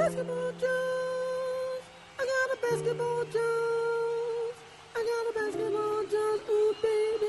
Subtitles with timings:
[0.00, 1.82] basketball Jones.
[2.18, 4.56] I got a basketball Jones.
[4.96, 6.40] I got a basketball Jones.
[6.48, 7.28] Ooh, baby.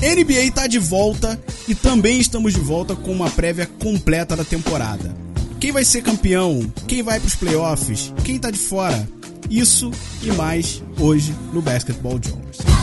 [0.00, 5.27] NBA tá de volta e também estamos de volta com uma prévia completa da temporada.
[5.60, 6.72] Quem vai ser campeão?
[6.86, 8.12] Quem vai pros playoffs?
[8.24, 9.08] Quem tá de fora?
[9.50, 9.90] Isso
[10.22, 12.77] e mais hoje no Basketball Jones.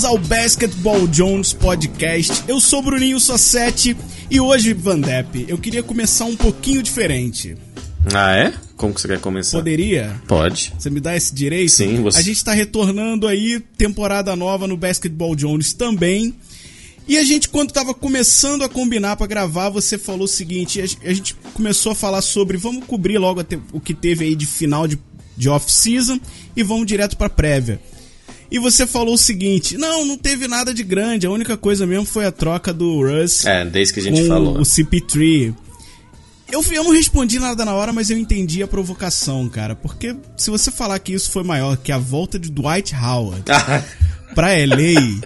[0.00, 2.44] Bem-vindos ao Basketball Jones Podcast.
[2.48, 3.94] Eu sou Bruninho Sossetti
[4.30, 7.54] e hoje, Van Depp, eu queria começar um pouquinho diferente.
[8.14, 8.54] Ah, é?
[8.78, 9.58] Como que você quer começar?
[9.58, 10.18] Poderia?
[10.26, 10.72] Pode.
[10.78, 11.72] Você me dá esse direito?
[11.72, 16.34] Sim, você- A gente tá retornando aí, temporada nova no Basketball Jones também.
[17.06, 20.86] E a gente, quando tava começando a combinar pra gravar, você falou o seguinte: a
[20.86, 24.46] gen- a gente começou a falar sobre vamos cobrir logo o que teve aí de
[24.46, 24.98] final de,
[25.36, 26.18] de off-season
[26.56, 27.78] e vamos direto pra prévia.
[28.50, 32.04] E você falou o seguinte: não, não teve nada de grande, a única coisa mesmo
[32.04, 34.58] foi a troca do Russ É, desde que a gente falou.
[34.58, 35.54] o CP3.
[36.52, 39.76] Eu, eu não respondi nada na hora, mas eu entendi a provocação, cara.
[39.76, 43.44] Porque se você falar que isso foi maior que a volta de Dwight Howard
[44.34, 45.20] pra LA,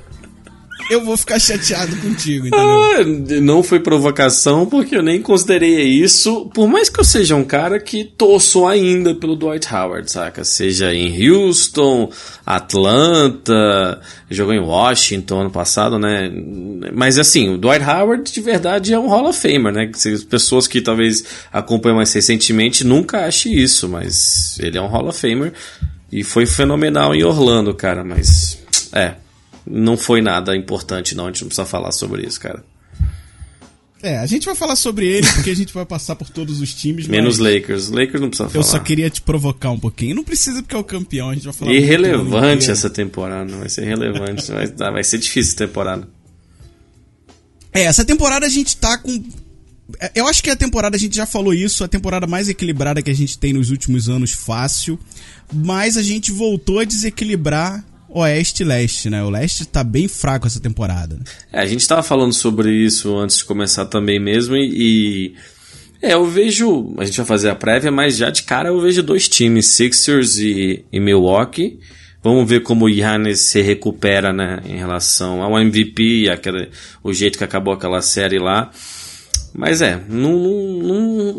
[0.91, 2.61] eu vou ficar chateado contigo, entendeu?
[2.61, 6.51] Ah, não foi provocação porque eu nem considerei isso.
[6.55, 10.45] Por mais que eu seja um cara que torço ainda pelo Dwight Howard, saca?
[10.45, 12.11] Seja em Houston,
[12.45, 16.31] Atlanta, jogou em Washington ano passado, né?
[16.93, 19.91] Mas assim, o Dwight Howard de verdade é um Hall of Famer, né?
[19.95, 25.09] As pessoas que talvez acompanham mais recentemente nunca achem isso, mas ele é um Hall
[25.09, 25.53] of Famer
[26.13, 28.05] e foi fenomenal em Orlando, cara.
[28.05, 28.59] Mas
[28.93, 29.15] é,
[29.67, 31.25] não foi nada importante, não.
[31.25, 32.65] A gente não precisa falar sobre isso, cara.
[34.03, 36.75] É, a gente vai falar sobre ele porque a gente vai passar por todos os
[36.75, 37.07] times.
[37.07, 37.89] Menos Lakers.
[37.89, 38.63] Lakers não precisa falar.
[38.63, 40.15] Eu só queria te provocar um pouquinho.
[40.15, 41.73] Não precisa porque é o campeão, a gente vai falar.
[41.73, 43.57] Irrelevante essa temporada.
[43.57, 44.53] Vai ser relevante.
[44.53, 46.07] vai, tá, vai ser difícil essa temporada.
[47.73, 49.25] É, essa temporada a gente tá com.
[49.99, 53.01] é, Eu acho que a temporada, a gente já falou isso, a temporada mais equilibrada
[53.01, 54.99] que a gente tem nos últimos anos, fácil.
[55.51, 57.83] Mas a gente voltou a desequilibrar
[58.15, 59.23] Oeste e Leste, né?
[59.23, 61.19] O Leste tá bem fraco essa temporada.
[61.53, 64.71] É, a gente tava falando sobre isso antes de começar também mesmo e.
[65.33, 65.35] e-
[66.03, 66.95] É, eu vejo.
[66.99, 70.39] A gente vai fazer a prévia, mas já de cara eu vejo dois times, Sixers
[70.39, 71.79] e, e Milwaukee.
[72.23, 76.71] Vamos ver como o Yannis se recupera, né, em relação ao MVP, aquele,
[77.03, 78.71] o jeito que acabou aquela série lá.
[79.53, 81.33] Mas é, não, não, não,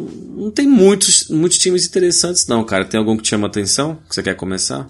[0.43, 2.85] não tem muitos, muitos times interessantes, não, cara.
[2.85, 3.97] Tem algum que te chama atenção?
[4.07, 4.87] Que você quer começar?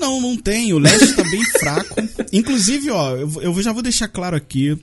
[0.00, 0.72] Não, não tem.
[0.72, 1.94] O Leste tá bem fraco.
[2.32, 4.76] Inclusive, ó, eu, eu já vou deixar claro aqui.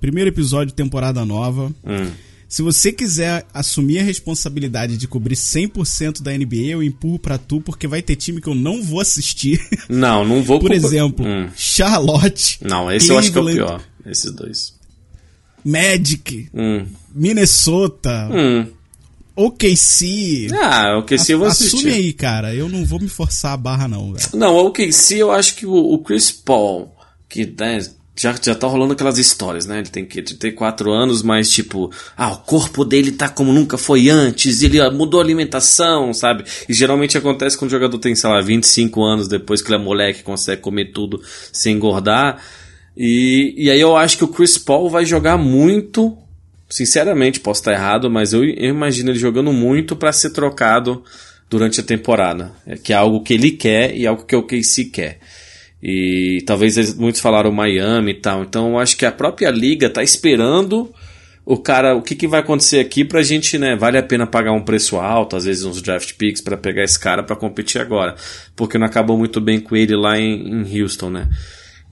[0.00, 1.72] Primeiro episódio, temporada nova.
[1.84, 2.10] Hum.
[2.48, 7.60] Se você quiser assumir a responsabilidade de cobrir 100% da NBA, eu empurro pra tu,
[7.60, 9.60] porque vai ter time que eu não vou assistir.
[9.88, 11.48] Não, não vou Por exemplo, Hum.
[11.56, 12.58] Charlotte.
[12.62, 14.10] Não, esse eu acho que é o Cleveland, pior.
[14.10, 14.72] Esses dois.
[15.64, 16.86] Magic, Hum.
[17.14, 18.66] Minnesota, Hum.
[19.38, 20.48] OKC.
[20.52, 21.76] Ah, o KC eu vou assistir.
[21.76, 22.52] Assume aí, cara.
[22.52, 24.28] Eu não vou me forçar a barra, não, velho.
[24.34, 26.92] Não, o KC eu acho que o, o Chris Paul,
[27.28, 27.78] que né,
[28.16, 29.78] já, já tá rolando aquelas histórias, né?
[29.78, 33.78] Ele tem que ter quatro anos, mas tipo, ah, o corpo dele tá como nunca
[33.78, 36.42] foi antes, ele ah, mudou a alimentação, sabe?
[36.68, 39.84] E geralmente acontece quando o jogador tem, sei lá, 25 anos, depois que ele é
[39.84, 41.22] moleque, consegue comer tudo
[41.52, 42.42] sem engordar.
[42.96, 46.18] E, e aí eu acho que o Chris Paul vai jogar muito.
[46.68, 51.02] Sinceramente, posso estar errado, mas eu, eu imagino ele jogando muito para ser trocado
[51.48, 52.52] durante a temporada.
[52.66, 55.18] É, que é algo que ele quer e algo que o KC quer.
[55.82, 58.42] E talvez eles- muitos falaram Miami e tal.
[58.42, 60.92] Então eu acho que a própria liga tá esperando
[61.46, 63.74] o cara, o que, que vai acontecer aqui pra gente, né?
[63.74, 66.98] Vale a pena pagar um preço alto, às vezes uns draft picks pra pegar esse
[67.00, 68.14] cara pra competir agora.
[68.54, 71.28] Porque não acabou muito bem com ele lá em, em Houston, né?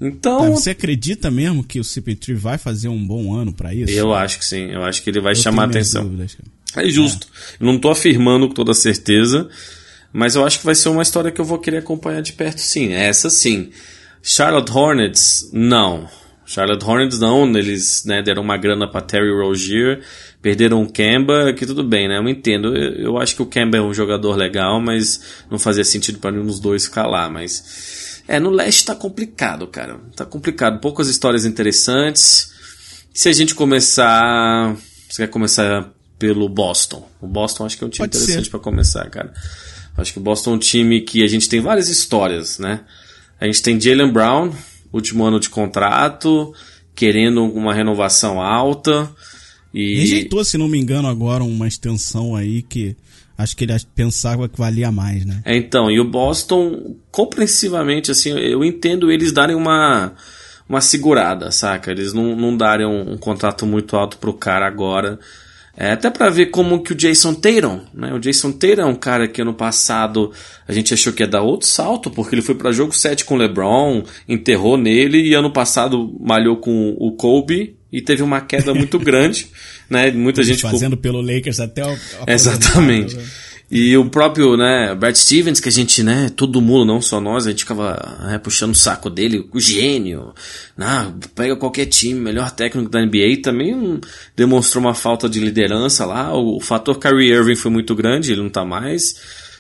[0.00, 3.92] Então, você acredita mesmo que o CP3 vai fazer um bom ano pra isso?
[3.92, 4.70] eu acho que sim.
[4.70, 6.04] Eu acho que ele vai Eu chamar minhas atenção.
[6.04, 6.36] dúvidas.
[6.76, 7.26] É justo.
[7.58, 9.48] Eu não tô afirmando com toda certeza,
[10.12, 12.58] mas eu acho que vai ser uma história que eu vou querer acompanhar de perto
[12.60, 12.92] sim.
[12.92, 13.70] Essa sim.
[14.22, 16.08] Charlotte Hornets, não.
[16.44, 20.00] Charlotte Hornets não, eles né, deram uma grana para Terry Rozier,
[20.42, 22.18] perderam o Kemba, que tudo bem, né?
[22.18, 22.76] Eu entendo.
[22.76, 25.20] Eu, eu acho que o Kemba é um jogador legal, mas
[25.50, 29.66] não fazia sentido para nenhum dos dois ficar lá, mas É, no leste tá complicado,
[29.66, 30.00] cara.
[30.16, 30.80] Tá complicado.
[30.80, 32.50] Poucas histórias interessantes.
[33.14, 34.76] Se a gente começar.
[35.08, 37.08] Você quer começar pelo Boston?
[37.20, 39.32] O Boston acho que é um time Pode interessante para começar, cara.
[39.96, 42.80] Acho que o Boston é um time que a gente tem várias histórias, né?
[43.40, 44.52] A gente tem Jalen Brown,
[44.92, 46.52] último ano de contrato,
[46.94, 49.10] querendo uma renovação alta.
[49.72, 52.96] E Rejeitou, se não me engano, agora uma extensão aí que
[53.36, 55.42] acho que ele pensava que valia mais, né?
[55.44, 60.12] É, então, e o Boston, compreensivamente, assim, eu entendo eles darem uma,
[60.68, 61.90] uma segurada, saca?
[61.90, 65.18] Eles não, não darem um, um contrato muito alto pro cara agora.
[65.76, 68.14] É, até para ver como que o Jason Tatum, né?
[68.14, 70.32] O Jason Tatum é um cara que ano passado
[70.66, 73.34] a gente achou que ia dar outro salto, porque ele foi para jogo 7 com
[73.34, 78.72] o LeBron, enterrou nele e ano passado malhou com o Kobe e teve uma queda
[78.72, 79.50] muito grande,
[79.88, 80.10] né?
[80.10, 81.96] Muita gente fazendo pelo Lakers até o
[82.26, 83.16] Exatamente.
[83.16, 83.24] né?
[83.68, 87.46] E o próprio, né, Brad Stevens, que a gente, né, todo mundo, não só nós,
[87.46, 90.32] a gente ficava né, puxando o saco dele, o gênio,
[90.76, 94.00] né, pega qualquer time, melhor técnico da NBA, também
[94.36, 98.42] demonstrou uma falta de liderança lá, o, o fator Kyrie Irving foi muito grande, ele
[98.42, 99.16] não tá mais,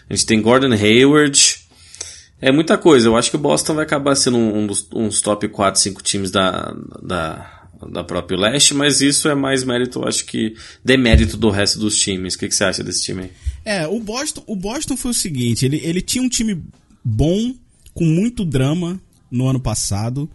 [0.08, 1.56] a gente tem Gordon Hayward,
[2.40, 5.20] é muita coisa, eu acho que o Boston vai acabar sendo um, um dos uns
[5.20, 6.72] top 4, 5 times da,
[7.02, 7.55] da,
[7.90, 10.54] da própria leste, mas isso é mais mérito, acho que
[10.84, 12.34] demérito do resto dos times.
[12.34, 13.30] O que, que você acha desse time aí?
[13.64, 16.62] É, o Boston, o Boston foi o seguinte, ele, ele tinha um time
[17.04, 17.54] bom,
[17.94, 19.00] com muito drama
[19.30, 20.28] no ano passado.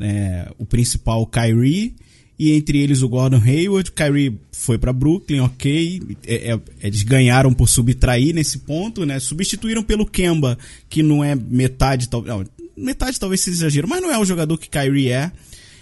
[0.00, 1.94] É, o principal, o Kyrie,
[2.38, 3.92] e entre eles o Gordon Hayward.
[3.92, 6.02] Kyrie foi para Brooklyn, ok.
[6.26, 9.20] É, é, eles ganharam por subtrair nesse ponto, né?
[9.20, 10.58] Substituíram pelo Kemba,
[10.88, 12.48] que não é metade, talvez.
[12.76, 15.30] Metade talvez seja exagero, mas não é o jogador que Kyrie é.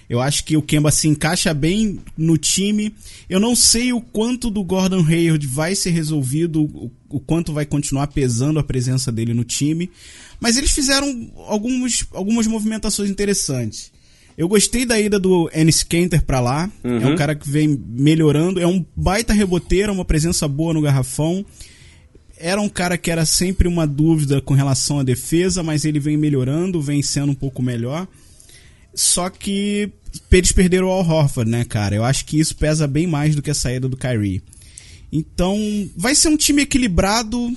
[0.09, 2.95] Eu acho que o Kemba se encaixa bem no time.
[3.29, 7.65] Eu não sei o quanto do Gordon Hayward vai ser resolvido, o, o quanto vai
[7.65, 9.91] continuar pesando a presença dele no time.
[10.41, 13.93] Mas eles fizeram alguns, algumas movimentações interessantes.
[14.37, 16.71] Eu gostei da ida do Ennis Kanter pra lá.
[16.83, 16.99] Uhum.
[16.99, 18.61] É um cara que vem melhorando.
[18.61, 21.45] É um baita reboteiro, uma presença boa no garrafão.
[22.37, 26.17] Era um cara que era sempre uma dúvida com relação à defesa, mas ele vem
[26.17, 28.09] melhorando, vem sendo um pouco melhor.
[28.95, 29.91] Só que
[30.31, 31.95] eles perderam o Al Horford, né, cara?
[31.95, 34.43] Eu acho que isso pesa bem mais do que a saída do Kyrie.
[35.13, 35.57] Então,
[35.97, 37.55] vai ser um time equilibrado,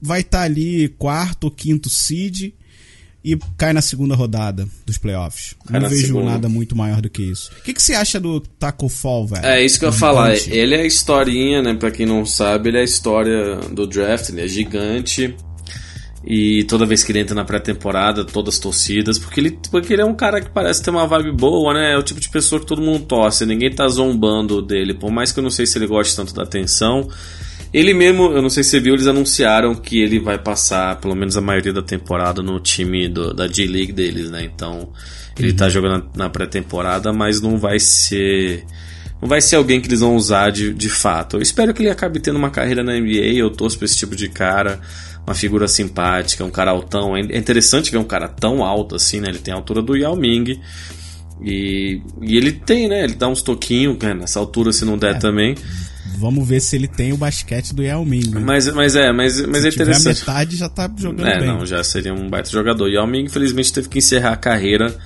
[0.00, 2.52] vai estar tá ali quarto ou quinto seed
[3.26, 5.54] e cai na segunda rodada dos playoffs.
[5.66, 6.30] Cai Não vejo segunda.
[6.30, 7.50] nada muito maior do que isso.
[7.58, 9.44] O que, que você acha do Taco Fall, velho?
[9.44, 10.36] É isso que eu ia falar.
[10.36, 11.74] Ele é a historinha, né?
[11.74, 15.34] Pra quem não sabe, ele é a história do draft, ele é gigante.
[16.26, 20.02] E toda vez que ele entra na pré-temporada, todas as torcidas, porque ele, porque ele
[20.02, 21.92] é um cara que parece ter uma vibe boa, né?
[21.94, 25.30] É o tipo de pessoa que todo mundo torce, ninguém tá zombando dele, por mais
[25.30, 27.08] que eu não sei se ele goste tanto da atenção.
[27.72, 31.14] Ele mesmo, eu não sei se você viu, eles anunciaram que ele vai passar pelo
[31.14, 34.42] menos a maioria da temporada no time do- da G-League deles, né?
[34.44, 34.88] Então,
[35.38, 38.64] ele tá jogando na, na pré-temporada, mas não vai ser.
[39.20, 41.36] Não vai ser alguém que eles vão usar de, de fato.
[41.36, 44.14] Eu espero que ele acabe tendo uma carreira na NBA, eu torço pra esse tipo
[44.16, 44.80] de cara.
[45.26, 47.16] Uma figura simpática, um cara altão.
[47.16, 49.28] É é interessante ver um cara tão alto assim, né?
[49.28, 50.60] Ele tem a altura do Yao Ming.
[51.42, 53.04] E, e ele tem, né?
[53.04, 54.14] Ele dá uns toquinhos, né?
[54.14, 55.54] nessa altura se não der também.
[56.18, 58.30] Vamos ver se ele tem o basquete do Yao Ming.
[58.30, 58.40] né?
[58.40, 60.20] Mas, mas é, mas, mas é Se tiver interessante.
[60.20, 61.48] metade, já tá jogando É, bem.
[61.48, 62.88] não, já seria um baita jogador.
[62.88, 64.96] Yao Ming, infelizmente, teve que encerrar a carreira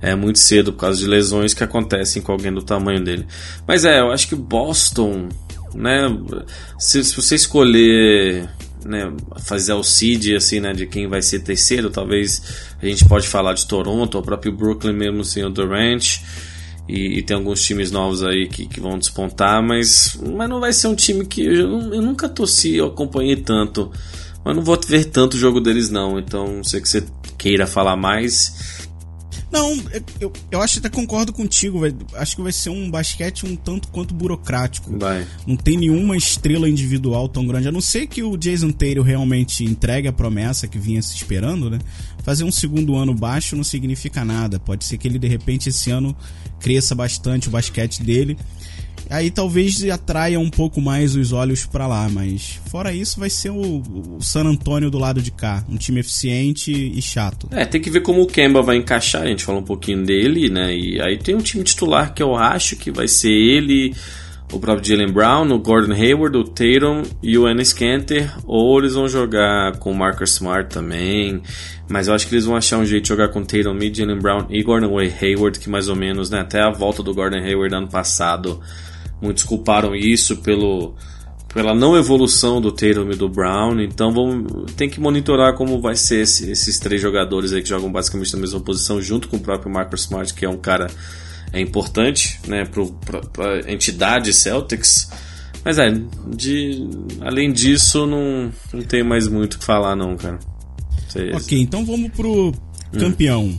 [0.00, 3.26] é, muito cedo por causa de lesões que acontecem com alguém do tamanho dele.
[3.66, 5.28] Mas é, eu acho que Boston,
[5.74, 6.06] né?
[6.78, 8.48] Se, se você escolher
[8.86, 9.12] né,
[9.44, 12.42] fazer o seed assim, né, de quem vai ser terceiro, talvez
[12.80, 16.20] a gente pode falar de Toronto, o próprio Brooklyn mesmo sem o Durant.
[16.88, 20.72] E, e tem alguns times novos aí que, que vão despontar, mas, mas não vai
[20.72, 23.90] ser um time que eu, eu nunca torci, eu acompanhei tanto,
[24.44, 26.16] mas não vou ver tanto o jogo deles não.
[26.16, 27.04] Então, sei que você
[27.36, 28.75] queira falar mais.
[29.50, 29.72] Não,
[30.20, 31.96] eu- eu, acho que até concordo contigo, velho.
[32.14, 34.98] Acho que vai ser um basquete um tanto quanto burocrático.
[34.98, 35.26] Vai.
[35.46, 37.68] Não tem nenhuma estrela individual tão grande.
[37.68, 41.70] A não ser que o Jason Taylor realmente entregue a promessa que vinha se esperando,
[41.70, 41.78] né?
[42.24, 44.58] Fazer um segundo ano baixo não significa nada.
[44.58, 46.14] Pode ser que ele, de repente, esse ano
[46.58, 48.36] cresça bastante o basquete dele.
[49.08, 53.50] Aí talvez atraia um pouco mais os olhos pra lá, mas fora isso vai ser
[53.50, 53.82] o,
[54.16, 55.64] o San Antonio do lado de cá.
[55.68, 57.48] Um time eficiente e chato.
[57.50, 60.50] É, tem que ver como o Kemba vai encaixar, a gente falou um pouquinho dele,
[60.50, 60.76] né?
[60.76, 63.94] E aí tem um time titular que eu acho que vai ser ele,
[64.52, 68.94] o próprio Jalen Brown, o Gordon Hayward, o Tatum e o Ennis Kanter, ou eles
[68.94, 71.42] vão jogar com o Marcus Smart também,
[71.88, 74.18] mas eu acho que eles vão achar um jeito de jogar com Tatum e Jalen
[74.18, 77.74] Brown e Gordon Hayward, que mais ou menos, né, até a volta do Gordon Hayward
[77.74, 78.60] ano passado,
[79.20, 80.94] muitos culparam isso pelo
[81.56, 83.80] pela não evolução do Tatum e do Brown.
[83.80, 87.90] Então vamos, tem que monitorar como vai ser esse, esses três jogadores aí que jogam
[87.90, 90.88] basicamente na mesma posição, junto com o próprio Marcus Smart, que é um cara
[91.52, 95.08] é importante né, para a entidade Celtics.
[95.64, 95.90] Mas é,
[96.28, 96.86] de,
[97.22, 100.38] além disso, não, não tem mais muito o que falar, não, cara.
[101.34, 102.52] Ok, então vamos pro
[102.92, 103.44] campeão.
[103.44, 103.58] Hum.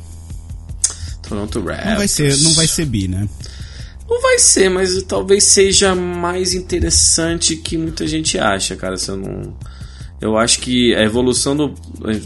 [1.28, 1.90] Toronto Raptors.
[1.90, 3.28] Não vai ser, não vai ser bi, né?
[4.10, 8.96] Não vai ser, mas talvez seja mais interessante que muita gente acha, cara.
[8.98, 9.58] Se eu não.
[10.20, 11.76] Eu acho que a evolução do.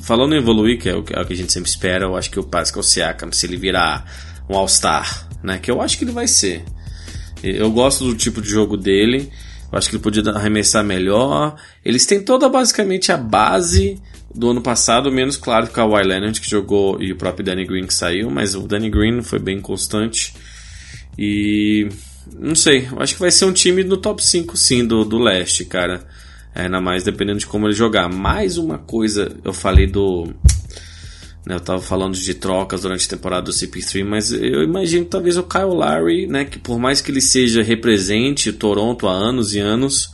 [0.03, 2.43] Falando em evoluir, que é o que a gente sempre espera, eu acho que o
[2.43, 4.05] Pascal Siakam, se ele virar
[4.47, 5.57] um All-Star, né?
[5.57, 6.63] Que eu acho que ele vai ser.
[7.43, 9.31] Eu gosto do tipo de jogo dele.
[9.71, 11.55] Eu acho que ele podia arremessar melhor.
[11.83, 13.99] Eles têm toda basicamente a base
[14.33, 17.65] do ano passado, menos claro que o Kawhi Leonard que jogou e o próprio Danny
[17.65, 20.33] Green que saiu, mas o Danny Green foi bem constante.
[21.23, 21.87] E
[22.35, 25.63] não sei, acho que vai ser um time no top 5 sim do, do leste,
[25.63, 26.03] cara.
[26.55, 28.09] É, ainda mais dependendo de como ele jogar.
[28.09, 30.33] Mais uma coisa, eu falei do.
[31.45, 35.11] Né, eu tava falando de trocas durante a temporada do CP3, mas eu imagino que
[35.11, 39.53] talvez o Kyle Lowry, né, que por mais que ele seja represente Toronto há anos
[39.53, 40.11] e anos,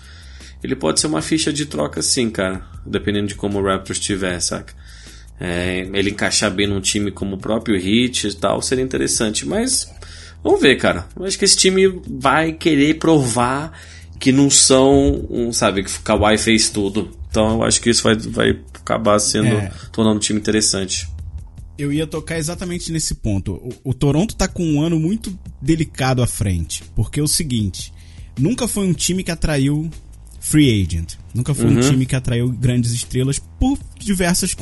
[0.62, 2.66] ele pode ser uma ficha de troca sim, cara.
[2.86, 4.74] Dependendo de como o Raptors estiver, saca?
[5.40, 9.48] É, ele encaixar bem num time como o próprio Heat e tal, seria interessante.
[9.48, 9.90] Mas
[10.44, 11.08] vamos ver, cara.
[11.16, 13.74] Eu acho que esse time vai querer provar
[14.20, 17.12] que não são, um, sabe, que o Kawhi fez tudo.
[17.30, 19.72] Então eu acho que isso vai, vai acabar sendo, é.
[19.92, 21.08] tornando um time interessante.
[21.78, 23.54] Eu ia tocar exatamente nesse ponto.
[23.54, 26.84] O, o Toronto tá com um ano muito delicado à frente.
[26.96, 27.94] Porque é o seguinte:
[28.40, 29.90] nunca foi um time que atraiu
[30.40, 31.16] free agent.
[31.34, 31.78] Nunca foi uhum.
[31.78, 34.56] um time que atraiu grandes estrelas por diversas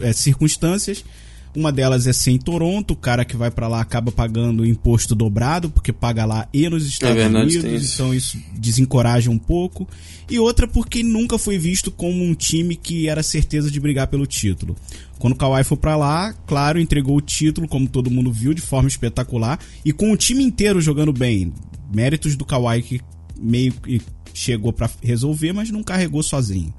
[0.00, 1.04] é, circunstâncias.
[1.54, 5.16] Uma delas é ser em Toronto, o cara que vai para lá acaba pagando imposto
[5.16, 9.88] dobrado, porque paga lá e nos Estados é verdade, Unidos, então isso desencoraja um pouco.
[10.30, 14.26] E outra porque nunca foi visto como um time que era certeza de brigar pelo
[14.26, 14.76] título.
[15.18, 18.62] Quando o Kawhi foi para lá, claro, entregou o título, como todo mundo viu, de
[18.62, 21.52] forma espetacular, e com o time inteiro jogando bem.
[21.92, 23.00] Méritos do Kawhi que
[23.36, 24.00] meio que
[24.32, 26.72] chegou para resolver, mas não carregou sozinho.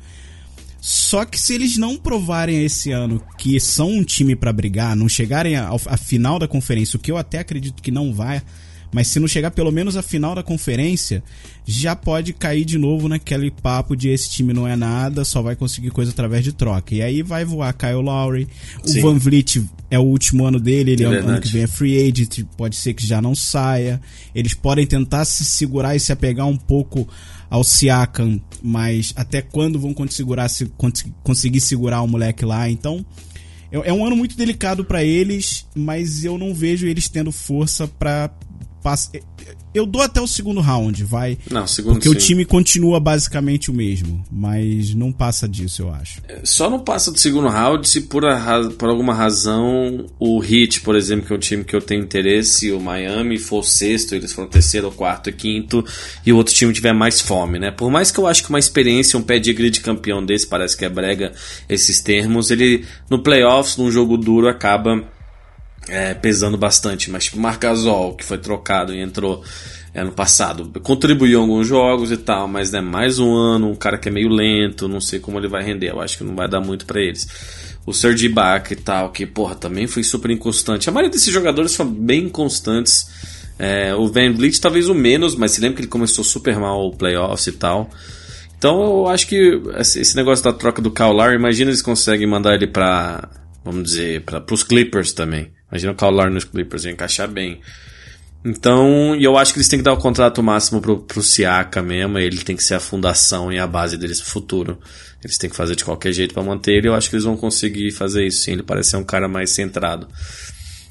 [0.82, 5.08] Só que se eles não provarem esse ano que são um time para brigar, não
[5.08, 8.42] chegarem à final da conferência, o que eu até acredito que não vai,
[8.92, 11.24] mas se não chegar pelo menos à final da conferência,
[11.66, 15.56] já pode cair de novo naquele papo de esse time não é nada, só vai
[15.56, 16.96] conseguir coisa através de troca.
[16.96, 18.48] E aí vai voar Kyle Lowry,
[18.84, 19.00] Sim.
[19.00, 21.68] o Van Vliet é o último ano dele, ele é, é ano que vem é
[21.68, 24.02] free agent, pode ser que já não saia.
[24.34, 27.08] Eles podem tentar se segurar e se apegar um pouco
[27.52, 30.72] ao Siakam, mas até quando vão conseguir,
[31.22, 32.70] conseguir segurar o moleque lá?
[32.70, 33.06] Então,
[33.70, 37.90] é, é um ano muito delicado para eles, mas eu não vejo eles tendo força
[37.90, 38.32] para
[39.74, 41.38] eu dou até o segundo round, vai.
[41.50, 42.16] Não, segundo Porque sim.
[42.16, 46.22] o time continua basicamente o mesmo, mas não passa disso, eu acho.
[46.28, 50.82] É, só não passa do segundo round se por, a, por alguma razão o Heat,
[50.82, 54.14] por exemplo, que é um time que eu tenho interesse, o Miami for o sexto,
[54.14, 55.86] eles foram terceiro, quarto e quinto,
[56.26, 57.72] e o outro time tiver mais fome, né?
[57.72, 60.76] Por mais que eu acho que uma experiência, um pé de grid campeão desse, parece
[60.76, 61.32] que é brega
[61.70, 65.04] esses termos, ele no playoffs, num jogo duro, acaba
[65.88, 69.44] é, pesando bastante, mas tipo Marcasol, que foi trocado e entrou
[69.94, 73.98] ano passado, contribuiu em alguns jogos e tal, mas né, mais um ano, um cara
[73.98, 76.48] que é meio lento, não sei como ele vai render, eu acho que não vai
[76.48, 77.28] dar muito para eles.
[77.86, 80.88] O Serge Ibaka e tal, que porra, também foi super inconstante.
[80.88, 83.10] A maioria desses jogadores são bem constantes.
[83.58, 86.88] É, o Van Vliet talvez o menos, mas se lembra que ele começou super mal
[86.88, 87.90] o playoffs e tal.
[88.58, 92.68] Então eu acho que esse negócio da troca do Kyle imagina eles conseguem mandar ele
[92.68, 93.28] para,
[93.66, 95.52] vamos dizer, para os Clippers também.
[95.72, 97.62] Imagina o Kyle nos Clippers, ia encaixar bem.
[98.44, 102.18] Então, eu acho que eles têm que dar o contrato máximo pro, pro Siaka mesmo,
[102.18, 104.80] ele tem que ser a fundação e a base deles pro futuro.
[105.24, 107.38] Eles têm que fazer de qualquer jeito para manter ele, eu acho que eles vão
[107.38, 110.08] conseguir fazer isso sim, ele parece ser um cara mais centrado.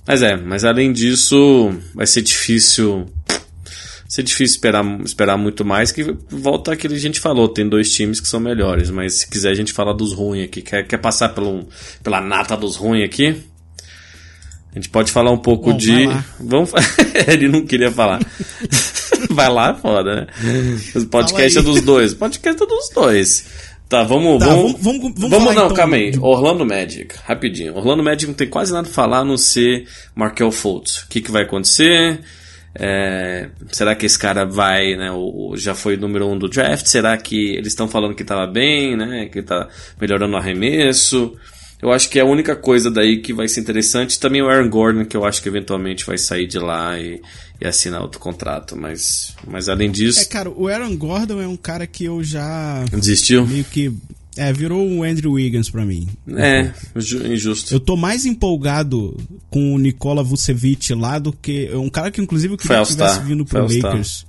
[0.07, 5.93] Mas é, mas além disso, vai ser difícil vai ser difícil esperar, esperar muito mais,
[5.93, 9.29] que volta aquilo que a gente falou, tem dois times que são melhores, mas se
[9.29, 11.69] quiser a gente falar dos ruins aqui, quer, quer passar pelo,
[12.03, 13.50] pela nata dos ruins aqui?
[14.73, 16.07] A gente pode falar um pouco Bom, de.
[16.39, 16.71] Vamos.
[17.27, 18.21] Ele não queria falar.
[19.31, 20.27] vai lá, foda, né?
[20.95, 22.15] O podcast é dos dois.
[22.15, 23.47] Podcast é dos dois.
[23.89, 24.39] Tá, vamos.
[24.39, 26.13] Tá, vamos, vamos, vamos, vamos falar, não, então, calma aí.
[26.13, 26.21] De...
[26.21, 27.75] Orlando Magic, rapidinho.
[27.75, 31.03] Orlando Magic não tem quase nada pra falar a não ser Markel Fultz.
[31.03, 32.21] O que, que vai acontecer?
[32.73, 35.11] É, será que esse cara vai, né?
[35.11, 36.87] O, já foi o número um do draft?
[36.87, 39.27] Será que eles estão falando que tava bem, né?
[39.27, 39.69] Que tá
[40.01, 41.37] melhorando o arremesso?
[41.83, 44.21] Eu acho que é a única coisa daí que vai ser interessante.
[44.21, 47.21] Também o Aaron Gordon, que eu acho que eventualmente vai sair de lá e,
[47.61, 48.77] e assinar outro contrato.
[48.77, 50.21] Mas, mas além disso.
[50.21, 52.85] É, cara, o Aaron Gordon é um cara que eu já.
[52.93, 53.47] Desistiu?
[53.47, 53.93] Meio que.
[54.37, 56.07] É, virou um Andrew Wiggins pra mim.
[56.37, 56.71] É,
[57.27, 57.75] injusto.
[57.75, 59.17] Eu tô mais empolgado
[59.51, 61.67] com o Nikola Vucevic lá do que.
[61.67, 64.27] É um cara que, inclusive, eu queria que tivesse vindo pro Lakers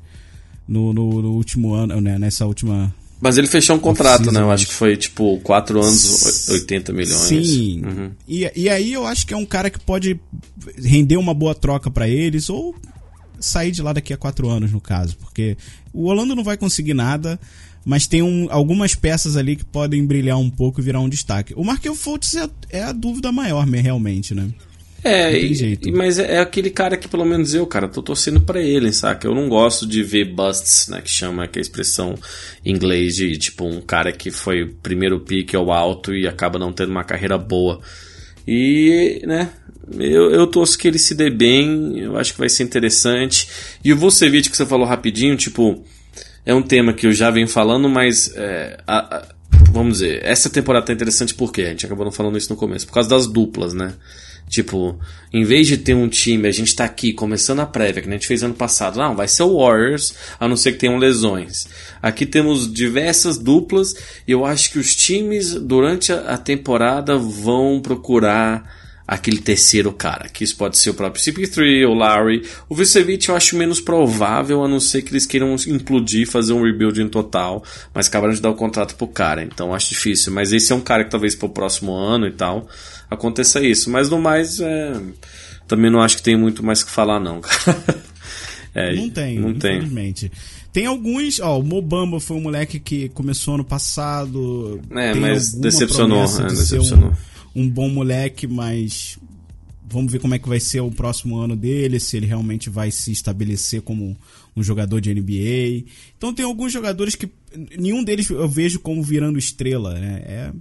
[0.68, 2.18] no, no, no, último ano, né?
[2.18, 4.42] Nessa última mas ele fechou um contrato, né?
[4.42, 7.28] Eu acho que foi tipo 4 anos, 80 milhões.
[7.28, 7.84] Sim.
[7.86, 8.12] Uhum.
[8.28, 10.20] E, e aí eu acho que é um cara que pode
[10.76, 12.76] render uma boa troca para eles ou
[13.40, 15.16] sair de lá daqui a 4 anos, no caso.
[15.18, 15.56] Porque
[15.94, 17.40] o Orlando não vai conseguir nada,
[17.86, 21.54] mas tem um, algumas peças ali que podem brilhar um pouco e virar um destaque.
[21.56, 24.50] O Markel Fultz é, é a dúvida maior, realmente, né?
[25.04, 28.62] É, e, mas é, é, aquele cara que pelo menos eu, cara, tô torcendo para
[28.62, 29.28] ele, saca?
[29.28, 32.16] Eu não gosto de ver busts, né, que chama que é a expressão
[32.64, 36.72] em inglês de tipo um cara que foi primeiro pique ao alto e acaba não
[36.72, 37.82] tendo uma carreira boa.
[38.48, 39.50] E, né,
[39.98, 43.48] eu, eu torço que ele se dê bem, eu acho que vai ser interessante.
[43.84, 45.84] E o Vucevic que você falou rapidinho, tipo,
[46.46, 49.28] é um tema que eu já venho falando, mas é, a, a,
[49.72, 52.86] vamos dizer, essa temporada tá interessante porque a gente acabou não falando isso no começo,
[52.86, 53.94] por causa das duplas, né?
[54.50, 55.00] Tipo,
[55.32, 58.12] em vez de ter um time, a gente tá aqui começando a prévia, que a
[58.12, 61.68] gente fez ano passado, não, vai ser o Warriors, a não ser que tenham lesões.
[62.02, 63.96] Aqui temos diversas duplas
[64.28, 68.82] e eu acho que os times durante a temporada vão procurar
[69.12, 72.46] aquele terceiro cara, que isso pode ser o próprio CP3 ou Larry.
[72.70, 76.64] O Vucevic eu acho menos provável, a não ser que eles queiram implodir, fazer um
[76.64, 77.62] rebuild em total,
[77.94, 80.32] mas acabaram de dar o contrato pro cara, então acho difícil.
[80.32, 82.70] Mas esse é um cara que talvez pro próximo ano e tal
[83.12, 83.92] aconteça isso.
[83.92, 85.00] Mas no mais, é,
[85.68, 87.42] também não acho que tem muito mais que falar, não,
[88.74, 90.30] É, não tem, não infelizmente.
[90.30, 90.40] Tem.
[90.72, 94.80] Tem alguns, ó, o Mobamba foi um moleque que começou ano passado.
[94.92, 97.14] É, mas decepcionou, é, de decepcionou.
[97.54, 99.20] Um, um, bom moleque, mas
[99.90, 102.90] vamos ver como é que vai ser o próximo ano dele, se ele realmente vai
[102.92, 104.16] se estabelecer como
[104.56, 105.92] um jogador de NBA.
[106.18, 107.30] Então tem alguns jogadores que
[107.78, 110.24] nenhum deles eu vejo como virando estrela, né?
[110.26, 110.52] É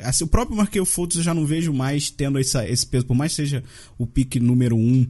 [0.00, 3.14] Assim, o próprio Markel Fultz eu já não vejo mais tendo essa, esse peso, por
[3.14, 3.62] mais que seja
[3.98, 5.06] o pique número um.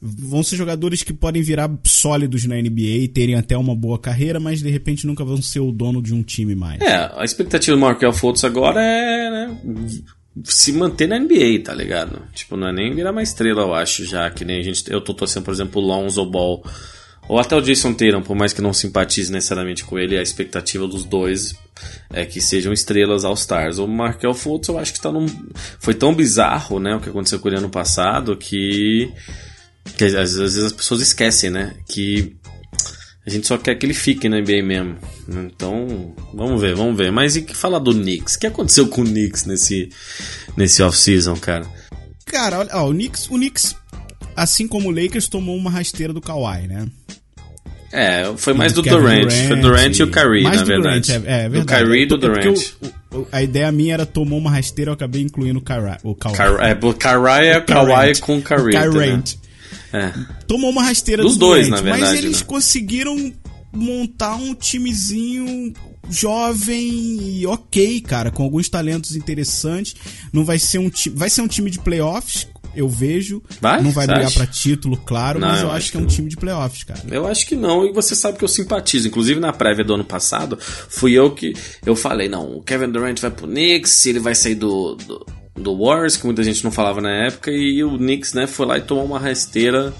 [0.00, 4.38] Vão ser jogadores que podem virar sólidos na NBA e terem até uma boa carreira,
[4.38, 6.80] mas de repente nunca vão ser o dono de um time mais.
[6.80, 9.58] É, a expectativa do Markel Fultz agora é né,
[10.44, 12.22] se manter na NBA, tá ligado?
[12.32, 14.84] Tipo, não é nem virar uma estrela, eu acho, já que nem a gente.
[14.90, 16.62] Eu tô torcendo, por exemplo, o Lonzo Ball
[17.28, 20.88] ou até o Jason Tatum, por mais que não simpatize necessariamente com ele, a expectativa
[20.88, 21.54] dos dois
[22.10, 23.78] é que sejam estrelas All-Stars.
[23.78, 25.26] O Markel Fultz, eu acho que tá num...
[25.78, 29.12] foi tão bizarro, né, o que aconteceu com ele ano passado, que,
[29.96, 32.34] que às, vezes as pessoas esquecem, né, que
[33.26, 34.96] a gente só quer que ele fique na NBA mesmo.
[35.28, 37.12] Então, vamos ver, vamos ver.
[37.12, 38.36] Mas e que falar do Knicks?
[38.36, 39.90] O que aconteceu com o Knicks nesse,
[40.56, 41.66] nesse off-season, cara?
[42.24, 43.76] Cara, olha, ó, o Knicks, o Knicks,
[44.34, 46.86] assim como o Lakers, tomou uma rasteira do Kawhi, né?
[47.92, 49.22] É, foi mais do Durant.
[49.22, 49.46] Durant.
[49.48, 51.12] Foi Durant e o Kyrie, na verdade.
[51.12, 51.60] Durant, é, é verdade.
[51.60, 52.58] Do Kyrie e do é Durant.
[53.10, 55.96] O, a ideia minha era tomou uma rasteira, eu acabei incluindo o Kyrie.
[56.02, 56.36] O Kawhi.
[56.36, 58.72] É, o Kyrie é o Kawhi com o Kyrie.
[58.72, 59.22] Kyrie.
[59.92, 60.12] É.
[60.46, 62.12] Tomou uma rasteira dos do dois, Durant, na verdade.
[62.12, 62.46] Mas eles né?
[62.46, 63.32] conseguiram
[63.72, 65.72] montar um timezinho
[66.10, 69.96] jovem e ok, cara, com alguns talentos interessantes.
[70.32, 72.46] Não vai ser um time, vai ser um time de playoffs,
[72.78, 73.42] eu vejo.
[73.60, 73.82] Vai?
[73.82, 76.00] Não vai você brigar pra título, claro, não, mas eu, eu acho, acho que é
[76.00, 77.00] um time de playoffs, cara.
[77.10, 79.08] Eu acho que não, e você sabe que eu simpatizo.
[79.08, 83.18] Inclusive na prévia do ano passado, fui eu que eu falei, não, o Kevin Durant
[83.20, 87.00] vai pro Knicks, ele vai sair do, do, do Warriors, que muita gente não falava
[87.00, 89.92] na época, e o Knicks, né, foi lá e tomou uma rasteira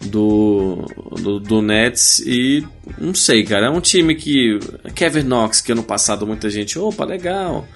[0.00, 0.84] do,
[1.20, 2.66] do, do, Nets e
[2.98, 4.58] não sei, cara, é um time que
[4.94, 7.66] Kevin Knox, que ano passado muita gente, opa, legal.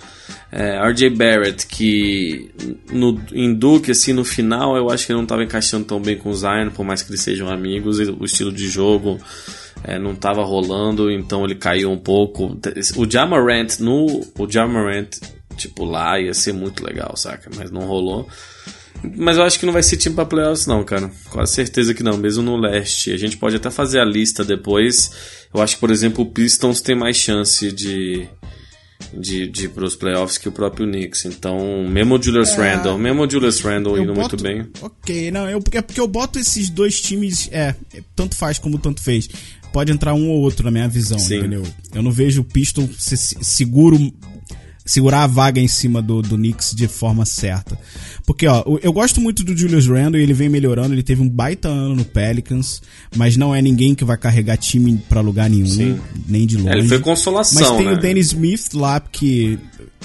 [0.53, 2.51] É, RJ Barrett, que
[2.91, 6.17] no, em Duke, assim, no final, eu acho que ele não estava encaixando tão bem
[6.17, 9.19] com o Zion, por mais que eles sejam amigos, o estilo de jogo
[9.85, 12.59] é, não estava rolando, então ele caiu um pouco.
[12.97, 14.07] O Jamarant, no,
[14.39, 15.09] o Jamarant,
[15.57, 17.51] tipo, lá ia ser muito legal, saca?
[17.57, 18.29] Mas não rolou.
[19.17, 21.11] Mas eu acho que não vai ser time pra playoffs, não, cara.
[21.31, 23.13] Quase certeza que não, mesmo no leste.
[23.13, 25.11] A gente pode até fazer a lista depois.
[25.55, 28.29] Eu acho que, por exemplo, o Pistons tem mais chance de,
[29.13, 31.25] de, de ir pros playoffs que o próprio Knicks.
[31.25, 34.67] Então, mesmo o Julius é, Randle, mesmo o Julius Randle indo boto, muito bem.
[34.81, 37.75] Ok, não, eu, é porque eu boto esses dois times, é,
[38.15, 39.29] tanto faz como tanto fez.
[39.73, 41.39] Pode entrar um ou outro na minha visão, Sim.
[41.39, 41.65] entendeu?
[41.95, 42.97] Eu não vejo o Pistons
[43.41, 44.13] seguro
[44.85, 47.79] segurar a vaga em cima do, do Knicks de forma certa.
[48.27, 51.29] Porque, ó, eu gosto muito do Julius Randle e ele vem melhorando, ele teve um
[51.29, 52.83] baita ano no Pelicans,
[53.17, 56.01] mas não é ninguém que vai carregar time para lugar nenhum, Sim.
[56.29, 56.71] nem de longe.
[56.71, 57.93] É, ele foi consolação, Mas tem né?
[57.93, 59.59] o Dennis Smith lá, que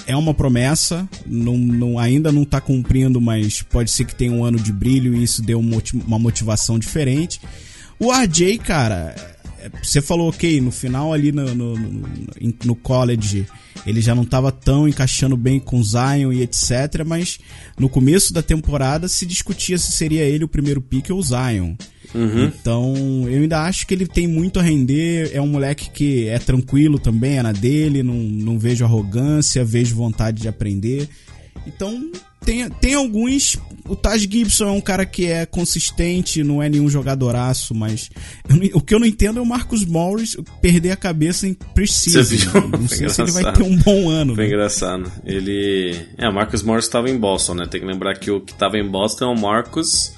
[0.06, 4.44] é uma promessa, não, não, ainda não tá cumprindo, mas pode ser que tenha um
[4.44, 7.40] ano de brilho e isso dê uma motivação diferente.
[7.98, 9.14] O RJ, cara,
[9.82, 12.08] você falou, ok, no final ali no, no, no,
[12.64, 13.46] no college
[13.86, 17.04] ele já não estava tão encaixando bem com Zion e etc.
[17.06, 17.38] Mas
[17.78, 21.74] no começo da temporada se discutia se seria ele o primeiro pick ou Zion.
[22.14, 22.44] Uhum.
[22.44, 22.94] Então
[23.28, 25.30] eu ainda acho que ele tem muito a render.
[25.32, 29.94] É um moleque que é tranquilo também, é na dele, não, não vejo arrogância, vejo
[29.94, 31.08] vontade de aprender.
[31.64, 32.10] Então
[32.46, 33.58] tem, tem alguns.
[33.88, 38.08] O Taj Gibson é um cara que é consistente, não é nenhum jogadoraço, mas.
[38.48, 42.68] Eu, o que eu não entendo é o Marcus Morris perder a cabeça em Precision.
[42.70, 44.34] Não sei se ele vai ter um bom ano.
[44.34, 44.50] Foi né?
[44.50, 45.12] engraçado.
[45.24, 45.94] Ele.
[46.16, 47.66] É, o Marcus Morris estava em Boston, né?
[47.66, 50.12] Tem que lembrar que o que estava em Boston é o Marcus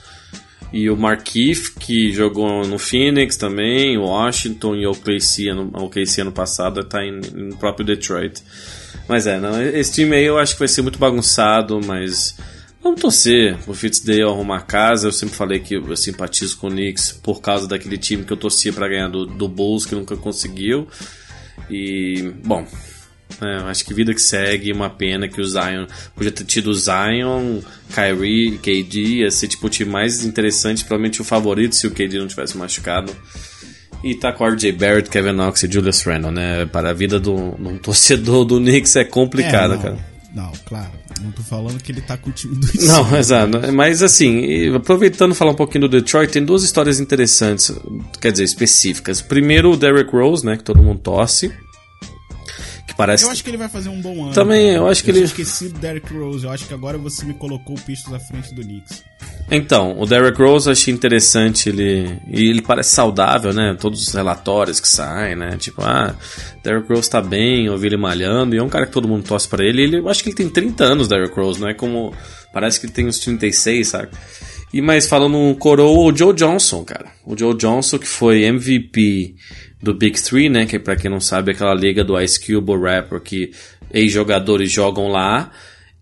[0.72, 6.32] e o Markif, que jogou no Phoenix também, Washington e o OKC ano, OKC ano
[6.32, 6.98] passado, está
[7.34, 8.42] no próprio Detroit.
[9.08, 12.36] Mas é, não, esse time aí eu acho que vai ser muito bagunçado, mas
[12.82, 15.08] vamos torcer o Fitzdale arrumar casa.
[15.08, 18.36] Eu sempre falei que eu simpatizo com o Knicks por causa daquele time que eu
[18.36, 20.86] torcia para ganhar do, do Bulls, que nunca conseguiu.
[21.70, 22.66] E, bom,
[23.40, 26.74] é, acho que vida que segue, uma pena que o Zion podia ter tido o
[26.74, 27.60] Zion,
[27.94, 32.18] Kyrie, KD, ia ser tipo o time mais interessante, provavelmente o favorito se o KD
[32.18, 33.14] não tivesse machucado.
[34.02, 36.66] E tá com RJ Barrett, Kevin Knox e Julius Randle, né?
[36.66, 39.98] Para a vida de um torcedor do Knicks é complicada, é, cara.
[40.34, 40.92] Não, claro.
[41.20, 43.72] Não tô falando que ele tá com o time do Não, exato.
[43.72, 47.74] Mas assim, aproveitando falar um pouquinho do Detroit, tem duas histórias interessantes,
[48.20, 49.20] quer dizer, específicas.
[49.20, 50.56] Primeiro, o Derrick Rose, né?
[50.56, 51.52] Que todo mundo torce.
[52.98, 53.24] Parece.
[53.24, 54.32] Eu acho que ele vai fazer um bom ano.
[54.32, 55.22] Também, eu acho que eu ele.
[55.22, 56.44] Eu esqueci do Derrick Rose.
[56.44, 59.04] Eu acho que agora você me colocou o pisto à frente do Knicks.
[59.48, 63.76] Então, o Derrick Rose eu achei interessante, ele e ele parece saudável, né?
[63.78, 65.56] Todos os relatórios que saem, né?
[65.56, 66.12] Tipo, ah,
[66.64, 69.22] Derrick Rose tá bem, eu vi ele malhando, e é um cara que todo mundo
[69.22, 69.80] torce para ele.
[69.80, 69.98] ele.
[69.98, 72.12] Eu acho que ele tem 30 anos, Derrick Rose, não é como
[72.52, 74.08] parece que ele tem uns 36, sabe?
[74.74, 77.06] E mais falando um coroa, o Joe Johnson, cara.
[77.24, 79.36] O Joe Johnson que foi MVP
[79.82, 80.66] do Big Three, né?
[80.66, 83.52] Que para quem não sabe é aquela liga do Ice Cube, o rapper que
[83.92, 85.50] ex-jogadores jogam lá.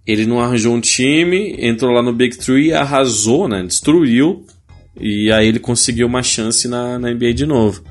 [0.07, 3.63] Ele não arranjou um time, entrou lá no Big Three, arrasou, né?
[3.63, 4.47] Destruiu.
[4.99, 7.83] E aí ele conseguiu uma chance na, na NBA de novo.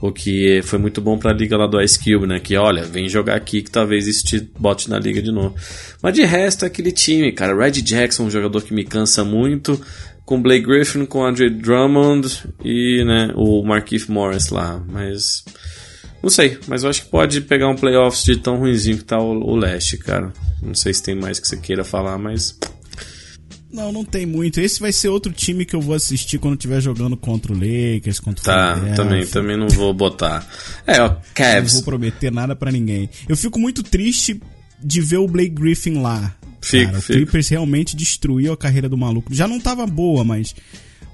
[0.00, 2.40] O que foi muito bom para a liga lá do Ice Cube, né?
[2.40, 5.54] Que olha, vem jogar aqui que talvez isso te bote na liga de novo.
[6.02, 7.54] Mas de resto é aquele time, cara.
[7.54, 9.78] Red Jackson, um jogador que me cansa muito.
[10.30, 14.80] Com Blake Griffin, com Andre Drummond e né, o Markieff Morris lá.
[14.88, 15.44] Mas.
[16.22, 19.18] Não sei, mas eu acho que pode pegar um playoffs de tão ruimzinho que tá
[19.18, 20.32] o, o leste, cara.
[20.62, 22.56] Não sei se tem mais que você queira falar, mas.
[23.72, 24.60] Não, não tem muito.
[24.60, 28.20] Esse vai ser outro time que eu vou assistir quando estiver jogando contra o Lakers,
[28.20, 30.46] contra o Tá, também, também não vou botar.
[30.86, 31.72] É, ó, Cavs.
[31.72, 33.10] Não vou prometer nada para ninguém.
[33.28, 34.40] Eu fico muito triste
[34.80, 36.36] de ver o Blake Griffin lá.
[36.60, 37.00] Fico, cara.
[37.00, 37.12] fico.
[37.12, 39.34] O Clippers realmente destruiu a carreira do maluco.
[39.34, 40.54] Já não tava boa, mas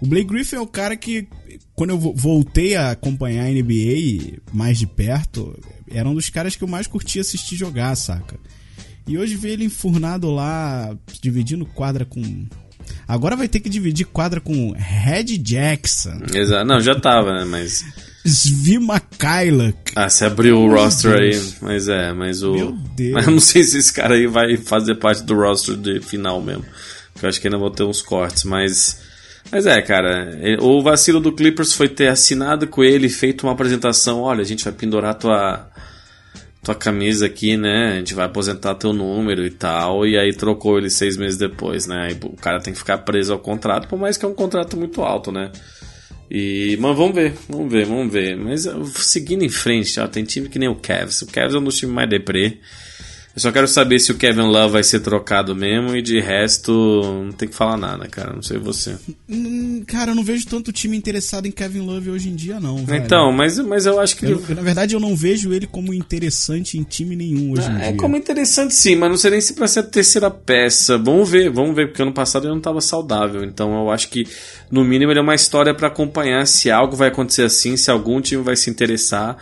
[0.00, 1.28] o Blake Griffin é o cara que
[1.74, 5.58] quando eu voltei a acompanhar a NBA mais de perto,
[5.90, 8.38] era um dos caras que eu mais curtia assistir jogar, saca?
[9.06, 12.46] E hoje ver ele enfurnado lá, dividindo quadra com.
[13.06, 16.22] Agora vai ter que dividir quadra com Red Jackson.
[16.34, 16.66] Exato.
[16.66, 17.44] Não, já tava, né?
[17.44, 17.84] Mas.
[18.26, 19.92] Svi Makailak.
[19.94, 21.36] Ah, você abriu o roster Deus.
[21.36, 21.58] aí.
[21.62, 22.52] Mas é, mas o.
[22.52, 23.12] Meu Deus.
[23.14, 26.40] Mas eu não sei se esse cara aí vai fazer parte do roster de final
[26.40, 26.64] mesmo.
[27.22, 29.00] Eu acho que ainda vou ter uns cortes, mas.
[29.50, 34.20] Mas é, cara, o vacilo do Clippers foi ter assinado com ele, feito uma apresentação,
[34.20, 35.70] olha, a gente vai pendurar tua
[36.66, 37.92] tua camisa aqui, né?
[37.92, 40.04] A gente vai aposentar teu número e tal.
[40.04, 42.08] E aí trocou ele seis meses depois, né?
[42.08, 44.76] Aí o cara tem que ficar preso ao contrato, por mais que é um contrato
[44.76, 45.52] muito alto, né?
[46.30, 48.36] E, mas vamos ver, vamos ver, vamos ver.
[48.36, 51.22] Mas seguindo em frente, ó, tem time que nem o Cavs.
[51.22, 52.58] O Cavs é um dos times mais deprê.
[53.36, 56.72] Eu só quero saber se o Kevin Love vai ser trocado mesmo e de resto
[57.22, 58.32] não tem que falar nada, cara.
[58.32, 58.96] Não sei você.
[59.86, 62.86] Cara, eu não vejo tanto time interessado em Kevin Love hoje em dia, não.
[62.86, 63.04] Velho.
[63.04, 64.24] Então, mas, mas eu acho que.
[64.24, 67.74] Eu, na verdade, eu não vejo ele como interessante em time nenhum hoje ah, em
[67.74, 67.88] é dia.
[67.88, 70.96] É como interessante sim, mas não sei nem se pra ser a terceira peça.
[70.96, 73.44] Vamos ver, vamos ver, porque ano passado ele não estava saudável.
[73.44, 74.26] Então eu acho que,
[74.70, 78.18] no mínimo, ele é uma história para acompanhar se algo vai acontecer assim, se algum
[78.18, 79.36] time vai se interessar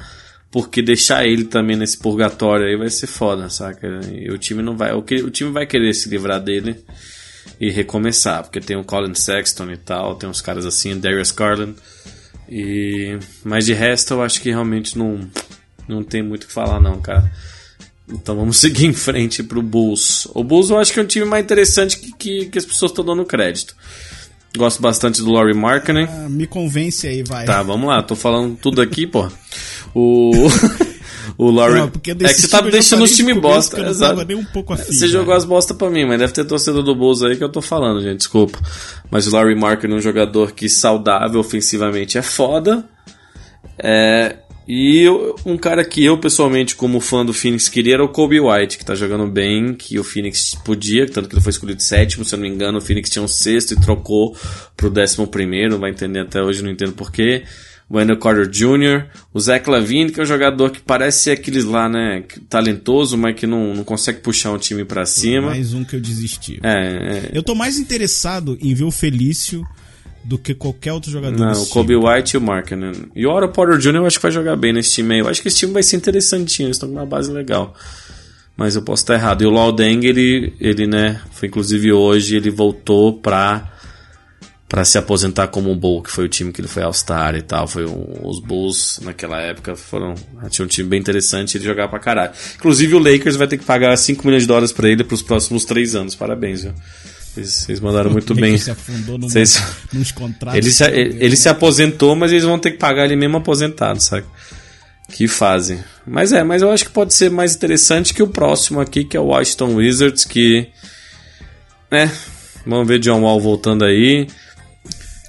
[0.55, 3.88] porque deixar ele também nesse purgatório aí vai ser foda, saca?
[4.09, 6.77] E o time não vai, o, que, o time vai querer se livrar dele
[7.61, 11.75] e recomeçar, porque tem o Colin Sexton e tal, tem uns caras assim, Darius Garland.
[12.49, 15.29] E mas de resto eu acho que realmente não
[15.88, 17.29] não tem muito o que falar não, cara.
[18.09, 20.29] Então vamos seguir em frente pro Bulls.
[20.35, 22.93] O Bulls eu acho que é um time mais interessante que, que, que as pessoas
[22.93, 23.75] estão dando crédito.
[24.57, 26.07] Gosto bastante do Laurie Markkinen.
[26.09, 27.45] Ah, me convence aí, vai.
[27.45, 29.29] Tá, vamos lá, tô falando tudo aqui, pô.
[29.92, 30.31] O.
[31.37, 31.81] o Laurie.
[31.81, 33.77] Não, é que você tá deixando os time bosta.
[33.79, 35.18] eu não nem um pouco afim, Você já.
[35.18, 37.61] jogou as bosta pra mim, mas deve ter torcedor do Bulls aí que eu tô
[37.61, 38.18] falando, gente.
[38.18, 38.59] Desculpa.
[39.11, 42.85] Mas o Laurie Markkinen é um jogador que saudável ofensivamente é foda.
[43.79, 48.09] É, e eu- um cara que eu, pessoalmente, como fã do Phoenix, queria era o
[48.09, 51.83] Kobe White, que tá jogando bem, que o Phoenix podia, tanto que ele foi escolhido
[51.83, 54.35] sétimo, se eu não me engano, o Phoenix tinha um sexto e trocou
[54.77, 57.42] pro décimo primeiro, vai entender até hoje, não entendo porquê.
[57.88, 61.64] O Wendell Carter Jr., o Zach Lavine, que é um jogador que parece ser aqueles
[61.64, 65.49] lá, né, talentoso, mas que não, não consegue puxar um time pra cima.
[65.49, 66.59] Mais um que eu desisti.
[66.62, 69.62] É, é, Eu tô mais interessado em ver o Felício
[70.25, 72.07] do que qualquer outro jogador Não, o Kobe time.
[72.07, 72.92] White e o Markkinen.
[73.14, 73.97] E o Otto Porter Jr.
[73.97, 75.20] eu acho que vai jogar bem nesse time aí.
[75.20, 77.75] Eu acho que esse time vai ser interessantinho, eles estão com uma base legal.
[78.57, 79.42] Mas eu posso estar errado.
[79.42, 83.74] E o Lau Deng, ele, ele, né, foi inclusive hoje, ele voltou pra,
[84.75, 87.43] pra se aposentar como um Bull, que foi o time que ele foi All-Star e
[87.43, 87.69] tal.
[87.69, 90.17] Foi um- os Bulls naquela época foram.
[90.51, 92.33] Tinha um time bem interessante ele jogar pra caralho.
[92.57, 95.65] Inclusive o Lakers vai ter que pagar 5 milhões de dólares pra ele pros próximos
[95.65, 96.17] 3 anos.
[96.17, 96.73] Parabéns, viu?
[97.37, 98.59] Vocês, mandaram muito Ele bem.
[98.59, 100.59] se afundou numa, Vocês- nos contratos.
[100.59, 104.01] Ele se, ele, ele se aposentou, mas eles vão ter que pagar ele mesmo aposentado,
[104.03, 104.25] sabe?
[105.13, 105.79] Que fazem.
[106.05, 109.17] Mas é, mas eu acho que pode ser mais interessante que o próximo aqui, que
[109.17, 110.67] é o Washington Wizards, que.
[111.93, 112.11] Né?
[112.67, 114.27] Vamos ver John Wall voltando aí.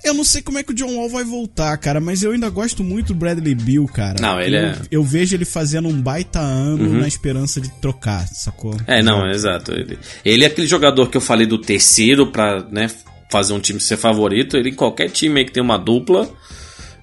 [0.06, 2.50] Eu não sei como é que o John Wall vai voltar, cara, mas eu ainda
[2.50, 4.16] gosto muito do Bradley Bill, cara.
[4.22, 4.82] Não, ele eu, é- Uhum.
[4.92, 8.76] Eu vejo ele fazendo um baita ano na esperança de trocar, sacou?
[8.88, 9.72] É, não, é exato.
[9.74, 12.90] Ele, ele é aquele jogador que eu falei do terceiro pra, né,
[13.32, 14.56] fazer um time ser favorito.
[14.56, 16.30] Ele em qualquer time aí que tem uma dupla,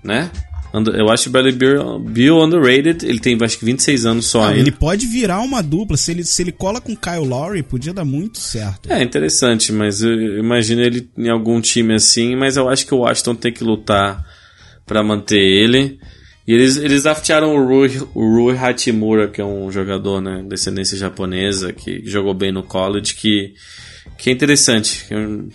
[0.02, 0.30] né?
[0.72, 3.04] Eu acho o Bradley Bill, Bill underrated.
[3.06, 4.60] Ele tem acho que 26 anos só Ah, ainda.
[4.60, 5.96] ele pode virar uma dupla.
[5.96, 8.90] Se ele, se ele cola com o Kyle Lowry, podia dar muito certo.
[8.90, 12.98] É interessante, mas eu imagino ele em algum time assim, mas eu acho que o
[12.98, 14.24] Washington tem que lutar
[14.86, 15.98] pra manter ele.
[16.48, 20.96] E eles, eles draftearam o Rui, o Rui Hachimura, que é um jogador, né, descendência
[20.98, 23.54] japonesa, que jogou bem no college, que,
[24.18, 25.04] que é interessante,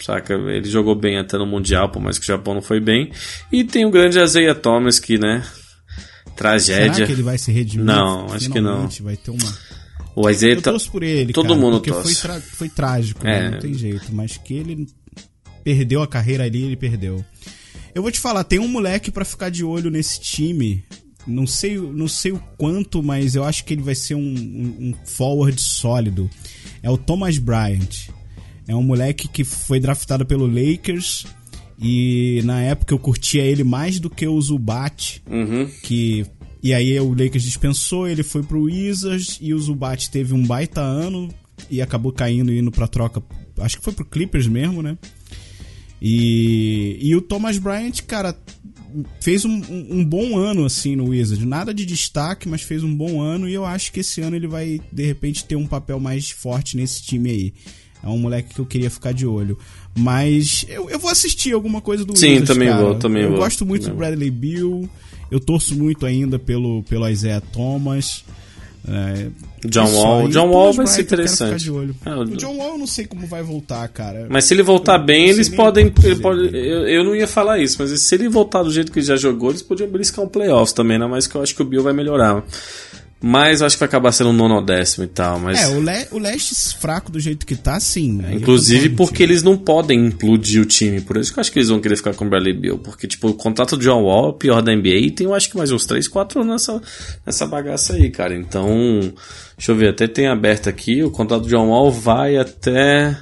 [0.03, 0.33] saca?
[0.33, 3.11] Ele jogou bem até no Mundial, por mais que o Japão não foi bem.
[3.51, 5.45] E tem o grande Isaiah Thomas, que, né,
[6.35, 6.93] tragédia.
[6.93, 7.85] Será que ele vai se redimir?
[7.85, 8.87] Não, acho que não.
[9.01, 9.57] Vai ter uma...
[10.15, 12.15] O Isaiah Eu torço por ele, Todo cara, mundo torce.
[12.15, 13.41] foi, tra- foi trágico, É.
[13.43, 13.49] né?
[13.51, 14.11] não tem jeito.
[14.11, 14.87] Mas que ele
[15.63, 17.23] perdeu a carreira ali, ele perdeu.
[17.93, 20.83] Eu vou te falar, tem um moleque pra ficar de olho nesse time.
[21.27, 24.89] Não sei, não sei o quanto, mas eu acho que ele vai ser um, um-
[24.89, 26.29] um forward sólido.
[26.81, 28.07] É o Thomas Bryant.
[28.67, 31.25] É um moleque que foi draftado pelo Lakers.
[31.79, 35.69] E na época eu curtia ele mais do que o Zubat Uhum.
[35.83, 36.25] que
[36.61, 40.81] e aí o Lakers dispensou, ele foi pro Wizards e o Zubat teve um baita
[40.81, 41.29] ano
[41.69, 43.21] e acabou caindo e indo pra troca,
[43.59, 44.97] acho que foi pro Clippers mesmo, né?
[46.01, 48.37] E, e o Thomas Bryant, cara,
[49.19, 53.21] fez um, um, bom ano assim no Wizards, nada de destaque, mas fez um bom
[53.21, 56.29] ano e eu acho que esse ano ele vai de repente ter um papel mais
[56.29, 57.53] forte nesse time aí.
[58.03, 59.57] É um moleque que eu queria ficar de olho.
[59.97, 62.83] Mas eu, eu vou assistir alguma coisa do Sim, Wizards, também cara.
[62.83, 63.39] vou, também eu vou.
[63.39, 64.89] gosto muito Também do Bradley Bill.
[65.31, 68.23] Eu torço muito ainda pelo, pelo Isaiah Thomas.
[68.89, 69.27] É,
[69.67, 69.83] John.
[69.91, 70.23] Wall.
[70.25, 71.67] O John Wall vai ser eu interessante.
[71.67, 71.71] É,
[72.13, 74.27] o- o John Wall eu não sei como vai voltar, cara.
[74.29, 75.89] Mas se ele voltar Eu bem, eles podem.
[75.89, 78.71] que ele dizer pode- eu, eu não ia falar isso, mas se ele voltar do
[78.71, 81.05] jeito que ele já jogou, eles podiam beliscar um playoffs também, né?
[81.05, 82.45] Mas que eu acho que o Bill vai melhorar.
[83.19, 85.39] Mas acho que vai acabar sendo um nono ou décimo e tal.
[85.39, 88.21] Mas, É, o, le, o leste fraco do jeito que tá, sim.
[88.23, 91.01] Eu inclusive porque eles não podem implodir o time.
[91.01, 92.77] Por isso que eu acho que eles vão querer ficar com o Bradley Bill.
[92.77, 95.33] Porque, tipo, o contrato do John Wall é o pior da NBA e tem, eu
[95.33, 96.81] acho que mais uns 3, 4 anos nessa,
[97.25, 98.35] nessa bagaça aí, cara.
[98.35, 98.99] Então,
[99.57, 101.01] deixa eu ver, até tem aberto aqui.
[101.01, 103.17] O contrato do John Wall vai até.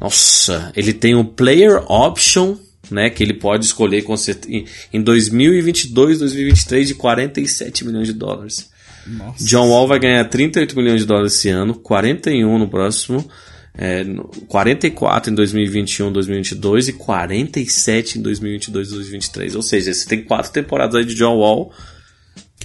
[0.00, 2.56] Nossa, ele tem o Player Option,
[2.90, 3.10] né?
[3.10, 8.74] Que ele pode escolher com certeza, em 2022, 2023 de 47 milhões de dólares.
[9.06, 9.44] Nossa.
[9.44, 13.24] John Wall vai ganhar 38 milhões de dólares esse ano, 41 no próximo,
[13.76, 19.54] é, no- 44 em 2021, 2022 e 47 em 2022, 2023.
[19.54, 21.72] Ou seja, você tem quatro temporadas aí de John Wall.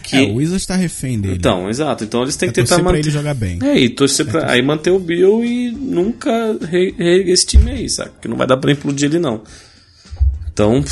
[0.04, 0.16] Que...
[0.18, 1.36] É, o Wizards tá refém dele.
[1.36, 2.04] Então, exato.
[2.04, 3.00] Então eles têm é que tentar manter.
[3.00, 3.60] ele jogar bem.
[3.62, 4.50] É, e torcer pra.
[4.52, 8.12] Aí manter o Bill e nunca re- reerguer esse time aí, sabe?
[8.20, 9.44] Que não vai dar pra implodir ele, não.
[10.52, 10.84] Então.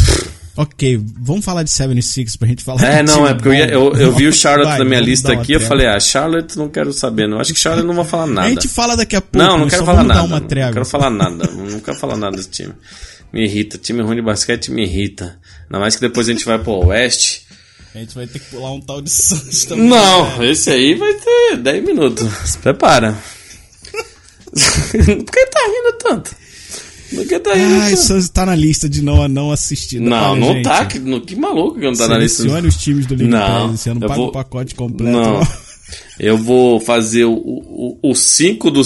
[0.61, 3.93] Ok, vamos falar de 76 pra gente falar É, não, é porque eu, ia- eu,
[3.93, 6.91] eu vi o Charlotte Vai, na minha lista aqui, eu falei, ah, Charlotte não quero
[6.91, 7.39] saber, não.
[7.39, 8.47] Acho que Charlotte não vai falar nada.
[8.47, 9.37] A gente fala daqui a pouco.
[9.37, 10.27] Não, não quero só falar nada.
[10.27, 10.73] Não trégua.
[10.73, 11.47] quero falar nada.
[11.49, 12.73] Não quero falar nada desse time.
[13.31, 13.77] Me irrita.
[13.77, 15.39] Time ruim de basquete me irrita.
[15.67, 17.47] Ainda mais que depois a gente vai pro Oeste.
[17.95, 19.87] A gente vai ter que pular um tal de Suns também.
[19.87, 20.51] Não, né?
[20.51, 22.27] esse aí vai ter 10 minutos.
[22.43, 23.15] Se prepara.
[24.51, 26.35] Por que tá rindo tanto?
[27.09, 28.01] Por que tá Ai, tanto?
[28.01, 29.99] Suns tá na lista de não não assistir.
[29.99, 30.85] Não, não gente, tá.
[30.85, 32.43] Que, que maluco que não tá na lista.
[32.43, 35.11] Selecione os times do League Não, Pass esse ano, paga vou- o pacote completo.
[35.11, 35.41] Não.
[36.19, 37.25] Eu vou fazer
[38.03, 38.83] o 5 do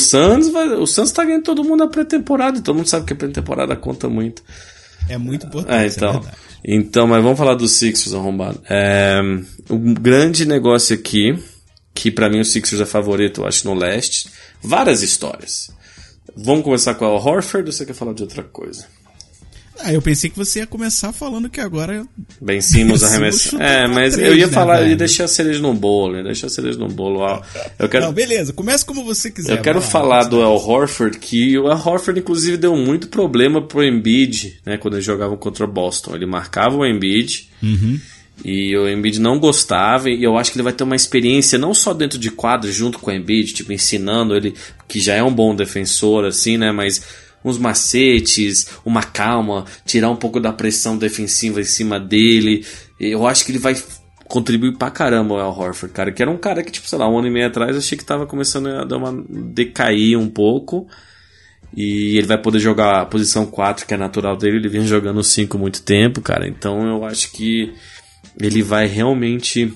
[0.52, 2.60] vai- O Suns tá ganhando todo mundo na pré-temporada.
[2.60, 4.42] e Todo mundo sabe que a pré-temporada conta muito.
[5.10, 5.76] É muito importante.
[5.76, 6.14] É, é então.
[6.14, 6.38] verdade.
[6.64, 8.62] então, mas vamos falar dos Sixers arrombado.
[8.70, 9.20] É,
[9.70, 11.38] um grande negócio aqui,
[11.94, 14.30] que pra mim o Sixers é favorito, eu acho, no leste.
[14.64, 15.70] Várias histórias.
[16.36, 18.86] Vamos começar com a Horford ou você quer falar de outra coisa?
[19.86, 22.06] Ah, eu pensei que você ia começar falando que agora.
[22.40, 23.38] Ben Simmons Ben arremessa.
[23.50, 25.74] Simmons chuta É, mas três, eu ia né, falar, eu ia deixar a cereja no
[25.74, 27.20] bolo, ia deixar a cereja no bolo.
[27.20, 27.42] ó.
[27.78, 29.58] Eu quero, Não, beleza, começa como você quiser.
[29.58, 29.86] eu quero lá.
[29.86, 34.78] falar do El Horford, que o El Horford, inclusive, deu muito problema pro Embiid, né,
[34.78, 36.16] quando eles jogavam contra o Boston.
[36.16, 38.00] Ele marcava o Embiid, Uhum.
[38.44, 41.74] E o Embiid não gostava, e eu acho que ele vai ter uma experiência não
[41.74, 44.54] só dentro de quadro, junto com o Embiid, tipo, ensinando ele,
[44.88, 50.16] que já é um bom defensor, assim, né, mas uns macetes, uma calma, tirar um
[50.16, 52.66] pouco da pressão defensiva em cima dele.
[53.00, 53.76] Eu acho que ele vai
[54.26, 57.10] contribuir pra caramba o El Horford, cara, que era um cara que, tipo, sei lá,
[57.10, 60.88] um ano e meio atrás achei que tava começando a dar uma decair um pouco.
[61.76, 65.24] E ele vai poder jogar a posição 4, que é natural dele, ele vinha jogando
[65.24, 66.48] 5 muito tempo, cara.
[66.48, 67.74] Então eu acho que
[68.40, 69.74] ele vai realmente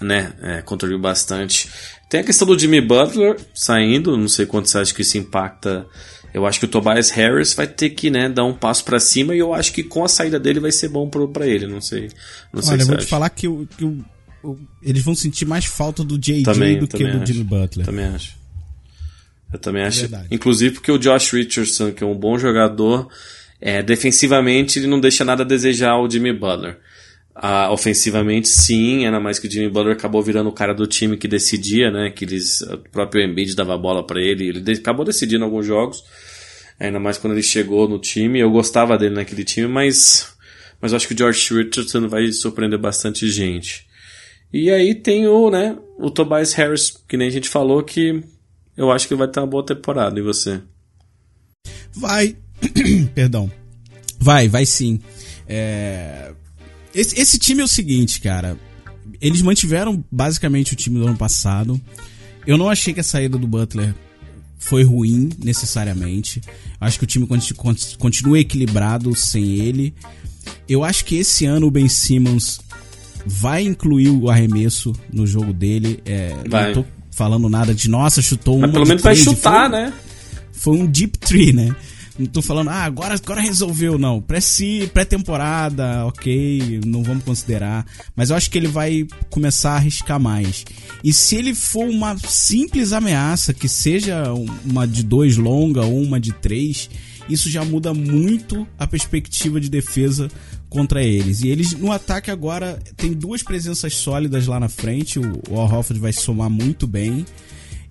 [0.00, 1.68] né, é, contribuir bastante.
[2.08, 5.86] Tem a questão do Jimmy Butler saindo, não sei quanto você acha que isso impacta.
[6.34, 9.34] Eu acho que o Tobias Harris vai ter que né, dar um passo pra cima
[9.34, 11.66] e eu acho que com a saída dele vai ser bom pro, pra ele.
[11.66, 12.08] Não sei,
[12.52, 13.06] não sei Olha, o eu que vou você te acha.
[13.08, 14.04] falar que, o- que o-
[14.42, 17.32] o- eles vão sentir mais falta do JJ Também, do que também do acho.
[17.32, 17.86] Jimmy Butler.
[17.86, 18.34] Também acho.
[19.52, 20.00] Eu também acho.
[20.00, 20.28] verdade.
[20.30, 23.08] Inclusive porque o Josh Richardson, que é um bom jogador,
[23.60, 26.78] é, defensivamente ele não deixa nada a desejar o Jimmy Butler.
[27.34, 31.16] Ah, ofensivamente, sim, ainda mais que o Jimmy Butler acabou virando o cara do time
[31.16, 32.10] que decidia, né?
[32.10, 35.64] Que eles, o próprio Embiid dava a bola pra ele, ele de- acabou decidindo alguns
[35.64, 36.04] jogos.
[36.78, 38.38] Ainda mais quando ele chegou no time.
[38.40, 40.34] Eu gostava dele naquele time, mas,
[40.80, 43.86] mas acho que o George Richardson vai surpreender bastante gente.
[44.52, 48.22] E aí tem o, né, o Tobias Harris, que nem a gente falou, que
[48.76, 50.18] eu acho que vai ter uma boa temporada.
[50.18, 50.60] E você?
[51.94, 52.36] Vai.
[53.14, 53.50] Perdão.
[54.18, 55.00] Vai, vai sim.
[55.48, 56.32] É,
[56.94, 58.56] Esse, esse time é o seguinte, cara.
[59.20, 61.80] Eles mantiveram basicamente o time do ano passado.
[62.46, 63.94] Eu não achei que a saída do Butler
[64.58, 66.40] foi ruim, necessariamente.
[66.80, 69.94] Acho que o time conti- conti- continua equilibrado sem ele.
[70.68, 72.60] Eu acho que esse ano o Ben Simmons
[73.24, 76.00] vai incluir o arremesso no jogo dele.
[76.04, 76.34] É.
[76.74, 79.92] Não tô falando nada de nossa, chutou Mas uma pelo menos vai chutar, foi- né?
[80.52, 81.74] foi um deep tree, né?
[82.22, 84.22] Não tô falando, ah, agora, agora resolveu, não.
[84.22, 87.84] Pré-temporada, ok, não vamos considerar.
[88.14, 90.64] Mas eu acho que ele vai começar a arriscar mais.
[91.02, 94.32] E se ele for uma simples ameaça, que seja
[94.64, 96.88] uma de dois longa ou uma de três,
[97.28, 100.30] isso já muda muito a perspectiva de defesa
[100.68, 101.42] contra eles.
[101.42, 105.18] E eles no ataque agora tem duas presenças sólidas lá na frente.
[105.18, 107.26] O, o Al Horford vai somar muito bem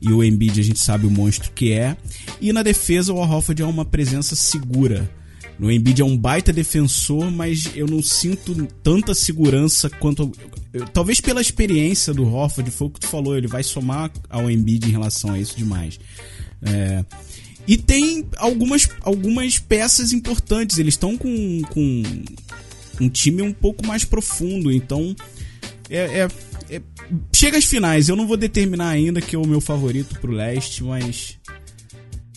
[0.01, 1.95] e o Embiid a gente sabe o monstro que é.
[2.39, 5.09] E na defesa o Al Horford é uma presença segura.
[5.59, 10.31] O Embiid é um baita defensor, mas eu não sinto tanta segurança quanto.
[10.91, 14.87] talvez pela experiência do Horford, foi o que tu falou, ele vai somar ao Embiid
[14.87, 15.99] em relação a isso demais.
[16.63, 17.05] É,
[17.67, 22.03] e tem algumas, algumas peças importantes, eles estão com, com
[22.99, 25.15] um time um pouco mais profundo, então
[25.89, 26.27] é, é-
[26.71, 26.81] é-
[27.35, 28.09] chega às finais.
[28.09, 31.37] Eu não vou determinar ainda que é o meu favorito pro leste, mas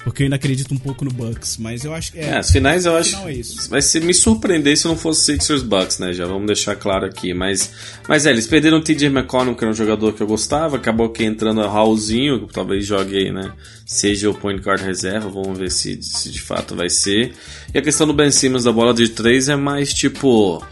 [0.02, 2.84] porque eu ainda acredito um pouco no Bucks, mas eu acho que É, as finais
[2.84, 3.16] eu acho.
[3.26, 3.70] é isso.
[3.70, 6.12] Vai me surpreender se não fosse Sixers Bucks, né?
[6.12, 7.32] Já vamos deixar claro aqui.
[7.32, 7.72] Mas,
[8.06, 10.76] mas é, eles perderam o TJ McConnell, que era um jogador que eu gostava.
[10.76, 13.50] Acabou que entrando o Raulzinho, que talvez jogue aí, né?
[13.86, 15.30] Seja o point guard reserva.
[15.30, 17.32] Vamos ver se, se de fato vai ser.
[17.72, 20.62] E a questão do Ben Simmons da bola de três é mais tipo.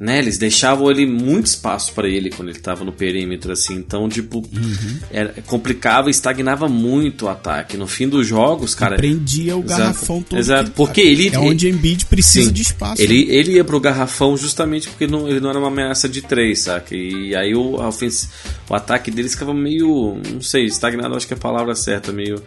[0.00, 3.74] Né, eles deixavam ele muito espaço pra ele quando ele tava no perímetro, assim.
[3.74, 4.98] Então, tipo, Uhum.
[5.12, 7.76] era, complicava e estagnava muito o ataque.
[7.76, 8.96] No fim dos jogos, cara.
[8.96, 10.36] Prendia o Exato, garrafão todo.
[10.40, 12.52] exato, que- porque ele- é onde Embiid precisa Sim.
[12.52, 13.00] de espaço.
[13.00, 16.62] Ele, ele ia pro garrafão justamente porque não, ele não era uma ameaça de três,
[16.62, 16.96] saca?
[16.96, 18.28] E aí o, ofens-
[18.68, 20.20] o ataque deles ficava meio.
[20.32, 22.42] Não sei, estagnado, acho que é a palavra certa, meio.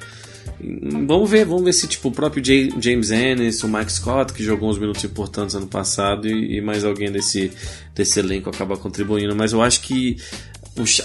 [1.07, 4.43] Vamos ver, vamos ver se tipo o próprio J- James Ennis, o Mike Scott, que
[4.43, 7.51] jogou uns minutos importantes ano passado, e, e mais alguém desse,
[7.93, 9.35] desse elenco acaba contribuindo.
[9.35, 10.17] Mas eu acho que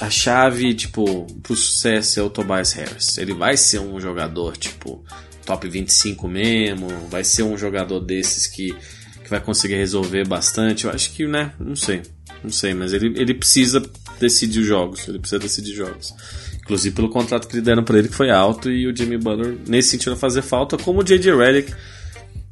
[0.00, 3.18] a chave, tipo, pro sucesso é o Tobias Harris.
[3.18, 5.04] Ele vai ser um jogador, tipo,
[5.44, 8.72] top 25 mesmo, vai ser um jogador desses que,
[9.24, 10.84] que vai conseguir resolver bastante.
[10.86, 12.02] Eu acho que, né, não sei.
[12.42, 13.82] Não sei, mas ele, ele precisa
[14.18, 15.06] decidir os jogos.
[15.06, 16.14] Ele precisa decidir jogos.
[16.70, 19.56] Inclusive pelo contrato que lhe deram pra ele, que foi alto, e o Jimmy Butler,
[19.66, 21.36] nesse sentido, fazer falta, como o J.J.
[21.36, 21.74] Redick,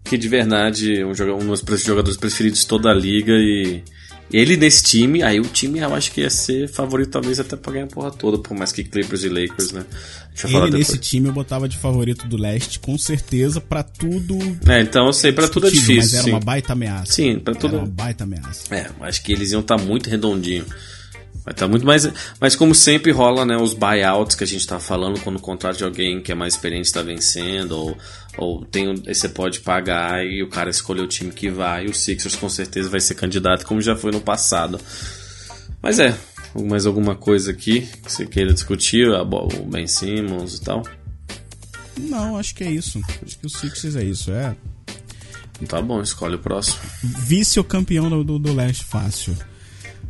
[0.02, 3.80] que de verdade é um, um dos jogadores preferidos de toda a liga e
[4.32, 7.72] ele nesse time, aí o time eu acho que ia ser favorito talvez até pra
[7.72, 9.86] ganhar a porra toda, por mais que Clippers e Lakers, né?
[10.30, 14.36] Deixa eu ele nesse time eu botava de favorito do leste, com certeza, para tudo.
[14.68, 15.96] É, então eu sei, para tudo é difícil.
[15.96, 16.30] Mas era sim.
[16.30, 17.12] uma baita ameaça.
[17.12, 17.76] Sim, para tudo.
[17.76, 18.74] Era uma baita ameaça.
[18.74, 20.66] É, acho que eles iam estar tá muito redondinho.
[21.44, 22.08] Vai estar tá muito mais.
[22.40, 23.56] Mas como sempre rola, né?
[23.56, 26.54] Os buyouts que a gente tá falando quando o contrato de alguém que é mais
[26.54, 27.98] experiente está vencendo, ou,
[28.36, 31.86] ou tem, você pode pagar e o cara escolher o time que vai.
[31.86, 34.78] E o Sixers com certeza vai ser candidato, como já foi no passado.
[35.80, 36.16] Mas é,
[36.54, 39.08] mais alguma coisa aqui que você queira discutir?
[39.08, 40.82] O Ben Simmons e tal?
[41.98, 43.00] Não, acho que é isso.
[43.24, 44.56] Acho que o Sixers é isso, é.
[45.66, 46.78] Tá bom, escolhe o próximo.
[47.02, 49.36] Vice o campeão do, do, do leste fácil.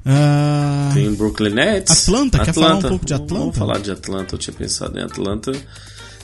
[0.09, 0.95] Uh...
[0.95, 2.09] Tem Brooklyn Nets.
[2.09, 3.35] Atlanta, Atlanta, quer falar um pouco de Atlanta?
[3.35, 5.53] Vamos falar de Atlanta, eu tinha pensado em Atlanta.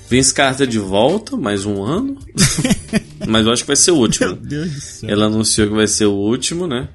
[0.08, 2.18] Vince Carter de volta, mais um ano.
[3.28, 4.28] Mas eu acho que vai ser o último.
[4.28, 5.10] Meu Deus do céu.
[5.10, 6.88] Ela anunciou que vai ser o último, né?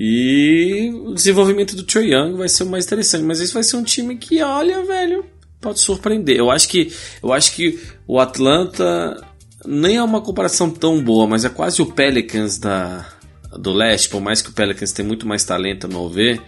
[0.00, 3.24] E o desenvolvimento do Trae Young vai ser o mais interessante.
[3.24, 5.24] Mas esse vai ser um time que, olha, velho,
[5.60, 6.36] pode surpreender.
[6.36, 6.90] Eu acho que,
[7.22, 9.22] eu acho que o Atlanta
[9.66, 13.06] nem é uma comparação tão boa, mas é quase o Pelicans da,
[13.58, 16.40] do leste, por mais que o Pelicans tenha muito mais talento, a meu ver,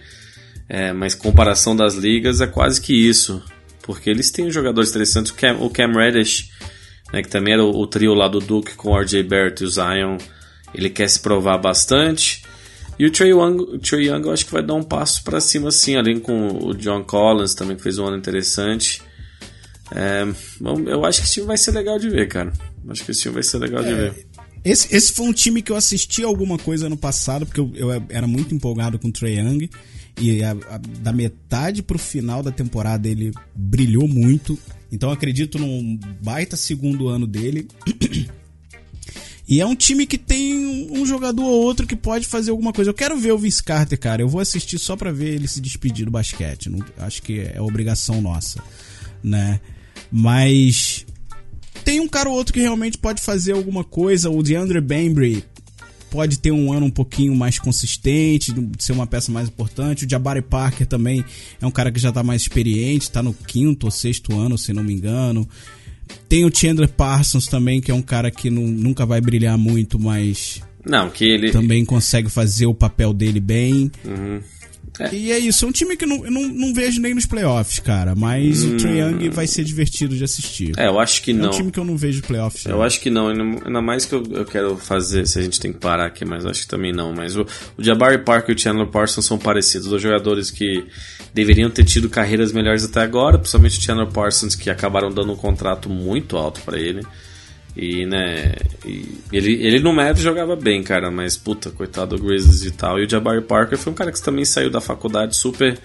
[0.67, 3.41] é, mas comparação das ligas é quase que isso.
[3.81, 6.49] Porque eles têm jogadores interessantes, o Cam, o Cam Reddish,
[7.13, 9.67] né, que também era o, o, trio lá do Duke com o RJ Barrett e
[9.67, 10.17] o Zion,
[10.73, 12.43] ele quer se provar bastante.
[12.97, 15.39] E o Trey Young, o Trey Young eu acho que vai dar um passo para
[15.39, 19.01] cima assim, além com o John Collins também que fez um ano interessante.
[19.93, 20.25] É,
[20.87, 22.51] eu acho que esse time vai ser legal de ver, cara.
[22.89, 24.27] Acho que esse time vai ser legal é, de ver.
[24.65, 28.03] Esse, esse foi um time que eu assisti alguma coisa no passado, porque eu, eu
[28.09, 29.69] era muito empolgado com o Trae Young.
[30.19, 34.57] E a, a, da metade pro final da temporada ele brilhou muito.
[34.91, 37.67] Então acredito num baita segundo ano dele.
[39.47, 42.89] E é um time que tem um jogador ou outro que pode fazer alguma coisa.
[42.89, 44.23] Eu quero ver o Vince Carter, cara.
[44.23, 46.67] Eu vou assistir só pra ver ele se despedir do basquete.
[46.67, 48.59] Não, acho que é obrigação nossa,
[49.23, 49.59] né?
[50.11, 51.05] Mas
[51.85, 54.29] tem um cara ou outro que realmente pode fazer alguma coisa.
[54.29, 55.43] O DeAndre Bembry
[56.09, 60.05] pode ter um ano um pouquinho mais consistente, ser uma peça mais importante.
[60.05, 61.23] O Jabari Parker também
[61.61, 64.73] é um cara que já está mais experiente, está no quinto ou sexto ano, se
[64.73, 65.47] não me engano.
[66.27, 69.99] Tem o Chandler Parsons também, que é um cara que não, nunca vai brilhar muito,
[69.99, 70.61] mas.
[70.83, 71.51] Não, que ele.
[71.51, 73.91] Também consegue fazer o papel dele bem.
[74.03, 74.41] Uhum.
[74.99, 75.13] É.
[75.13, 77.25] E é isso, é um time que eu não, eu não, não vejo nem nos
[77.25, 78.15] playoffs, cara.
[78.15, 78.73] Mas hum.
[78.73, 80.73] o Trae Young vai ser divertido de assistir.
[80.77, 81.45] É, eu acho que não.
[81.45, 82.65] É um time que eu não vejo playoffs.
[82.65, 85.73] Eu acho que não, ainda mais que eu, eu quero fazer, se a gente tem
[85.73, 87.13] que parar aqui, mas acho que também não.
[87.13, 87.45] Mas o,
[87.77, 90.85] o Jabari Parker e o Chandler Parsons são parecidos, os jogadores que
[91.33, 95.35] deveriam ter tido carreiras melhores até agora, principalmente o Chandler Parsons, que acabaram dando um
[95.35, 97.05] contrato muito alto para ele.
[97.75, 98.55] E, né,
[98.85, 102.97] e ele, ele no Mavs jogava bem, cara, mas puta, coitado do Grizzlies e tal.
[102.99, 105.77] E o Jabari Parker foi um cara que também saiu da faculdade super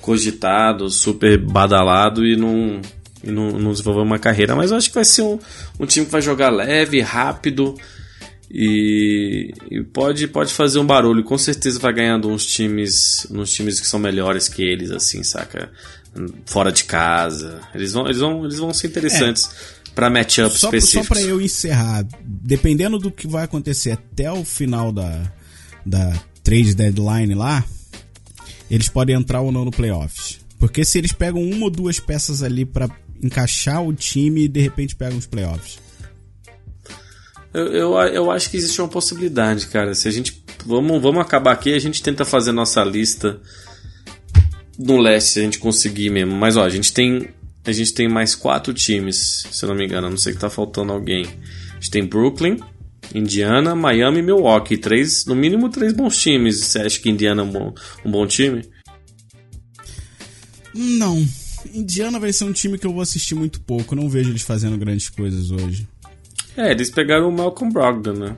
[0.00, 2.80] cogitado, super badalado e não,
[3.22, 4.56] e não, não desenvolveu uma carreira.
[4.56, 5.38] Mas eu acho que vai ser um,
[5.78, 7.76] um time que vai jogar leve, rápido
[8.50, 11.24] e, e, pode, pode fazer um barulho.
[11.24, 15.70] Com certeza vai ganhando uns times, uns times que são melhores que eles, assim, saca?
[16.46, 17.60] Fora de casa.
[17.74, 19.50] Eles vão, eles vão, eles vão ser interessantes.
[19.96, 21.08] Para matchups só, específicos.
[21.08, 25.32] Só para eu encerrar, dependendo do que vai acontecer até o final da,
[25.86, 26.12] da
[26.44, 27.64] trade deadline lá,
[28.70, 30.38] eles podem entrar ou não no playoffs.
[30.58, 32.90] Porque se eles pegam uma ou duas peças ali para
[33.22, 35.78] encaixar o time e de repente pegam os playoffs.
[37.54, 39.94] Eu, eu, eu, acho que existe uma possibilidade, cara.
[39.94, 40.44] Se a gente.
[40.66, 43.40] Vamos, vamos acabar aqui a gente tenta fazer nossa lista
[44.78, 46.34] no leste, se a gente conseguir mesmo.
[46.34, 47.30] Mas ó, a gente tem
[47.70, 50.38] a gente tem mais quatro times, se eu não me engano, a não sei que
[50.38, 51.26] tá faltando alguém.
[51.70, 52.58] A gente tem Brooklyn,
[53.14, 54.76] Indiana, Miami e Milwaukee.
[54.76, 56.60] Três, no mínimo três bons times.
[56.60, 58.64] Você acha que Indiana é um bom, um bom time?
[60.74, 61.26] Não.
[61.74, 63.94] Indiana vai ser um time que eu vou assistir muito pouco.
[63.94, 65.88] Não vejo eles fazendo grandes coisas hoje.
[66.56, 68.36] É, eles pegaram o Malcolm Brogdon, né?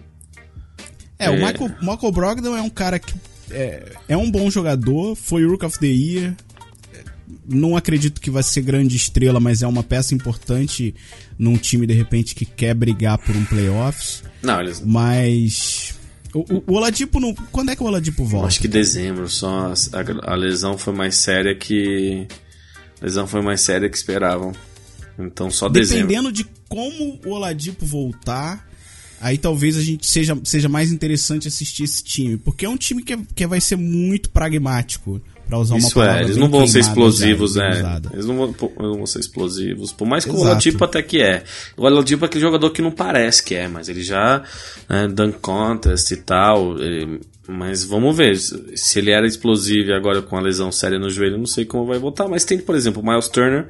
[1.19, 1.31] É, é.
[1.31, 3.15] o Michael, Michael Brogdon é um cara que
[3.51, 6.37] é, é um bom jogador, foi Rook of the Year,
[7.49, 10.95] não acredito que vai ser grande estrela, mas é uma peça importante
[11.39, 14.23] num time de repente que quer brigar por um playoffs.
[14.43, 14.83] Não, eles.
[14.85, 15.95] Mas.
[16.35, 17.35] O, o, Oladipo não.
[17.51, 18.49] Quando é que o Oladipo volta?
[18.49, 22.27] Acho que dezembro, só a, a, lesão foi mais séria que.
[23.01, 24.53] A lesão foi mais séria que esperavam.
[25.19, 26.07] Então só dezembro.
[26.07, 28.69] Dependendo de como o Oladipo voltar,
[29.21, 32.37] aí talvez a gente seja, seja mais interessante assistir esse time.
[32.37, 35.21] Porque é um time que, é, que vai ser muito pragmático.
[35.49, 37.71] Pra usar uma Isso é, palavra eles não vão ser explosivos, já, é.
[37.79, 38.11] usada.
[38.13, 39.93] Eles não vão, não vão ser explosivos.
[39.93, 40.37] Por mais que o.
[40.39, 41.43] Oladipo até que é.
[41.77, 44.43] O Oladipo é aquele jogador que não parece que é, mas ele já
[44.89, 46.79] né, dunk contest e tal.
[46.79, 47.21] ele-
[47.51, 48.37] mas vamos ver.
[48.37, 51.87] Se ele era explosivo e agora com a lesão séria no joelho, não sei como
[51.87, 52.29] vai voltar.
[52.29, 53.69] Mas tem, por exemplo, o Miles Turner,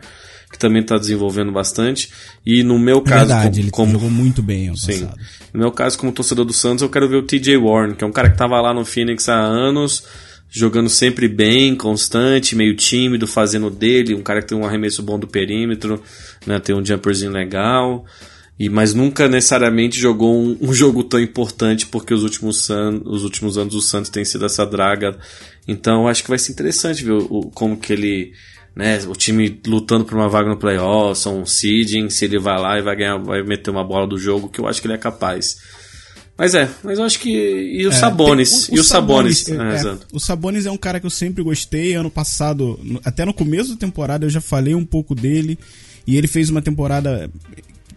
[0.50, 2.10] que também está desenvolvendo bastante.
[2.44, 5.02] E no meu É caso, verdade, como- ele como, jogou muito bem Sim.
[5.04, 5.16] passado.
[5.54, 8.06] No meu caso, como torcedor do Santos, eu quero ver o TJ Warren, que é
[8.06, 10.02] um cara que tava lá no Phoenix há anos,
[10.50, 15.18] jogando sempre bem, constante, meio tímido, fazendo dele, um cara que tem um arremesso bom
[15.18, 16.02] do perímetro,
[16.46, 18.04] né, tem um jumperzinho legal,
[18.58, 23.22] e mas nunca necessariamente jogou um, um jogo tão importante, porque os últimos, San, os
[23.24, 25.16] últimos anos o Santos tem sido essa draga.
[25.66, 28.32] Então acho que vai ser interessante ver o, o- como que ele
[28.74, 32.78] né, o time lutando por uma vaga no playoffs, um seeding, se ele vai lá
[32.78, 34.98] e vai ganhar, vai meter uma bola do jogo, que eu acho que ele é
[34.98, 35.56] capaz.
[36.38, 37.28] Mas é, mas eu acho que.
[37.30, 38.68] E o É, Sabonis.
[38.68, 39.48] tem- e o Sabonis.
[39.48, 40.06] é, é, é, exato.
[40.12, 41.94] o Sabonis é um cara que eu sempre gostei.
[41.94, 45.58] Ano passado, até no começo da temporada, eu já falei um pouco dele.
[46.06, 47.28] E ele fez uma temporada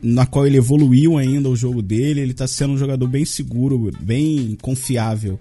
[0.02, 2.20] na qual ele evoluiu ainda o jogo dele.
[2.22, 5.39] Ele tá sendo um jogador bem seguro, bem confiável.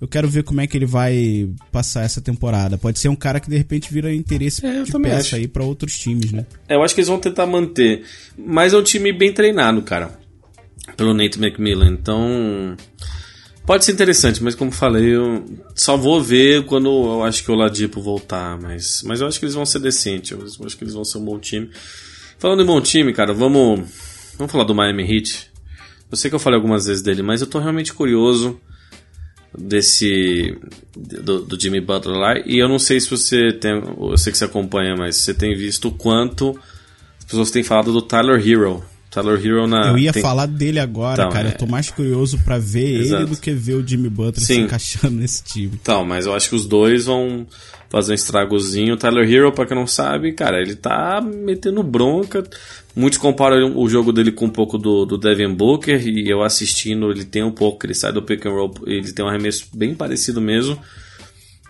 [0.00, 2.78] Eu quero ver como é que ele vai passar essa temporada.
[2.78, 5.36] Pode ser um cara que de repente vira interesse É, de peça acho.
[5.36, 6.46] aí pra outros times, né?
[6.68, 8.04] É, eu acho que eles vão tentar manter.
[8.38, 10.18] Mas é um time bem treinado, cara.
[10.96, 11.90] Pelo Nate McMillan.
[11.90, 12.76] Então.
[13.66, 17.54] Pode ser interessante, mas como falei, eu só vou ver quando eu acho que o
[17.54, 18.58] Ladipo voltar.
[18.58, 20.30] Mas, mas eu acho que eles vão ser decentes.
[20.30, 21.70] Eu acho que eles vão ser um bom time.
[22.38, 23.80] Falando em bom time, cara, vamos.
[24.38, 25.50] Vamos falar do Miami Heat.
[26.10, 28.58] Eu sei que eu falei algumas vezes dele, mas eu tô realmente curioso
[29.56, 30.56] desse
[30.96, 34.38] do, do Jimmy Butler lá e eu não sei se você tem eu sei que
[34.38, 36.58] você acompanha mas você tem visto o quanto
[37.18, 38.84] as pessoas têm falado do Tyler Hero
[39.22, 41.48] Tyler Hero na eu ia tem- falar dele agora, Então, cara.
[41.48, 41.52] é.
[41.52, 43.22] Eu tô mais curioso pra ver Exato.
[43.22, 44.60] ele do que ver o Jimmy Butler se Sim.
[44.62, 45.72] encaixando nesse time.
[45.80, 47.46] Então, mas eu acho que os dois vão
[47.90, 48.94] fazer um estragozinho.
[48.94, 52.44] O Tyler Hero, pra quem não sabe, cara, ele tá metendo bronca.
[52.94, 57.10] Muitos comparam o jogo dele com um pouco do, do Devin Booker, e eu assistindo,
[57.10, 59.94] ele tem um pouco, ele sai do pick and roll, ele tem um arremesso bem
[59.94, 60.78] parecido mesmo.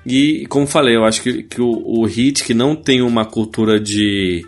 [0.06, 3.78] E, como falei, eu acho que, que o, o Heat, que não tem uma cultura
[3.78, 4.46] de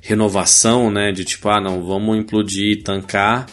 [0.00, 3.46] renovação, né, de tipo, ah, não, vamos implodir, tancar,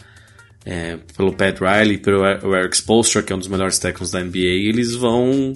[0.66, 4.24] é, pelo Pat Riley, pelo o Eric Spoelstra, que é um dos melhores técnicos da
[4.24, 5.56] NBA, eles vão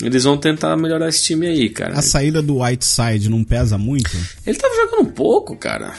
[0.00, 1.98] eles vão tentar melhorar esse time aí, cara.
[1.98, 4.10] A saída do Whiteside não pesa muito?
[4.46, 5.94] Ele tava jogando um pouco, cara.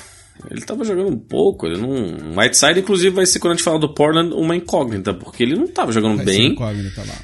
[0.49, 2.37] Ele tava jogando um pouco, ele não.
[2.37, 5.67] Whiteside, inclusive, vai ser quando a gente falar do Portland uma incógnita, porque ele não
[5.67, 6.55] tava jogando Vai bem.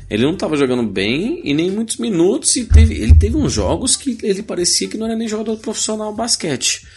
[0.10, 2.56] Ele não tava jogando bem e nem muitos minutos.
[2.56, 6.14] E teve, ele teve uns jogos que ele parecia que não era nem jogador profissional
[6.14, 6.88] basquete,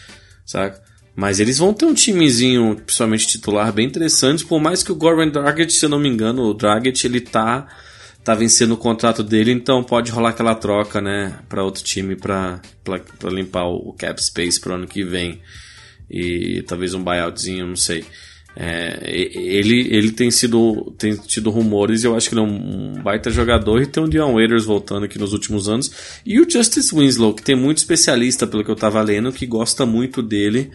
[0.45, 0.81] saca?
[1.15, 4.47] Mas eles vão ter um timezinho, principalmente titular, bem interessante.
[4.47, 7.69] Por mais que o Goran Dragic, se eu não me engano, o Dragic ele tá,
[8.25, 12.61] tá vencendo o contrato dele, então pode rolar aquela troca, né, para outro time pra
[13.25, 15.43] limpar o cap space pro ano que vem.
[16.11, 18.05] E talvez um buyoutzinho, não sei.
[18.55, 22.99] É, ele, ele tem sido tem tido rumores e eu acho que ele é um,
[22.99, 25.91] um baita jogador e tem o Dion Waiters voltando aqui nos últimos anos.
[26.25, 29.87] E o Justice Winslow que tem muito especialista pelo que eu tava lendo que gosta
[29.87, 30.71] muito dele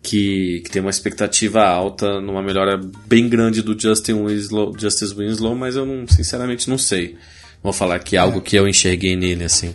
[0.00, 5.56] que, que tem uma expectativa alta numa melhora bem grande do Justin Winslow, Justice Winslow
[5.56, 7.16] mas eu não sinceramente não sei.
[7.64, 9.74] Vou falar que é algo que eu enxerguei nele assim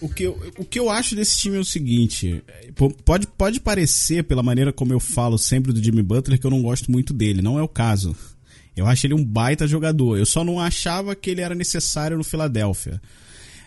[0.00, 2.42] O que, eu, o que eu acho desse time é o seguinte:
[2.76, 6.50] po- pode, pode parecer, pela maneira como eu falo sempre do Jimmy Butler, que eu
[6.50, 7.42] não gosto muito dele.
[7.42, 8.14] Não é o caso.
[8.76, 10.16] Eu acho ele um baita jogador.
[10.16, 13.02] Eu só não achava que ele era necessário no Philadelphia.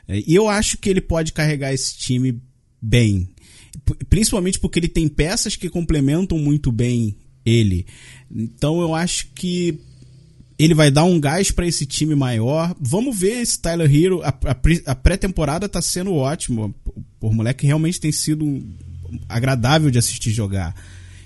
[0.07, 2.41] É, E eu acho que ele pode carregar esse time
[2.81, 3.29] bem.
[4.09, 7.85] Principalmente porque ele tem peças que complementam muito bem ele.
[8.33, 9.79] Então eu acho que
[10.63, 12.75] ele vai dar um gás pra esse time maior.
[12.79, 14.21] Vamos ver esse Tyler Hero.
[14.23, 16.73] A, a a pré-temporada tá sendo ótima.
[17.19, 18.61] Por moleque realmente tem sido
[19.29, 20.75] agradável de assistir jogar.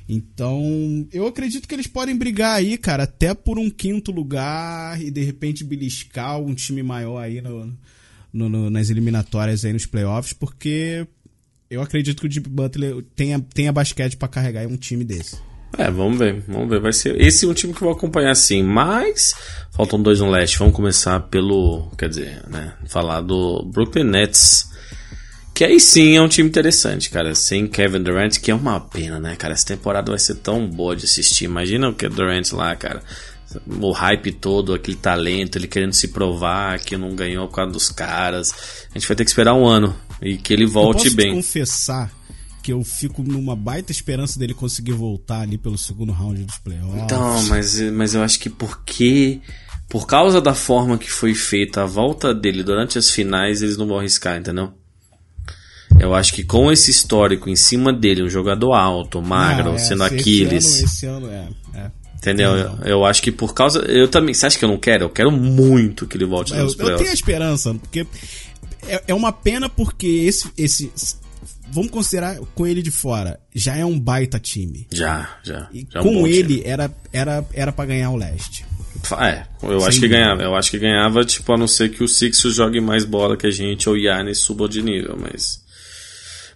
[0.07, 5.09] Então, eu acredito que eles podem brigar aí, cara, até por um quinto lugar e
[5.09, 7.73] de repente beliscar um time maior aí no,
[8.31, 11.07] no- no- nas eliminatórias aí nos playoffs, porque
[11.71, 15.37] eu acredito que o Jimmy Butler tenha, tenha basquete pra carregar um time desse.
[15.77, 16.79] É, vamos ver, vamos ver.
[16.79, 19.33] Vai ser esse é um time que eu vou acompanhar sim, mas
[19.75, 20.57] faltam dois no leste.
[20.57, 24.73] Vamos começar pelo, quer dizer, né, falar do Brooklyn Nets.
[25.53, 27.33] Que aí sim é um time interessante, cara.
[27.33, 29.53] Sem Kevin Durant, que é uma pena, né, cara?
[29.53, 31.45] Essa temporada vai ser tão boa de assistir.
[31.45, 33.01] Imagina o Kevin Durant lá, cara.
[33.79, 37.89] O hype todo, aquele talento, ele querendo se provar que não ganhou por causa dos
[37.89, 38.51] caras.
[38.93, 41.15] A gente vai ter que esperar um ano e que ele Eu volte posso te
[41.15, 41.33] bem.
[41.33, 42.11] confessar
[42.65, 47.03] porque eu fico numa baita esperança dele conseguir voltar ali pelo segundo round dos playoffs.
[47.03, 49.39] Então, mas, mas eu acho que porque.
[49.87, 53.85] Por causa da forma que foi feita a volta dele durante as finais, eles não
[53.87, 54.73] vão arriscar, entendeu?
[55.99, 59.77] Eu acho que com esse histórico em cima dele, um jogador alto, magro, Não, é,
[59.77, 60.65] sendo esse Aquiles.
[60.79, 61.47] ano- Esse ano, é.
[61.75, 61.91] é.
[62.17, 62.49] Entendeu?
[62.55, 63.77] Eu, eu acho que por causa.
[63.81, 64.33] Eu também.
[64.33, 65.03] Você acha que eu não quero?
[65.03, 67.13] Eu quero muito que ele volte Eu, nos eu tenho a playoffs.
[67.19, 68.07] esperança, porque
[68.87, 70.91] é, é uma pena porque esse, esse.
[71.71, 74.87] Vamos considerar com ele de fora, já é um baita time.
[74.93, 75.67] Já, já.
[75.73, 76.29] E já é um com time.
[76.31, 78.65] ele era, era, era pra ganhar o leste.
[79.19, 80.41] É, eu Sem acho que ganhava.
[80.41, 83.45] Eu acho que ganhava, tipo, a não ser que o Sixers jogue mais bola que
[83.45, 85.63] a gente ou o Yannis suba de nível, mas.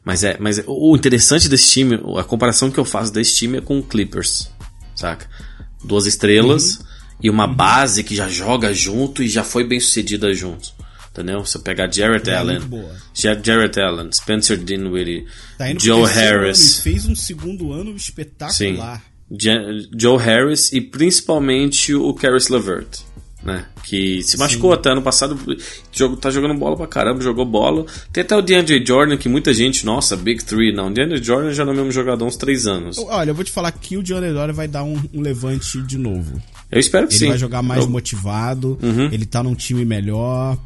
[0.03, 3.57] Mas é, mas é- o interessante desse time, a comparação que eu faço desse time
[3.57, 4.49] é com o Clippers,
[4.95, 5.28] saca?
[5.84, 6.86] Duas estrelas Uhum.
[7.24, 10.74] e uma base que já joga junto e já foi bem sucedida junto.
[11.22, 11.43] Entendeu?
[11.45, 12.95] Você pegar Jarrett É Allen, muito boa.
[13.13, 15.26] Ja- Jarrett Allen, Spencer Dinwiddie,
[15.57, 16.80] Tá Joe ano Harris.
[16.80, 17.95] e fez um segundo ano Sim.
[17.97, 19.03] espetacular.
[19.32, 19.61] Ja-
[19.97, 22.88] Joe Harris e principalmente o Caris LeVert,
[23.43, 23.65] né?
[23.84, 25.38] Que se machucou até ano passado,
[25.91, 27.86] jogo, tá jogando bola pra caramba, jogou bola.
[28.13, 30.91] Tem até o DeAndre Jordan, que muita gente, nossa, Big Three, não.
[30.91, 32.97] DeAndre Jordan já não é o mesmo jogador há uns três anos.
[32.97, 35.97] Olha, eu vou te falar que o John Dora vai dar um, um levante de
[35.97, 36.41] novo.
[36.72, 37.28] Eu espero que Ele sim.
[37.30, 39.05] vai jogar mais Eu motivado, Uhum.
[39.11, 40.57] ele tá num time melhor.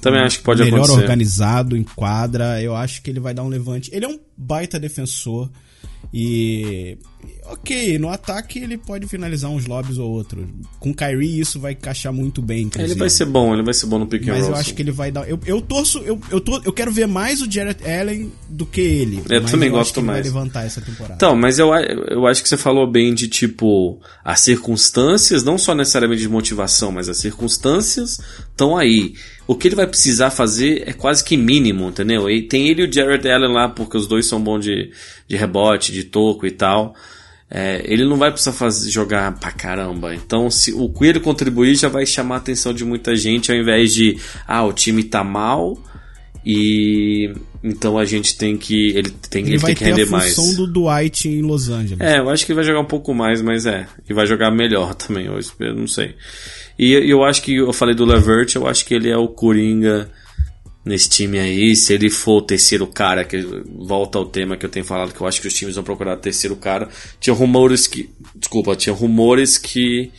[0.00, 1.00] Também acho que pode melhor acontecer.
[1.00, 2.60] organizado, em quadra.
[2.60, 3.88] Eu acho que ele vai dar um levante.
[3.94, 5.48] Ele é um baita defensor.
[6.12, 6.98] E.
[7.44, 10.48] Ok, no ataque ele pode finalizar uns lobbies ou outro.
[10.78, 12.62] Com Kyrie isso vai encaixar muito bem.
[12.62, 12.92] inclusive.
[12.92, 14.50] Ele vai ser bom, ele vai ser bom no pick and Mas roll.
[14.52, 15.28] eu acho que ele vai dar.
[15.28, 15.98] Eu, eu torço.
[15.98, 19.22] Eu, eu, tô, eu quero ver mais o Jarrett Allen do que ele.
[19.28, 20.18] Eu Mas também acho gosto que ele mais.
[20.18, 21.14] vai levantar essa temporada.
[21.14, 25.74] Então, mas eu, eu acho que você falou bem de tipo as circunstâncias, não só
[25.74, 28.18] necessariamente de motivação, mas as circunstâncias
[28.50, 29.14] estão aí.
[29.46, 32.30] O que ele vai precisar fazer é quase que mínimo, entendeu?
[32.30, 34.90] E tem ele e o Jared Allen lá, porque os dois são bons de,
[35.28, 36.94] de rebote, de toco e tal.
[37.54, 40.14] É, ele não vai precisar fazer, jogar pra caramba.
[40.14, 43.58] Então, se o que ele contribuir já vai chamar a atenção de muita gente, ao
[43.58, 45.76] invés de, ah, o time tá mal
[46.46, 47.30] e
[47.62, 48.88] então a gente tem que.
[48.96, 50.34] Ele tem, ele, ele tem que ter render a mais.
[50.34, 52.00] função do Dwight em Los Angeles.
[52.00, 53.86] É, eu acho que vai jogar um pouco mais, mas é.
[54.08, 56.14] E vai jogar melhor também, eu espero, não sei.
[56.78, 60.10] E eu acho que eu falei do Levert, eu acho que ele é o Coringa
[60.84, 61.74] nesse time aí.
[61.76, 65.20] Se ele for o terceiro cara, que volta ao tema que eu tenho falado, que
[65.20, 66.88] eu acho que os times vão procurar o terceiro cara.
[67.20, 68.10] Tinha rumores que.
[68.34, 70.10] Desculpa, tinha rumores que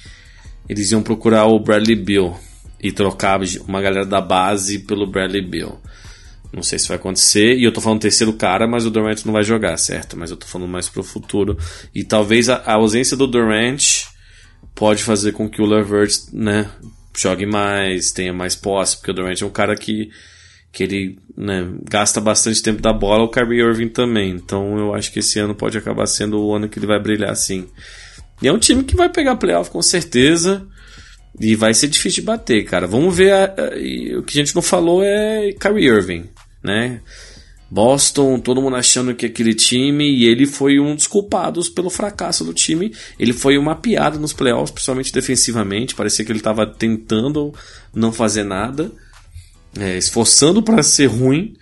[0.68, 2.36] eles iam procurar o Bradley Bill
[2.82, 5.78] e trocar uma galera da base pelo Bradley Bill.
[6.54, 7.58] Não sei se vai acontecer.
[7.58, 10.16] E eu tô falando terceiro cara, mas o Durant não vai jogar, certo?
[10.16, 11.58] Mas eu tô falando mais pro futuro.
[11.96, 14.06] E talvez a, a ausência do Durant
[14.76, 16.70] pode fazer com que o Levert, né,
[17.18, 20.10] jogue mais, tenha mais posse, porque o Durant é um cara que,
[20.74, 24.32] que ele, né, gasta bastante tempo da bola, o Kyrie Irving também.
[24.32, 27.34] Então eu acho que esse ano pode acabar sendo o ano que ele vai brilhar
[27.36, 27.68] sim.
[28.42, 30.68] E é um time que vai pegar playoff com certeza.
[31.40, 32.86] E vai ser difícil de bater, cara.
[32.86, 33.32] Vamos ver.
[33.32, 36.26] a- a- o que a gente não falou é Kyrie Irving,
[36.64, 37.02] né?
[37.72, 42.44] Boston, todo mundo achando que aquele time, e ele foi um dos culpados pelo fracasso
[42.44, 42.94] do time.
[43.20, 45.96] Ele foi uma piada nos playoffs, principalmente defensivamente.
[45.96, 47.52] Parecia que ele estava tentando
[47.96, 48.92] não fazer nada,
[49.80, 51.56] é, esforçando para ser ruim.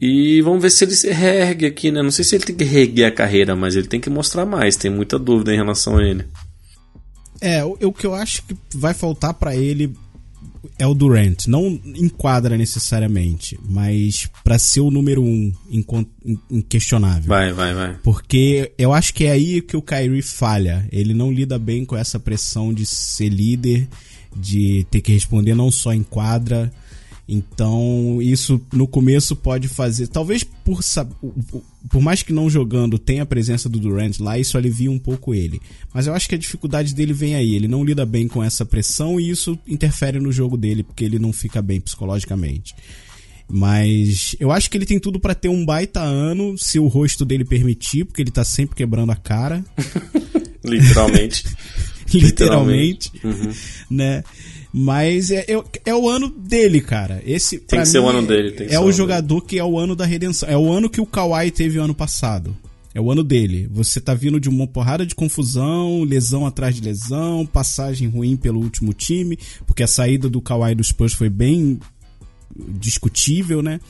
[0.00, 2.02] E vamos ver se ele se reergue aqui, né?
[2.02, 4.76] Não sei se ele tem que reerguer a carreira, mas ele tem que mostrar mais.
[4.76, 6.24] Tem muita dúvida em relação a ele.
[7.40, 9.92] É, o, o que eu acho que vai faltar pra ele
[10.78, 11.46] é o Durant.
[11.46, 15.52] Não enquadra necessariamente, mas pra ser o número um
[16.50, 17.24] inquestionável.
[17.26, 17.96] Vai, vai, vai.
[18.02, 20.86] Porque eu acho que é aí que o Kyrie falha.
[20.92, 23.88] Ele não lida bem com essa pressão de ser líder,
[24.36, 26.72] de ter que responder não só em quadra.
[27.28, 30.06] Então, isso no começo pode fazer.
[30.06, 30.80] Talvez por,
[31.90, 35.34] por mais que não jogando tenha a presença do Durant lá, isso alivia um pouco
[35.34, 35.60] ele.
[35.92, 37.54] Mas eu acho que a dificuldade dele vem aí.
[37.54, 41.18] Ele não lida bem com essa pressão e isso interfere no jogo dele, porque ele
[41.18, 42.74] não fica bem psicologicamente.
[43.50, 47.26] Mas eu acho que ele tem tudo pra ter um baita ano, se o rosto
[47.26, 49.64] dele permitir, porque ele tá sempre quebrando a cara,
[50.64, 51.44] Literalmente.
[52.16, 53.52] literalmente, Uhum.
[53.90, 54.22] né?
[54.72, 57.22] Mas é, é, é o ano dele, cara.
[57.24, 60.04] Esse Tem que ser o ano dele, é o jogador que é o ano da
[60.04, 60.48] redenção.
[60.48, 62.54] É o ano que o Kawhi teve o ano passado.
[62.94, 63.68] É o ano dele.
[63.72, 68.60] Você tá vindo de uma porrada de confusão, lesão atrás de lesão, passagem ruim pelo
[68.60, 71.78] último time, porque a saída do Kawhi dos Spurs foi bem
[72.78, 73.80] discutível, né?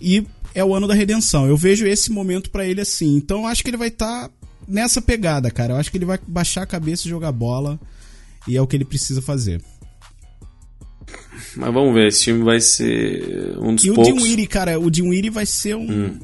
[0.00, 0.24] E
[0.54, 1.46] é o ano da redenção.
[1.46, 3.16] Eu vejo esse momento pra ele assim.
[3.16, 4.30] Então eu acho que ele vai estar
[4.66, 5.74] nessa pegada, cara.
[5.74, 7.78] Eu acho que ele vai baixar a cabeça e jogar bola.
[8.46, 9.62] E é o que ele precisa fazer.
[11.56, 14.12] Mas vamos ver, esse time vai ser um dos E o poucos.
[14.12, 16.18] Dinwiddie, cara, o Dinwiddie vai ser um...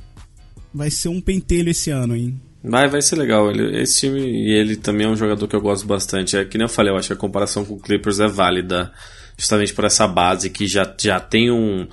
[0.72, 2.40] vai ser um pentelho esse ano, hein?
[2.64, 3.50] Vai, vai ser legal.
[3.50, 6.36] Ele, esse time, e ele também é um jogador que eu gosto bastante.
[6.36, 8.92] É que nem eu falei, eu acho que a comparação com o Clippers é válida,
[9.36, 11.86] justamente por essa base que já, já tem um,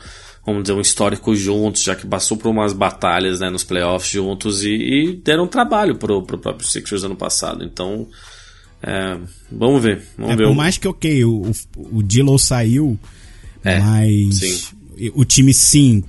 [0.46, 4.64] vamos dizer, um histórico juntos, já que passou por umas batalhas né, nos playoffs juntos
[4.64, 7.64] e, e deram trabalho pro, pro próprio Sixers ano passado.
[7.64, 8.08] Então,
[8.84, 9.18] é,
[9.52, 10.04] vamos ver.
[10.18, 10.48] Vamos é, ver.
[10.48, 13.00] Por mais que, ok, o, o, o Dilo saiu,
[13.64, 14.75] É, mas sim.
[15.14, 16.04] O time sim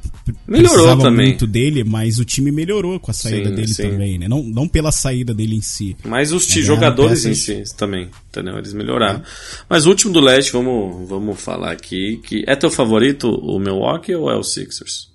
[0.46, 1.26] Melhorou também.
[1.28, 3.82] muito dele, mas o time melhorou com a saída Sim, dele sim.
[3.90, 4.28] também, né?
[4.28, 5.96] Não, não pela saída dele em si.
[6.04, 8.56] Mas os ti- Mas é jogadores em si também, entendeu?
[8.58, 9.22] Eles melhoraram.
[9.68, 12.20] Mas o último do leste, vamos, vamos falar aqui.
[12.24, 15.08] que É teu favorito o Milwaukee ou é o Sixers?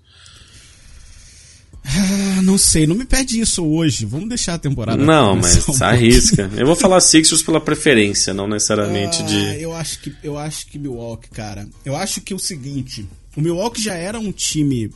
[1.84, 4.06] Ah, não sei, não me pede isso hoje.
[4.06, 5.04] Vamos deixar a temporada.
[5.04, 6.50] Não, mas um arrisca.
[6.56, 9.62] Eu vou falar Sixers pela preferência, não necessariamente Ah, de.
[9.62, 11.68] Eu acho que eu acho que Milwaukee, cara.
[11.84, 13.06] Eu acho que é o seguinte,
[13.36, 14.90] o Milwaukee já era um time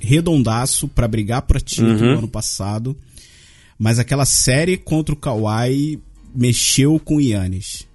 [0.00, 2.12] redondaço pra brigar pra título Uhum.
[2.12, 2.96] no ano passado,
[3.78, 6.00] mas aquela série contra o Kawhi
[6.34, 7.86] mexeu com o Yannis.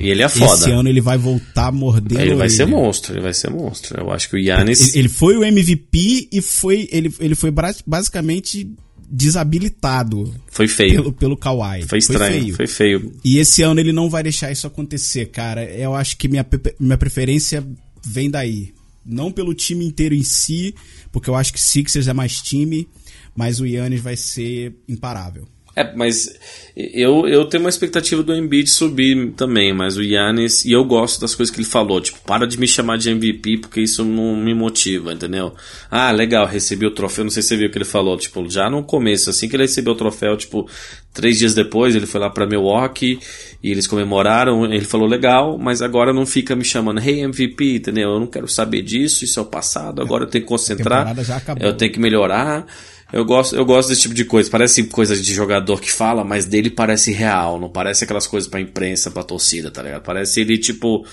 [0.00, 0.72] E ele é Esse foda.
[0.72, 2.18] ano ele vai voltar mordendo.
[2.20, 4.00] Ele vai ser monstro, ele vai ser monstro.
[4.00, 4.94] Eu acho que o Yannis.
[4.96, 7.52] Ele, foi o MVP e foi ele, ele foi
[7.86, 8.66] basicamente
[9.06, 10.94] desabilitado Foi feio.
[11.02, 11.82] pelo, pelo Kawhi.
[11.86, 12.54] Foi estranho, feio.
[12.56, 13.12] foi feio.
[13.22, 15.62] E esse ano ele não vai deixar isso acontecer, cara.
[15.64, 16.46] Eu acho que minha,
[16.80, 17.62] minha preferência
[18.04, 18.72] vem daí.
[19.04, 20.74] Não pelo time inteiro em si,
[21.12, 22.88] porque eu acho que Sixers é mais time,
[23.34, 25.46] mas o Yannis vai ser imparável.
[25.76, 26.38] É, mas
[26.76, 31.20] eu, eu tenho uma expectativa do Embiid subir também, mas o Yannis, e eu gosto
[31.20, 34.36] das coisas que ele falou, tipo, para de me chamar de MVP porque isso não
[34.36, 35.54] me motiva, entendeu?
[35.90, 38.48] Ah, legal, recebi o troféu, não sei se você viu o que ele falou, tipo,
[38.48, 40.68] já no começo, assim que ele recebeu o troféu, tipo,
[41.12, 43.18] três dias depois, ele foi lá pra Milwaukee
[43.62, 48.10] e eles comemoraram, ele falou, legal, mas agora não fica me chamando, hey MVP, entendeu?
[48.10, 51.14] Eu não quero saber disso, isso é o passado, agora eu tenho que concentrar,
[51.60, 52.66] eu tenho que melhorar.
[53.12, 54.50] Eu gosto, eu gosto desse tipo de coisa.
[54.50, 57.60] Parece coisa de jogador que fala, mas dele parece real.
[57.60, 60.02] Não parece aquelas coisas pra imprensa, pra torcida, tá ligado?
[60.02, 61.06] Parece ele, tipo,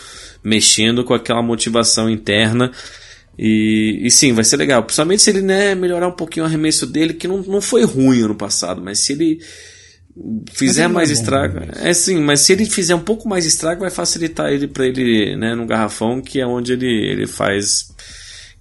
[0.43, 2.71] mexendo com aquela motivação interna.
[3.37, 4.83] E, e sim, vai ser legal.
[4.83, 8.23] Principalmente se ele, né, melhorar um pouquinho o arremesso dele, que não, não foi ruim
[8.23, 9.39] ano passado, mas se ele
[10.51, 11.59] fizer ele não mais é estrago.
[11.59, 11.67] né?
[11.77, 15.35] É sim, mas se ele fizer um pouco mais estrago, vai facilitar ele pra ele,
[15.35, 17.87] né, no garrafão, que é onde ele, ele faz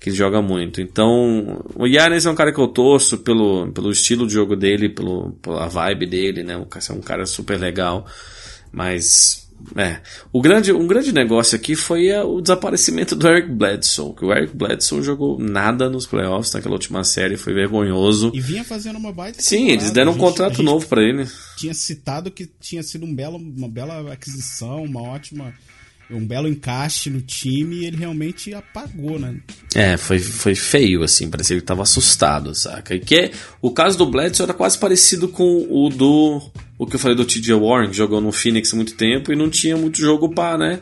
[0.01, 0.80] que ele joga muito.
[0.80, 4.88] Então, o Yannis é um cara que eu torço pelo, pelo estilo de jogo dele,
[4.88, 6.55] pelo, pela vibe dele, né?
[6.55, 8.07] É um cara super legal.
[8.72, 10.01] Mas, é.
[10.32, 14.14] O grande, um grande negócio aqui foi é, o desaparecimento do Eric Bledsoe.
[14.14, 18.30] Que o Eric Bledsoe jogou nada nos playoffs naquela última série, foi vergonhoso.
[18.34, 19.82] E vinha fazendo uma baita Sim, temporada.
[19.82, 21.26] eles deram um gente- contrato novo pra ele.
[21.59, 25.53] Tinha citado que tinha sido um belo, uma bela aquisição, uma ótima.
[26.12, 29.36] Um belo encaixe no time e ele realmente apagou, né?
[29.74, 32.94] É, foi, foi feio, assim, parecia que ele tava assustado, saca?
[32.94, 33.30] E que
[33.62, 36.42] o caso do Bledsoe era quase parecido com o do.
[36.78, 39.36] O que eu falei do TJ Warren, que jogou no Phoenix há muito tempo e
[39.36, 40.80] não tinha muito jogo pá, né?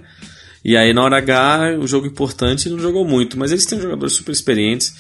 [0.65, 4.15] E aí na hora H, o jogo importante não jogou muito, mas eles têm jogadores
[4.15, 4.95] super experientes.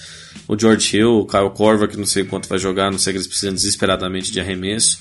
[0.47, 3.19] O George Hill, o Kyle Korver, que não sei quanto vai jogar, não sei que
[3.19, 4.99] eles precisam desesperadamente de arremesso.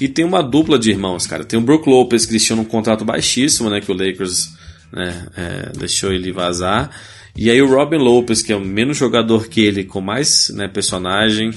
[0.00, 1.44] E tem uma dupla de irmãos, cara.
[1.44, 3.80] Tem o Brook Lopez, que eles tinham um contrato baixíssimo, né?
[3.80, 4.50] Que o Lakers
[4.92, 6.90] né, é, deixou ele vazar.
[7.36, 10.68] E aí o Robin Lopez, que é o menos jogador que ele, com mais né,
[10.68, 11.50] personagem.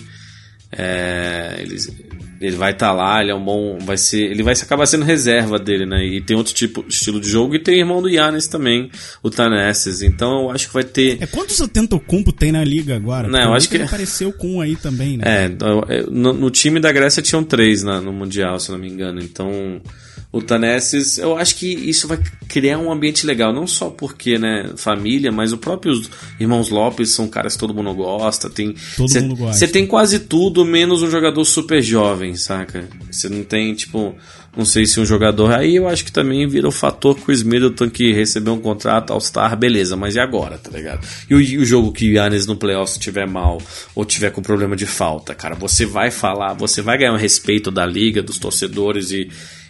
[0.72, 1.78] É, ele,
[2.40, 3.80] ele vai estar lá, ele é um bom.
[3.80, 6.06] Vai ser, ele vai acabar sendo reserva dele, né?
[6.06, 7.56] E tem outro tipo estilo de jogo.
[7.56, 8.92] E tem o irmão do Yannis também,
[9.24, 10.02] o Tanesses.
[10.04, 11.18] Então eu acho que vai ter.
[11.22, 13.28] É quantos Antetokounmpo tem na liga agora?
[13.28, 15.46] Não, eu acho que- apareceu com um aí também, né?
[15.46, 19.20] É, no, no time da Grécia tinham três na- no Mundial, se não me engano.
[19.22, 19.82] Então,
[20.32, 23.52] o Tanesses, eu acho que isso vai criar um ambiente legal.
[23.52, 26.10] Não só porque, né, família, mas os próprios
[26.40, 28.48] irmãos Lopes são caras que todo mundo gosta.
[28.48, 29.58] Tem, Todo cê, mundo gosta.
[29.58, 32.88] Você tem quase tudo, menos um jogador super jovem, saca?
[33.10, 34.16] Você não tem, tipo,
[34.56, 35.52] não sei se um jogador.
[35.52, 39.58] Aí eu acho que também vira o fator Chris Middleton que recebeu um contrato All-Star,
[39.58, 41.08] beleza, mas e agora, tá ligado?
[41.28, 43.60] E o, e o jogo que o Yannis no playoff tiver mal
[43.96, 47.72] ou tiver com problema de falta, cara, você vai falar, você vai ganhar o respeito
[47.72, 49.28] da liga, dos torcedores e.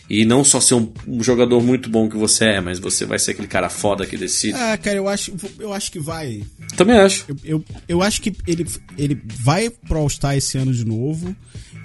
[0.09, 3.19] E não só ser um, um jogador muito bom que você é, mas você vai
[3.19, 4.57] ser aquele cara foda que decide.
[4.57, 6.41] Ah, cara, eu acho, eu acho que vai.
[6.75, 7.25] Também acho.
[7.27, 8.65] Eu, eu, eu acho que ele,
[8.97, 11.35] ele vai pro All-Star esse ano de novo.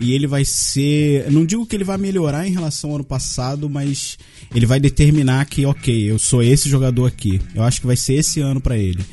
[0.01, 1.31] E ele vai ser.
[1.31, 4.19] Não digo que ele vai melhorar em relação ao ano passado, mas
[4.55, 7.41] ele vai determinar que, ok, eu sou esse jogador aqui.
[7.55, 9.05] Eu acho que vai ser esse ano pra ele.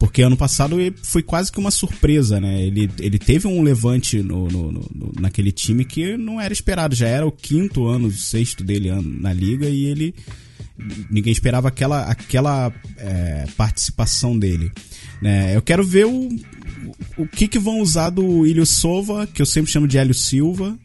[0.00, 2.62] Porque ano passado foi quase que uma surpresa, né?
[2.62, 6.94] Ele, ele teve um levante no, no- no- naquele time que não era esperado.
[6.96, 10.14] Já era o quinto ano, o sexto dele na liga e ele.
[11.10, 14.72] Ninguém esperava aquela, aquela é, participação dele.
[15.20, 15.54] né?
[15.54, 16.28] Eu quero ver o,
[17.18, 20.78] o que que vão usar do Ilho Sova, que eu sempre chamo de Hélio Silva.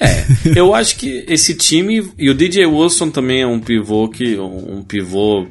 [0.00, 4.36] É, eu acho que esse time e o DJ Wilson também é um pivô que
[4.38, 5.46] um pivô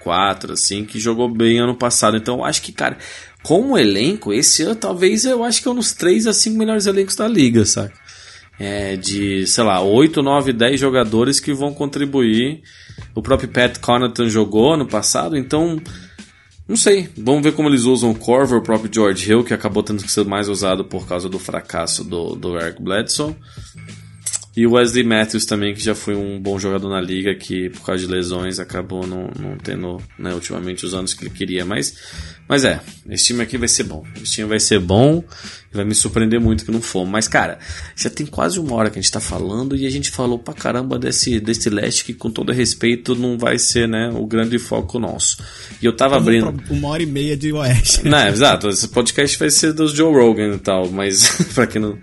[0.00, 2.16] 4 é, assim que jogou bem ano passado.
[2.16, 2.98] Então eu acho que, cara,
[3.42, 6.86] como elenco esse ano talvez eu acho que é um dos 3 a 5 melhores
[6.86, 7.92] elencos da liga, saca?
[8.58, 12.60] É, de, sei lá, 8, 9, 10 jogadores que vão contribuir.
[13.14, 15.80] O próprio Pat Connaughton jogou ano passado, então
[16.70, 19.82] não sei, vamos ver como eles usam o Corver, o próprio George Hill, que acabou
[19.82, 23.34] tendo que ser mais usado por causa do fracasso do, do Eric Bledsoe.
[24.60, 27.80] E o Wesley Matthews também, que já foi um bom jogador na liga, que por
[27.80, 31.64] causa de lesões acabou não, não tendo né, ultimamente os anos que ele queria.
[31.64, 31.96] Mas,
[32.46, 34.04] mas é, esse time aqui vai ser bom.
[34.22, 35.24] Esse time vai ser bom
[35.72, 37.06] e vai me surpreender muito que não for.
[37.06, 37.58] Mas, cara,
[37.96, 40.52] já tem quase uma hora que a gente tá falando e a gente falou pra
[40.52, 44.98] caramba desse, desse leste que, com todo respeito, não vai ser né, o grande foco
[44.98, 45.42] nosso.
[45.80, 46.62] E eu tava abrindo.
[46.68, 48.06] Uma hora e meia de Oeste.
[48.06, 48.68] Não, exato.
[48.68, 51.96] Esse podcast vai ser dos Joe Rogan e tal, mas pra quem não.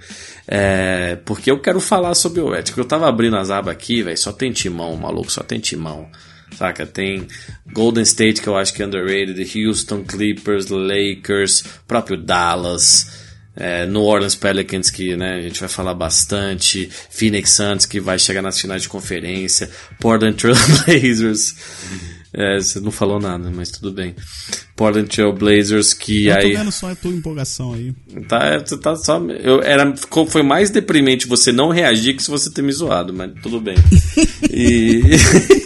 [0.48, 2.78] É, porque eu quero falar sobre o Oeste.
[2.78, 6.10] Eu tava abrindo as abas aqui, velho, só tem timão, maluco, só tem timão.
[6.56, 6.86] Saca?
[6.86, 7.28] Tem
[7.72, 14.02] Golden State, que eu acho que é underrated, Houston Clippers, Lakers, próprio Dallas, é, New
[14.02, 18.60] Orleans Pelicans, que né, a gente vai falar bastante, Phoenix Suns, que vai chegar nas
[18.60, 19.70] finais de conferência,
[20.00, 21.56] Portland Trail Blazers.
[22.34, 24.16] É, você não falou nada, mas tudo bem.
[24.76, 26.52] Portland Trail Blazers que eu aí.
[26.52, 27.94] tô vendo só a tua empolgação aí.
[28.28, 29.20] Tá, tá só.
[29.20, 29.96] Eu, era,
[30.30, 33.76] foi mais deprimente você não reagir que se você ter me zoado, mas tudo bem.
[34.52, 35.02] e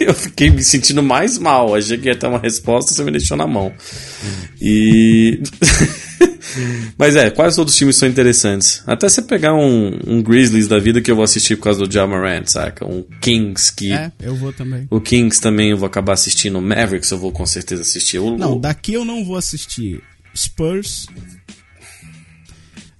[0.00, 1.74] eu fiquei me sentindo mais mal.
[1.74, 3.72] Achei que ia ter uma resposta, você me deixou na mão.
[4.60, 5.42] E.
[6.98, 8.82] Mas é, quais outros times são interessantes?
[8.86, 11.92] Até você pegar um, um Grizzlies da vida que eu vou assistir por causa do
[11.92, 12.86] Jamarant, saca?
[12.86, 13.92] Um Kings que.
[13.92, 14.86] É, eu vou também.
[14.90, 16.58] O Kings também eu vou acabar assistindo.
[16.58, 18.18] O Mavericks eu vou com certeza assistir.
[18.18, 20.02] O, não, daqui eu não vou assistir
[20.34, 21.06] Spurs.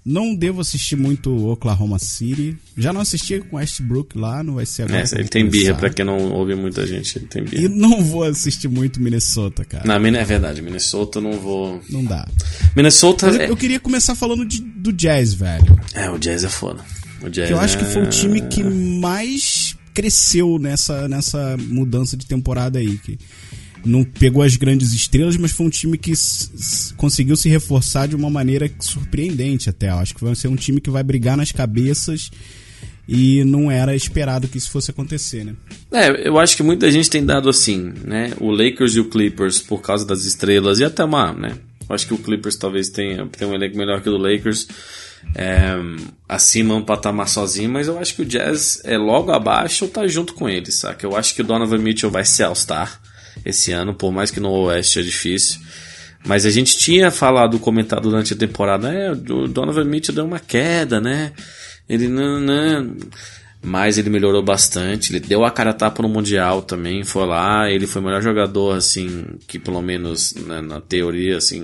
[0.04, 2.56] Não devo assistir muito Oklahoma City.
[2.76, 5.00] Já não assisti com Westbrook lá, não vai ser agora.
[5.00, 7.64] É, ele tem birra, pra quem não ouve muita gente, ele tem birra.
[7.64, 9.84] E não vou assistir muito Minnesota, cara.
[9.86, 11.80] Não, é verdade, Minnesota eu não vou.
[11.88, 12.26] Não dá.
[12.74, 13.26] Minnesota.
[13.26, 13.48] Mas é...
[13.48, 15.78] eu queria começar falando de, do Jazz, velho.
[15.94, 16.84] É, o Jazz é foda.
[17.22, 17.78] O Jazz que eu acho é...
[17.78, 22.98] que foi o time que mais cresceu nessa, nessa mudança de temporada aí.
[22.98, 23.18] Que
[23.84, 26.12] não pegou as grandes estrelas, mas foi um time que
[26.96, 29.90] conseguiu se reforçar de uma maneira surpreendente até.
[29.90, 32.30] Eu acho que vai ser um time que vai brigar nas cabeças
[33.08, 35.54] e não era esperado que isso fosse acontecer, né?
[35.90, 38.32] É, eu acho que muita gente tem dado assim, né?
[38.40, 41.58] O Lakers e o Clippers por causa das estrelas e até uma, né?
[41.88, 44.68] Eu acho que o Clippers talvez tenha, tenha um elenco melhor que o do Lakers.
[45.36, 45.74] É,
[46.28, 50.04] acima um patamar sozinho, mas eu acho que o Jazz é logo abaixo ou tá
[50.06, 51.06] junto com eles, saca?
[51.06, 53.00] Eu acho que o Donovan Mitchell vai ser All-Star
[53.44, 55.60] esse ano, por mais que no Oeste é difícil.
[56.24, 60.38] Mas a gente tinha falado, comentado durante a temporada, é, o Donovan Mitchell deu uma
[60.38, 61.32] queda, né?
[61.88, 62.96] Ele não, não.
[63.64, 65.12] Mas ele melhorou bastante.
[65.12, 67.04] Ele deu a cara a tapa no Mundial também.
[67.04, 67.70] Foi lá.
[67.70, 71.62] Ele foi o melhor jogador, assim, que pelo menos né, na teoria, assim,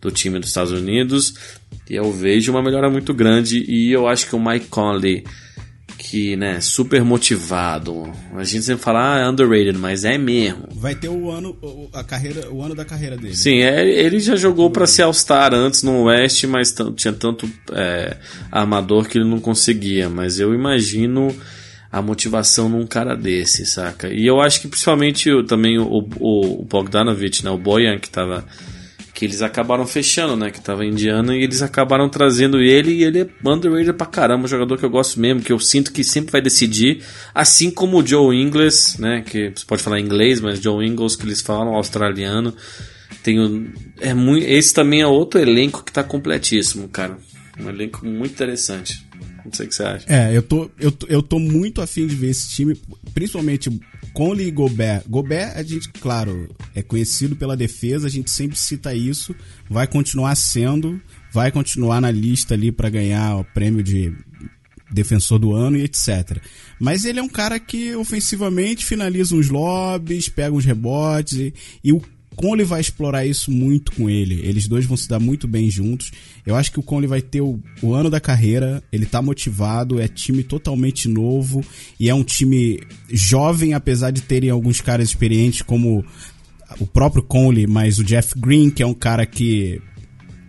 [0.00, 1.34] do time dos Estados Unidos.
[1.88, 3.64] E eu vejo uma melhora muito grande.
[3.68, 5.24] E eu acho que o Mike Conley
[6.10, 8.12] que, né, super motivado.
[8.34, 10.68] A gente sempre fala, ah, é underrated, mas é mesmo.
[10.74, 11.56] Vai ter o ano,
[11.94, 13.34] a carreira, o ano da carreira dele.
[13.34, 18.18] Sim, é, ele já jogou para ser All-Star antes no Oeste, mas tinha tanto é,
[18.52, 20.10] armador que ele não conseguia.
[20.10, 21.34] Mas eu imagino
[21.90, 24.12] a motivação num cara desse, saca?
[24.12, 28.44] E eu acho que principalmente também o, o, o Bogdanovich, né, o Boyan, que tava
[29.14, 30.50] que eles acabaram fechando, né?
[30.50, 34.48] Que tava Indiana e eles acabaram trazendo ele e ele é underrated pra caramba, um
[34.48, 37.00] jogador que eu gosto mesmo, que eu sinto que sempre vai decidir,
[37.32, 39.22] assim como o Joe Ingles, né?
[39.24, 42.52] Que você pode falar inglês, mas Joe Ingles que eles falam, australiano.
[43.22, 43.38] Tem
[44.00, 47.16] é muito, esse também é outro elenco que tá completíssimo, cara.
[47.58, 49.06] Um elenco muito interessante.
[49.44, 50.06] Não sei o que você acha.
[50.08, 52.76] É, eu tô, eu, tô, eu tô muito afim de ver esse time,
[53.12, 53.70] principalmente
[54.14, 55.02] Conley e Gobert.
[55.08, 59.34] Gobert, a gente, claro, é conhecido pela defesa, a gente sempre cita isso,
[59.68, 61.02] vai continuar sendo,
[61.32, 64.14] vai continuar na lista ali para ganhar o prêmio de
[64.90, 66.38] defensor do ano e etc.
[66.78, 71.92] Mas ele é um cara que ofensivamente finaliza uns lobbies, pega uns rebotes e, e
[71.92, 72.00] o
[72.34, 74.40] Conley vai explorar isso muito com ele.
[74.46, 76.12] Eles dois vão se dar muito bem juntos.
[76.44, 78.82] Eu acho que o Conley vai ter o, o, ano da carreira.
[78.92, 81.64] Ele tá motivado, é time totalmente novo
[81.98, 82.80] e é um time
[83.10, 86.04] jovem, apesar de terem alguns caras experientes, como
[86.80, 89.80] o próprio Conley, mas o Jeff Green, que é um cara que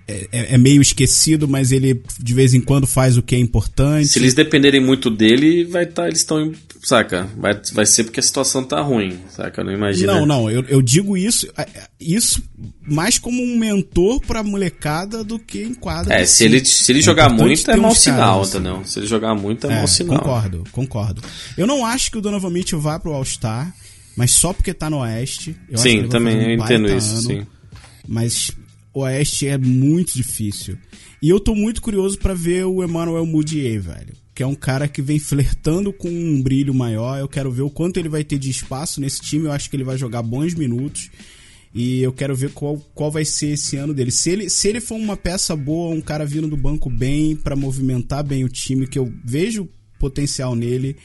[0.08, 4.08] é, é, meio esquecido, mas ele de vez em quando faz o que é importante.
[4.08, 6.52] Se eles dependerem muito dele, vai tá, eles estão,
[6.84, 7.28] saca?
[7.36, 9.62] Vai, vai ser porque a situação tá ruim, saca?
[9.62, 10.14] Eu não imagino.
[10.14, 11.48] Não, não, eu, eu digo isso,
[12.00, 12.44] isso
[12.88, 16.14] mais como um mentor pra molecada do que em quadra.
[16.14, 18.84] É, se ele, se ele é jogar muito é mau sinal, caras, entendeu?
[18.86, 20.20] Se ele jogar muito é, é mau sinal.
[20.20, 21.22] Concordo, concordo.
[21.58, 23.74] Eu não acho que o Donovan Mitchell vá pro All-Star,
[24.16, 25.56] mas só porque tá no Oeste.
[25.68, 27.48] Eu sim, também eu entendo isso, ano, sim.
[28.08, 28.52] Mas
[28.96, 30.78] Oeste é muito difícil.
[31.22, 34.14] E eu tô muito curioso para ver o Emmanuel Mudiay, velho.
[34.34, 37.20] Que é um cara que vem flertando com um brilho maior.
[37.20, 39.46] Eu quero ver o quanto ele vai ter de espaço nesse time.
[39.46, 41.10] Eu acho que ele vai jogar bons minutos.
[41.74, 44.12] E eu quero ver qual, qual vai ser esse ano dele.
[44.12, 47.54] Se ele, se ele for uma peça boa, um cara vindo do banco bem, para
[47.54, 49.68] movimentar bem o time, que eu vejo
[50.00, 50.96] potencial nele,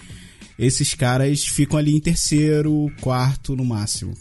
[0.56, 4.14] esses caras ficam ali em terceiro, quarto no máximo.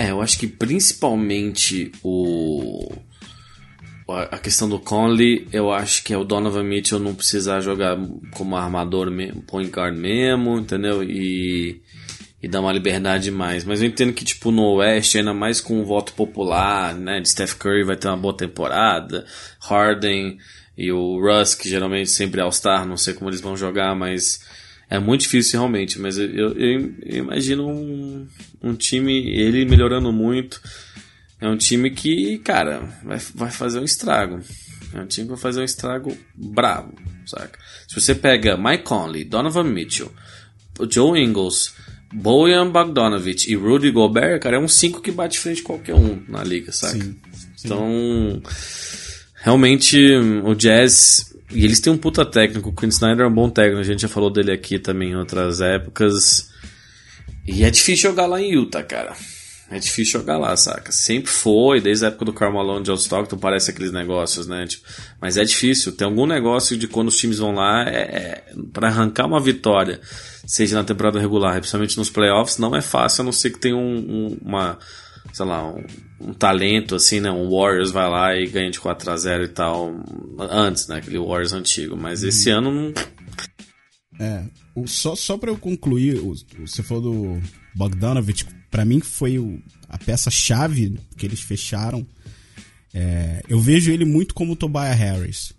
[0.00, 2.90] É, eu acho que principalmente o
[4.08, 7.98] a questão do Conley, eu acho que é o Donovan Mitchell não precisar jogar
[8.32, 9.08] como armador
[9.46, 11.04] point guard mesmo, entendeu?
[11.04, 11.82] E
[12.42, 13.62] e dar uma liberdade mais.
[13.66, 17.20] Mas eu entendo que, tipo, no Oeste, ainda mais com o voto popular, né?
[17.20, 19.26] De Steph Curry vai ter uma boa temporada.
[19.60, 20.38] Harden
[20.78, 24.40] e o Russ, que geralmente sempre é All-Star, não sei como eles vão jogar, mas
[24.90, 25.98] é muito difícil realmente.
[25.98, 28.26] Mas eu, eu, eu imagino um,
[28.62, 30.60] um time, ele melhorando muito.
[31.40, 34.40] É um time que, cara, vai, vai fazer um estrago.
[34.92, 36.92] É um time que vai fazer um estrago bravo,
[37.24, 37.58] saca?
[37.88, 40.12] Se você pega Mike Conley, Donovan Mitchell,
[40.90, 41.72] Joe Ingles
[42.12, 46.42] Bojan Bogdanovic e Rudy Gobert, cara, é um 5 que bate frente qualquer um na
[46.42, 46.94] liga, saca?
[46.94, 47.16] Sim,
[47.56, 47.66] sim.
[47.66, 48.42] Então,
[49.36, 49.98] realmente,
[50.44, 51.29] o Jazz.
[51.50, 52.68] E eles têm um puta técnico.
[52.68, 55.16] O Quinn Snyder é um bom técnico, a gente já falou dele aqui também em
[55.16, 56.50] outras épocas.
[57.46, 59.14] E é difícil jogar lá em Utah, cara.
[59.70, 60.90] É difícil jogar lá, saca?
[60.90, 64.66] Sempre foi, desde a época do Malone, John Stockton, parece aqueles negócios, né?
[64.66, 64.84] Tipo,
[65.20, 65.92] mas é difícil.
[65.92, 70.00] Tem algum negócio de quando os times vão lá, é, é para arrancar uma vitória,
[70.44, 73.76] seja na temporada regular, principalmente nos playoffs, não é fácil, a não ser que tenha
[73.76, 74.76] um, um, uma,
[75.32, 75.84] sei lá, um,
[76.20, 77.30] um, talento, assim, né?
[77.30, 79.94] Um Warriors vai lá e ganha de 4 a 0 e tal,
[80.38, 80.96] antes, né?
[80.96, 81.96] Aquele Warriors antigo.
[81.96, 82.58] Mas esse uhum.
[82.58, 82.94] ano não...
[84.18, 86.34] É, o, só, só pra eu concluir, o,
[86.66, 87.42] você falou do
[87.74, 92.06] Bogdanovich para mim foi o, a peça-chave que eles fecharam.
[92.94, 95.52] É, eu vejo ele muito como o Tobias Harris.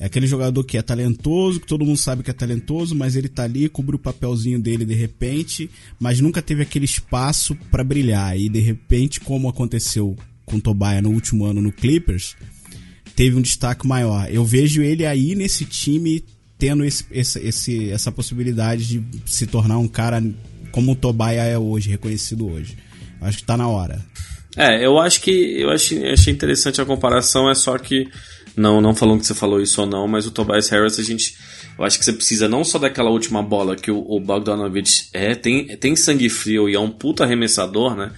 [0.00, 3.28] É aquele jogador que é talentoso, que todo mundo sabe que é talentoso, mas ele
[3.28, 5.70] tá ali, cobre o papelzinho dele de repente,
[6.00, 8.34] mas nunca teve aquele espaço para brilhar.
[8.34, 12.34] E de repente, como aconteceu com o Tobias no último ano no Clippers,
[13.14, 14.26] teve um destaque maior.
[14.32, 16.24] Eu vejo ele aí nesse time
[16.58, 20.22] tendo esse, esse, esse, essa possibilidade de se tornar um cara
[20.72, 22.74] como o Tobias é hoje, reconhecido hoje.
[23.20, 24.02] Acho que tá na hora.
[24.56, 28.08] É, eu acho que eu achei, achei interessante a comparação, é só que
[28.60, 31.34] não não falando que você falou isso ou não, mas o Tobias Harris a gente
[31.80, 35.34] eu acho que você precisa não só daquela última bola que o, o Bogdanovich é,
[35.34, 38.12] tem, tem sangue frio e é um puta arremessador, né?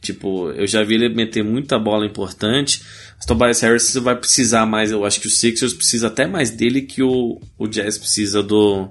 [0.00, 2.80] Tipo, eu já vi ele meter muita bola importante.
[3.22, 6.82] O Tobias Harris vai precisar mais, eu acho que o Sixers precisa até mais dele
[6.82, 8.88] que o, o Jazz precisa do,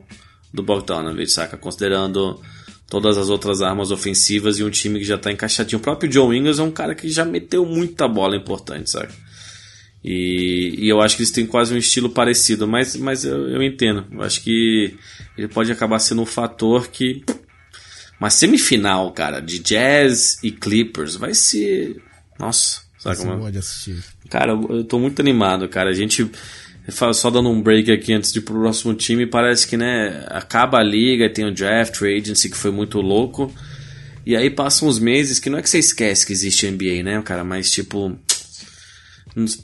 [0.53, 1.57] do Bogdanovich, saca?
[1.57, 2.39] Considerando
[2.89, 5.79] todas as outras armas ofensivas e um time que já está encaixadinho.
[5.79, 9.13] O próprio Joe Ingles é um cara que já meteu muita bola importante, sabe?
[10.03, 13.61] E, e, eu acho que eles têm quase um estilo parecido, mas, mas eu, eu
[13.61, 14.05] entendo.
[14.11, 14.95] Eu acho que
[15.37, 17.23] ele pode acabar sendo um fator que.
[18.19, 22.01] Uma semifinal, cara, de Jazz e Clippers vai ser.
[22.37, 23.39] Nossa, sabe como?
[23.39, 24.03] Pode assistir.
[24.29, 25.89] Cara, eu tô muito animado, cara.
[25.89, 26.29] A gente
[27.13, 30.79] só dando um break aqui antes de ir pro próximo time, parece que, né, acaba
[30.79, 33.53] a liga e tem o draft, free agency, que foi muito louco.
[34.25, 37.21] E aí passam uns meses que não é que você esquece que existe NBA, né,
[37.21, 38.17] cara, mas tipo,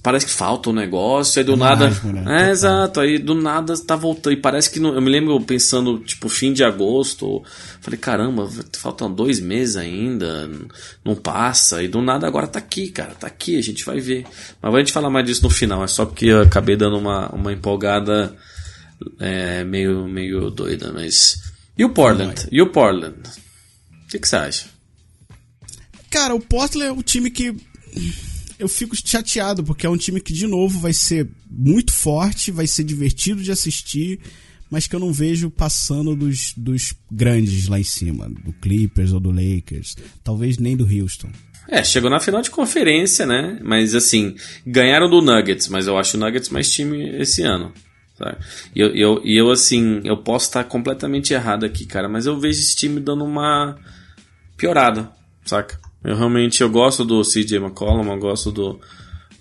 [0.02, 1.90] Parece que falta um negócio, aí do é nada.
[2.04, 2.48] né?
[2.48, 4.34] É, exato, aí do nada tá voltando.
[4.34, 4.80] E parece que.
[4.80, 7.44] Não, eu me lembro pensando, tipo, fim de agosto.
[7.82, 10.50] Falei, caramba, faltam dois meses ainda,
[11.04, 11.82] não passa.
[11.84, 14.26] E do nada agora tá aqui, cara, tá aqui, a gente vai ver.
[14.62, 16.98] Mas vai a gente falar mais disso no final, é só porque eu acabei dando
[16.98, 18.36] uma, uma empolgada
[19.20, 21.42] é, meio, meio doida, mas.
[21.78, 22.48] E o Portland?
[22.52, 23.16] E o Portland?
[24.06, 24.66] O que, que você acha?
[26.10, 27.56] Cara, o Portland é o time que
[28.60, 32.68] eu fico chateado, porque é um time que, de novo, vai ser muito forte, vai
[32.68, 34.20] ser divertido de assistir,
[34.70, 39.20] mas que eu não vejo passando dos, dos grandes lá em cima, do Clippers ou
[39.20, 41.30] do Lakers, talvez nem do Houston.
[41.68, 43.60] É, chegou na final de conferência, né?
[43.64, 44.36] Mas assim,
[44.66, 47.74] ganharam do Nuggets, mas eu acho o Nuggets mais time esse ano.
[48.18, 48.38] Sabe?
[48.74, 52.40] E eu, eu, e eu, assim, eu posso estar completamente errado aqui, cara, mas eu
[52.40, 53.78] vejo esse time dando uma
[54.56, 55.12] piorada,
[55.44, 55.80] saca?
[56.06, 58.80] Eu realmente eu gosto do CJ McCollum, eu gosto do,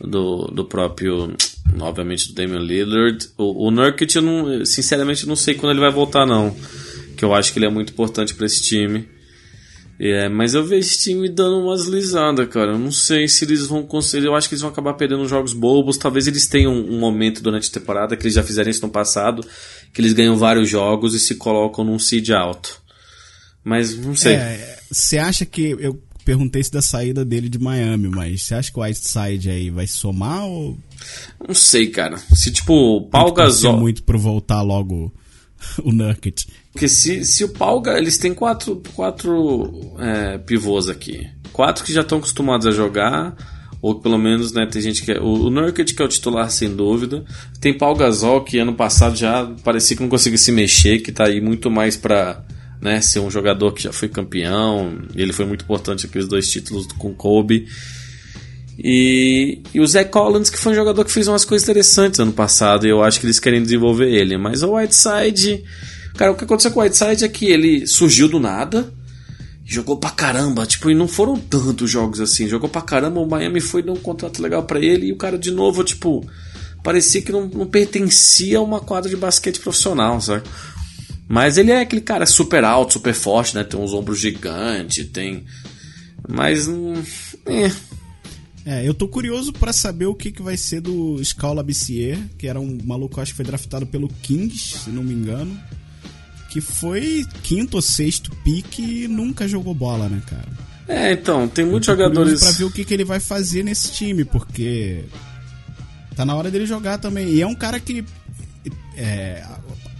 [0.00, 1.34] do, do próprio,
[1.78, 3.28] obviamente, do Damian Lillard.
[3.36, 6.56] O, o Nurkic, eu não, sinceramente, não sei quando ele vai voltar, não.
[7.16, 9.06] Que eu acho que ele é muito importante para esse time.
[9.98, 12.72] É, mas eu vejo esse time dando umas lisadas, cara.
[12.72, 14.26] Eu não sei se eles vão conseguir.
[14.26, 15.96] Eu acho que eles vão acabar perdendo jogos bobos.
[15.96, 19.46] Talvez eles tenham um momento durante a temporada que eles já fizeram isso no passado,
[19.92, 22.82] que eles ganham vários jogos e se colocam num seed alto.
[23.62, 24.36] Mas não sei.
[24.90, 25.76] Você é, acha que.
[25.78, 29.70] Eu perguntei isso da saída dele de Miami, mas você acha que o Whiteside aí
[29.70, 30.78] vai somar ou.
[31.46, 32.16] Não sei, cara.
[32.34, 33.78] Se tipo, o Paul Gasol.
[33.78, 35.12] muito pro voltar logo
[35.82, 36.46] o Nurkic.
[36.72, 41.28] Porque se, se o Paul eles têm quatro, quatro é, pivôs aqui.
[41.52, 43.36] Quatro que já estão acostumados a jogar,
[43.80, 46.50] ou pelo menos, né, tem gente que é, o, o Nurkic que é o titular
[46.50, 47.24] sem dúvida.
[47.60, 51.26] Tem Paul Gasol que ano passado já parecia que não conseguia se mexer, que tá
[51.26, 52.44] aí muito mais para
[52.84, 56.86] né, ser um jogador que já foi campeão, ele foi muito importante aqueles dois títulos
[56.98, 57.66] com Kobe.
[58.78, 62.32] E, e o Zach Collins, que foi um jogador que fez umas coisas interessantes ano
[62.32, 64.36] passado, e eu acho que eles querem desenvolver ele.
[64.36, 65.64] Mas o Whiteside.
[66.14, 68.92] Cara, o que aconteceu com o Whiteside é que ele surgiu do nada,
[69.64, 72.46] jogou pra caramba, tipo, e não foram tantos jogos assim.
[72.46, 75.38] Jogou pra caramba, o Miami foi dar um contrato legal para ele, e o cara
[75.38, 76.24] de novo, tipo,
[76.82, 80.42] parecia que não, não pertencia a uma quadra de basquete profissional, sabe?
[81.28, 83.64] Mas ele é aquele cara super alto, super forte, né?
[83.64, 85.44] Tem uns ombros gigantes, tem.
[86.28, 86.68] Mas.
[86.68, 87.02] Hum,
[87.46, 87.70] é,
[88.66, 92.46] é, eu tô curioso para saber o que, que vai ser do Scala Bissier, que
[92.46, 95.58] era um maluco, acho que foi draftado pelo Kings, se não me engano.
[96.50, 100.48] Que foi quinto ou sexto pique e nunca jogou bola, né, cara?
[100.86, 102.40] É, então, tem muitos jogadores.
[102.40, 105.04] Pra ver o que, que ele vai fazer nesse time, porque.
[106.14, 107.28] Tá na hora dele jogar também.
[107.30, 108.04] E é um cara que.
[108.96, 109.44] É,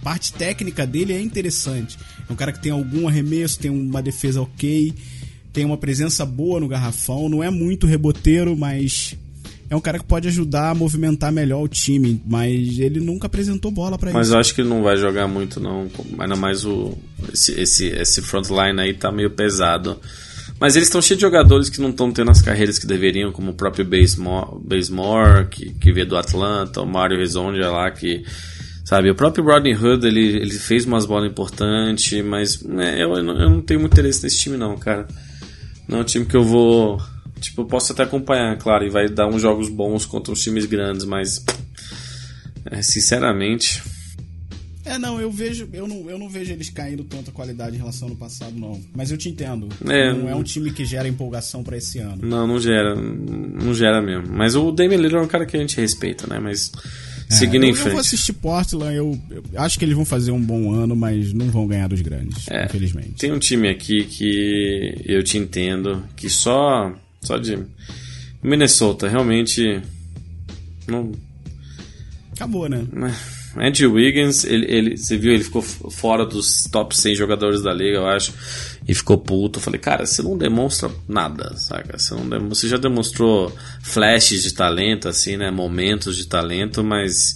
[0.05, 1.97] parte técnica dele é interessante.
[2.29, 4.93] É um cara que tem algum arremesso, tem uma defesa ok
[5.55, 9.15] tem uma presença boa no garrafão, não é muito reboteiro, mas
[9.69, 13.71] é um cara que pode ajudar a movimentar melhor o time, mas ele nunca apresentou
[13.71, 14.17] bola para isso.
[14.17, 15.89] Mas eu acho que ele não vai jogar muito não,
[16.19, 16.97] ainda mais o
[17.31, 19.97] esse esse, esse frontline aí tá meio pesado.
[20.59, 23.51] Mas eles estão cheios de jogadores que não estão tendo as carreiras que deveriam, como
[23.51, 28.23] o próprio Basemore, que, que veio do Atlanta, o Mario Rezondia lá, que
[28.85, 33.23] sabe, o próprio Rodney Hood, ele, ele fez umas bolas importantes, mas né, eu, eu
[33.23, 35.07] não tenho muito interesse nesse time não, cara.
[35.87, 37.01] Não é um time que eu vou.
[37.39, 40.65] Tipo, eu posso até acompanhar, claro, e vai dar uns jogos bons contra os times
[40.65, 41.43] grandes, mas.
[42.71, 43.83] É, sinceramente.
[44.83, 45.67] É, não, eu vejo.
[45.73, 48.79] Eu não, eu não vejo eles caindo tanta qualidade em relação ao passado, não.
[48.95, 49.67] Mas eu te entendo.
[49.87, 52.25] É, não é um time que gera empolgação para esse ano.
[52.25, 52.95] Não, não gera.
[52.95, 54.27] Não gera mesmo.
[54.31, 56.39] Mas o Damian Lillard é um cara que a gente respeita, né?
[56.39, 56.71] Mas.
[57.29, 57.87] É, Seguindo eu, em frente.
[57.87, 61.33] Eu vou assistir Portland, eu, eu, acho que eles vão fazer um bom ano, mas
[61.33, 63.13] não vão ganhar dos grandes, é, infelizmente.
[63.17, 67.57] Tem um time aqui que eu te entendo, que só só de
[68.43, 69.81] Minnesota realmente
[70.87, 71.11] não
[72.31, 72.85] acabou, né?
[73.57, 77.97] Andrew Wiggins, ele, ele, você viu, ele ficou fora dos top 100 jogadores da liga,
[77.97, 78.33] eu acho,
[78.87, 79.59] e ficou puto.
[79.59, 81.97] Eu falei, cara, você não demonstra nada, saca?
[81.97, 85.49] Você, não dem você já demonstrou flashes de talento, assim, né?
[85.49, 87.35] Momentos de talento, mas.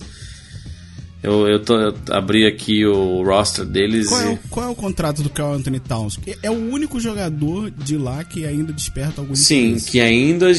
[1.22, 4.08] Eu, eu, tô, eu abri aqui o roster deles.
[4.08, 4.26] Qual, e...
[4.26, 6.18] é, o, qual é o contrato do Carl Anthony Towns?
[6.42, 10.50] É o único jogador de lá que ainda desperta algum Sim, que ainda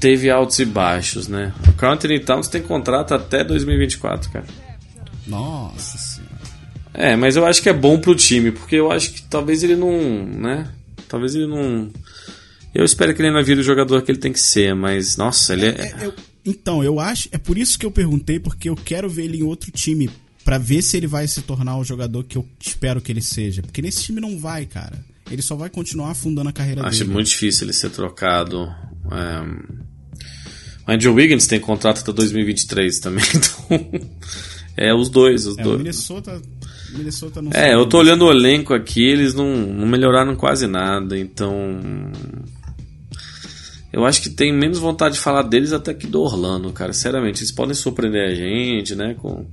[0.00, 1.52] teve altos e baixos, né?
[1.68, 4.46] O Carl Anthony Towns tem contrato até 2024, cara.
[5.26, 6.07] Nossa senhora.
[7.00, 9.76] É, mas eu acho que é bom pro time, porque eu acho que talvez ele
[9.76, 10.68] não, né?
[11.08, 11.88] Talvez ele não.
[12.74, 15.52] Eu espero que ele não vire o jogador que ele tem que ser, mas nossa,
[15.52, 15.68] ele é.
[15.68, 17.28] é, é eu, então, eu acho.
[17.30, 20.10] É por isso que eu perguntei, porque eu quero ver ele em outro time.
[20.44, 23.62] para ver se ele vai se tornar o jogador que eu espero que ele seja.
[23.62, 24.98] Porque nesse time não vai, cara.
[25.30, 27.04] Ele só vai continuar afundando a carreira acho dele.
[27.04, 28.74] Acho muito difícil ele ser trocado.
[29.12, 29.78] É...
[30.84, 34.08] O Andrew Wiggins tem contrato até 2023 também, então.
[34.76, 35.74] É, os dois, os é, dois.
[35.76, 36.42] O Minnesota,
[36.90, 41.18] Minnesota não É, eu tô olhando o elenco aqui, eles não, não melhoraram quase nada,
[41.18, 41.80] então.
[43.92, 46.92] Eu acho que tem menos vontade de falar deles até que do Orlando, cara.
[46.92, 49.14] Sinceramente, eles podem surpreender a gente, né?
[49.14, 49.46] Com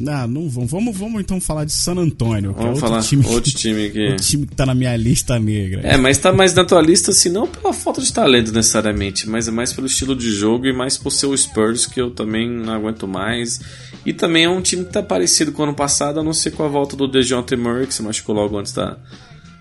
[0.00, 0.70] não, não vamos.
[0.70, 2.54] Vamos, vamos então falar de San Antônio.
[2.54, 4.08] Vamos é falar time, outro time que.
[4.08, 5.82] O time que tá na minha lista negra.
[5.82, 9.46] É, mas tá mais na tua lista, assim, não pela falta de talento necessariamente, mas
[9.46, 12.48] é mais pelo estilo de jogo e mais por ser o Spurs, que eu também
[12.48, 13.60] não aguento mais.
[14.04, 16.52] E também é um time que tá parecido com o ano passado, a não ser
[16.52, 18.96] com a volta do DeJounte Murray, que se machucou logo antes da,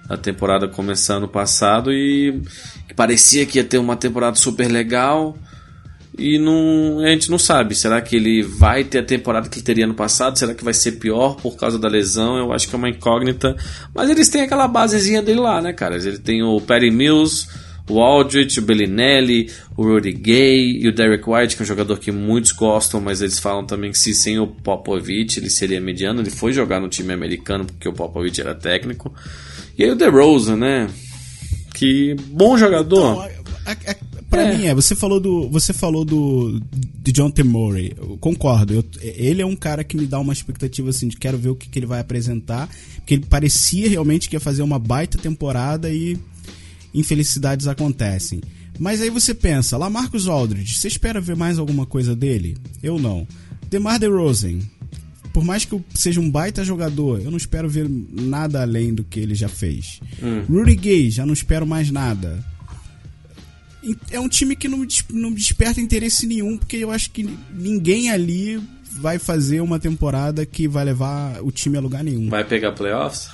[0.07, 2.41] da temporada começar ano passado e
[2.88, 5.38] que parecia que ia ter uma temporada super legal
[6.18, 7.76] e não, a gente não sabe.
[7.76, 10.38] Será que ele vai ter a temporada que ele teria no passado?
[10.38, 12.38] Será que vai ser pior por causa da lesão?
[12.38, 13.56] Eu acho que é uma incógnita.
[13.94, 15.95] Mas eles têm aquela basezinha dele lá, né, cara?
[15.95, 17.48] Ele tem o Perry Mills,
[17.90, 21.98] o Aldridge, o Bellinelli, o Rudy Gay e o Derek White, que é um jogador
[21.98, 26.22] que muitos gostam, mas eles falam também que se sem o Popovich ele seria mediano.
[26.22, 29.14] Ele foi jogar no time americano porque o Popovich era técnico.
[29.77, 30.90] E aí o DeRozan, né?
[31.73, 33.15] Que bom jogador.
[33.15, 33.30] Não,
[34.38, 34.58] a, a, pra é.
[34.58, 35.50] mim é, você falou do.
[35.50, 36.62] Você falou do.
[36.72, 37.44] De John T.
[37.44, 37.94] Murray.
[37.98, 38.74] Eu concordo.
[38.74, 41.56] Eu, ele é um cara que me dá uma expectativa assim de quero ver o
[41.56, 42.70] que, que ele vai apresentar.
[42.98, 46.18] Porque ele parecia realmente que ia fazer uma baita temporada e
[46.94, 48.42] infelicidades acontecem.
[48.80, 52.58] Mas aí você pensa, lá Marcos Aldridge, você espera ver mais alguma coisa dele?
[52.82, 53.28] Eu não.
[53.70, 54.60] DeMar DeRozan,
[55.34, 59.04] por mais que eu seja um baita jogador, eu não espero ver nada além do
[59.04, 60.00] que ele já fez.
[60.24, 60.44] Hum.
[60.50, 62.44] Rudy Gay, já não espero mais nada.
[64.12, 68.62] É um time que não, não desperta interesse nenhum, porque eu acho que ninguém ali
[68.92, 72.30] vai fazer uma temporada que vai levar o time a lugar nenhum.
[72.30, 73.30] Vai pegar playoffs?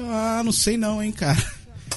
[0.00, 1.42] Ah, não sei não, hein, cara.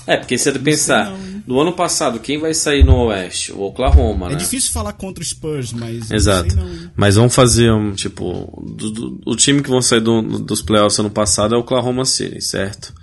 [0.05, 3.51] É, porque se você pensar, não, no ano passado, quem vai sair no Oeste?
[3.51, 4.35] O Oklahoma, é né?
[4.35, 6.09] É difícil falar contra o Spurs, mas.
[6.09, 6.55] Exato.
[6.55, 8.63] Não, mas vamos fazer um, tipo.
[8.65, 12.05] Do, do, o time que vão sair do, dos playoffs ano passado é o Oklahoma
[12.05, 12.93] City, certo?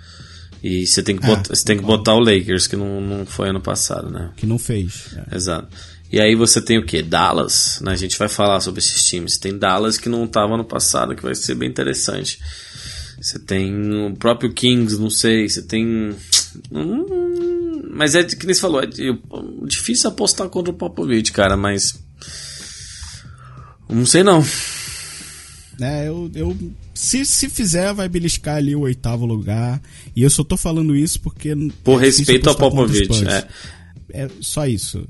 [0.67, 3.23] E você tem que, é, botar, você tem que botar o Lakers, que não, não
[3.23, 4.31] foi ano passado, né?
[4.35, 5.09] Que não fez.
[5.15, 5.35] É.
[5.35, 5.67] Exato.
[6.11, 7.03] E aí você tem o que?
[7.03, 7.91] Dallas, né?
[7.91, 9.37] A gente vai falar sobre esses times.
[9.37, 12.39] Tem Dallas que não estava no passado, que vai ser bem interessante.
[13.21, 15.47] Você tem o próprio Kings, não sei.
[15.47, 16.15] Você tem.
[16.71, 18.87] Hum, mas é que nem você falou, é
[19.67, 21.93] difícil apostar contra o Popovich, cara, mas.
[23.87, 24.43] Não sei não.
[25.79, 26.57] É, eu, eu
[26.93, 29.81] se, se fizer, vai beliscar ali o oitavo lugar.
[30.15, 31.55] E eu só tô falando isso porque.
[31.83, 33.25] Por é respeito ao Popovich.
[33.27, 33.47] É.
[34.23, 35.07] é só isso.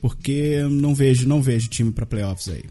[0.00, 2.64] Porque não vejo, não vejo time para playoffs aí.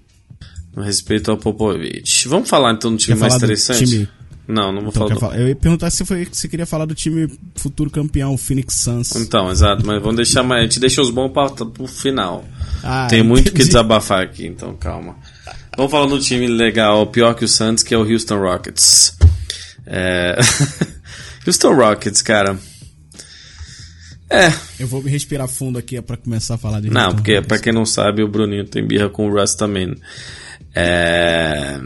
[0.77, 2.27] Respeito ao Popovich.
[2.27, 3.85] Vamos falar então do time Quer mais interessante?
[3.85, 4.09] Time
[4.47, 5.19] não, não vou então, falar, do...
[5.19, 5.39] falar.
[5.39, 9.15] Eu ia perguntar se foi se queria falar do time futuro campeão, o Phoenix Suns.
[9.15, 10.61] Então, exato, mas vamos deixar mais.
[10.61, 12.43] A gente deixa os bons para o final.
[12.83, 13.57] Ah, Tem muito entendi.
[13.57, 15.15] que desabafar aqui, então calma.
[15.75, 19.17] Vamos falar do time legal, pior que o Suns, que é o Houston Rockets.
[19.85, 20.35] É...
[21.45, 22.57] Houston Rockets, cara.
[24.29, 24.51] É.
[24.79, 27.73] Eu vou me respirar fundo aqui para começar a falar de Não, porque para quem
[27.73, 29.95] não sabe, o Bruninho tem birra com o Russ também.
[30.75, 31.79] É...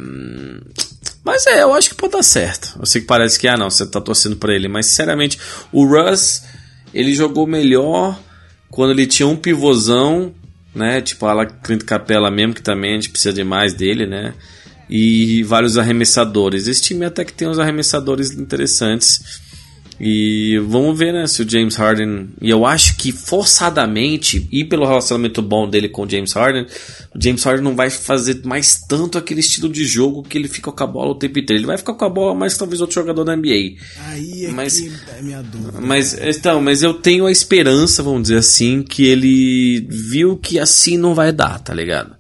[1.24, 2.78] Mas é, eu acho que pode dar certo.
[2.80, 4.70] Eu sei que parece que, ah, não, você tá torcendo pra ele.
[4.70, 5.38] Mas, sinceramente,
[5.74, 6.44] o Russ,
[6.94, 8.18] ele jogou melhor
[8.70, 10.34] quando ele tinha um pivôzão,
[10.78, 11.02] né?
[11.02, 14.34] Tipo a Clint Capela mesmo, que também a gente precisa de mais dele, né?
[14.90, 16.68] E vários arremessadores.
[16.68, 19.42] Esse time até que tem uns arremessadores interessantes.
[20.00, 22.30] E vamos ver, né, se o James Harden.
[22.42, 26.68] E eu acho que forçadamente, e pelo relacionamento bom dele com o James Harden,
[27.16, 30.72] o James Harden não vai fazer mais tanto aquele estilo de jogo que ele fica
[30.72, 31.60] com a bola o tempo inteiro.
[31.60, 33.76] Ele vai ficar com a bola mais talvez outro jogador da NBA.
[34.10, 35.80] Aí é mas, que é minha dúvida.
[35.82, 40.98] Mas, então, mas eu tenho a esperança, vamos dizer assim, que ele viu que assim
[40.98, 42.17] não vai dar, tá ligado?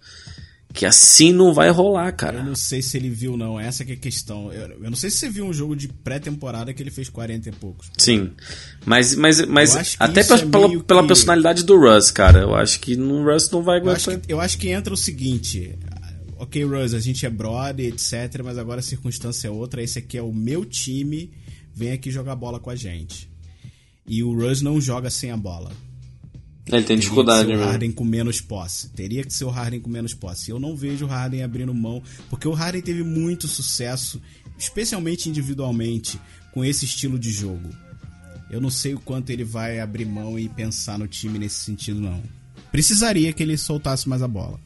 [0.78, 2.38] Que assim não vai rolar, cara.
[2.38, 3.60] Eu não sei se ele viu, não.
[3.60, 4.54] Essa que é a questão.
[4.54, 7.50] Eu, eu não sei se você viu um jogo de pré-temporada que ele fez 40
[7.50, 7.90] e poucos.
[7.98, 8.30] Sim.
[8.86, 11.08] Mas, mas, mas até pela, é pela, pela que...
[11.08, 12.42] personalidade do Russ, cara.
[12.42, 14.08] Eu acho que no Russ não vai aguentar.
[14.08, 15.74] Eu acho que, eu acho que entra o seguinte.
[16.38, 18.44] Ok, Russ, a gente é brother, etc.
[18.44, 19.82] Mas agora a circunstância é outra.
[19.82, 21.32] Esse aqui é o meu time.
[21.74, 23.28] Vem aqui jogar bola com a gente.
[24.08, 25.72] E o Russ não joga sem a bola.
[26.70, 27.56] Ele tem dificuldade, né?
[27.56, 28.90] O Harden com menos posse.
[28.90, 30.52] Teria que ser o Harden com menos posse.
[30.52, 34.22] Eu não vejo o Harden abrindo mão, porque o Harden teve muito sucesso,
[34.58, 36.20] especialmente individualmente,
[36.54, 37.70] com esse estilo de jogo.
[38.50, 42.00] Eu não sei o quanto ele vai abrir mão e pensar no time nesse sentido,
[42.00, 42.22] não.
[42.72, 44.60] Precisaria que ele soltasse mais a bola.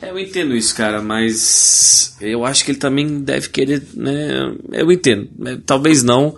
[0.00, 4.54] É, eu entendo isso, cara, mas eu acho que ele também deve querer, né?
[4.72, 5.28] Eu entendo.
[5.36, 5.60] Né?
[5.66, 6.36] Talvez não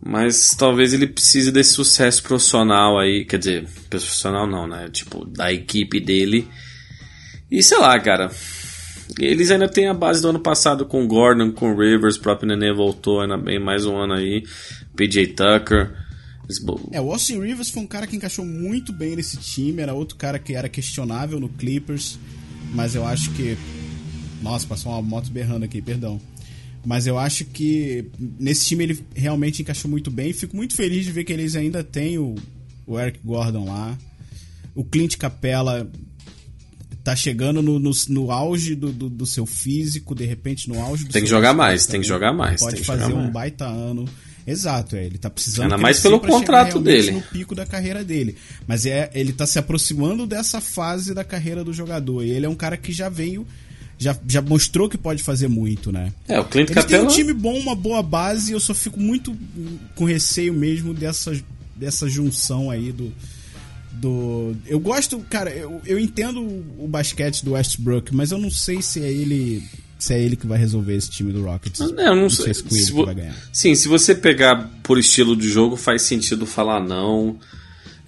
[0.00, 4.88] mas talvez ele precise desse sucesso profissional aí, quer dizer, profissional não, né?
[4.90, 6.48] Tipo, da equipe dele.
[7.50, 8.30] E sei lá, cara.
[9.18, 12.72] Eles ainda têm a base do ano passado com Gordon, com Rivers, o próprio Nenê
[12.72, 14.44] voltou ainda bem mais um ano aí.
[14.94, 15.92] PJ Tucker.
[16.92, 20.16] É, o Austin Rivers foi um cara que encaixou muito bem nesse time, era outro
[20.16, 22.18] cara que era questionável no Clippers,
[22.72, 23.56] mas eu acho que.
[24.42, 26.20] Nossa, passou uma moto berrando aqui, perdão.
[26.88, 30.32] Mas eu acho que nesse time ele realmente encaixou muito bem.
[30.32, 32.34] Fico muito feliz de ver que eles ainda têm o,
[32.86, 33.94] o Eric Gordon lá.
[34.74, 35.86] O Clint Capella
[37.04, 41.04] tá chegando no, no, no auge do, do, do, seu físico, de repente no auge
[41.04, 42.62] do Tem que jogar mais, tem que jogar mais.
[42.62, 43.32] Pode fazer um mais.
[43.34, 44.06] baita ano.
[44.46, 45.64] Exato, é, ele tá precisando.
[45.64, 47.10] Ainda mais pelo contrato dele.
[47.10, 48.34] no pico da carreira dele.
[48.66, 52.24] Mas é, ele tá se aproximando dessa fase da carreira do jogador.
[52.24, 53.46] E ele é um cara que já veio
[53.98, 56.12] já, já mostrou que pode fazer muito, né?
[56.28, 57.04] É, o Clint Eles Capela...
[57.04, 59.36] tem um time bom, uma boa base, eu só fico muito
[59.94, 61.42] com receio mesmo dessas
[61.78, 63.12] dessa junção aí do.
[63.92, 68.82] do eu gosto, cara, eu, eu entendo o basquete do Westbrook, mas eu não sei
[68.82, 69.62] se é ele.
[69.98, 71.80] Se é ele que vai resolver esse time do Rockets.
[71.80, 72.54] Não, eu não, sei.
[72.54, 73.34] se, se vai ganhar.
[73.52, 77.36] Sim, se você pegar por estilo de jogo, faz sentido falar não.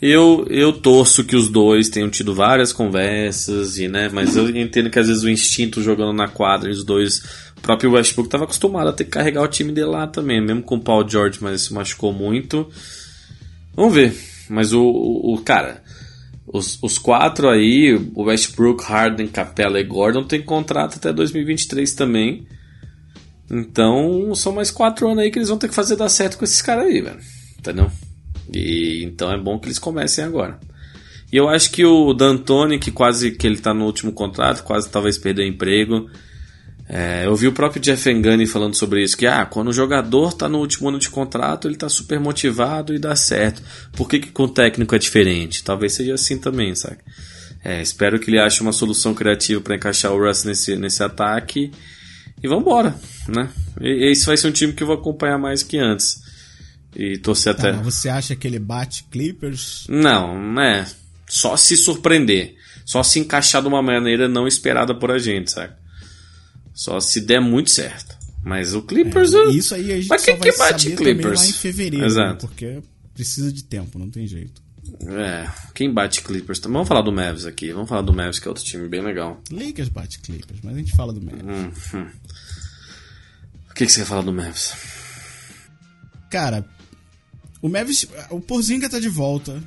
[0.00, 4.88] Eu, eu torço que os dois tenham tido várias conversas, e, né, mas eu entendo
[4.88, 7.18] que às vezes o instinto jogando na quadra, os dois.
[7.58, 10.62] O próprio Westbrook estava acostumado a ter que carregar o time dele lá também, mesmo
[10.62, 12.70] com o Paul George, mas se machucou muito.
[13.74, 14.16] Vamos ver.
[14.48, 15.82] Mas o, o, o cara,
[16.46, 22.46] os, os quatro aí, o Westbrook, Harden, Capella e Gordon, tem contrato até 2023 também.
[23.50, 26.44] Então são mais quatro anos aí que eles vão ter que fazer dar certo com
[26.44, 27.20] esses caras aí, velho.
[27.58, 27.90] Entendeu?
[28.52, 30.58] E então é bom que eles comecem agora.
[31.32, 34.90] E eu acho que o D'Antoni, que quase que ele tá no último contrato, quase
[34.90, 36.10] talvez perdeu emprego.
[36.88, 40.32] É, eu vi o próprio Jeff Engani falando sobre isso, que ah, quando o jogador
[40.32, 43.62] tá no último ano de contrato, ele tá super motivado e dá certo.
[43.92, 45.62] Por que, que com o técnico é diferente?
[45.62, 46.98] Talvez seja assim também, sabe?
[47.64, 51.70] É, espero que ele ache uma solução criativa para encaixar o Russ nesse, nesse ataque.
[52.42, 52.96] E vambora,
[53.28, 53.50] né?
[53.80, 56.22] E, esse vai ser um time que eu vou acompanhar mais que antes.
[56.94, 57.82] E torcer tá, até.
[57.82, 59.86] Você acha que ele bate Clippers?
[59.88, 60.86] Não, é.
[61.28, 62.56] Só se surpreender.
[62.84, 65.74] Só se encaixar de uma maneira não esperada por a gente, sabe?
[66.74, 68.18] Só se der muito certo.
[68.42, 69.32] Mas o Clippers.
[69.34, 71.40] É, isso aí a gente Mas só vai que bate Clippers?
[71.40, 71.98] lá em fevereiro.
[71.98, 72.06] Né?
[72.06, 72.32] Exato.
[72.32, 72.40] Né?
[72.40, 72.82] Porque
[73.14, 74.62] precisa de tempo, não tem jeito.
[75.06, 76.58] É, quem bate Clippers?
[76.60, 77.72] Vamos falar do Mavs aqui.
[77.72, 79.40] Vamos falar do Mavs, que é outro time bem legal.
[79.50, 81.42] Lakers bate Clippers, mas a gente fala do Mavs.
[81.44, 82.06] Hum, hum.
[83.70, 84.74] O que, que você quer falar do Mavs?
[86.30, 86.64] Cara,
[87.62, 88.06] o Mavis.
[88.30, 89.62] O Porzinga tá de volta.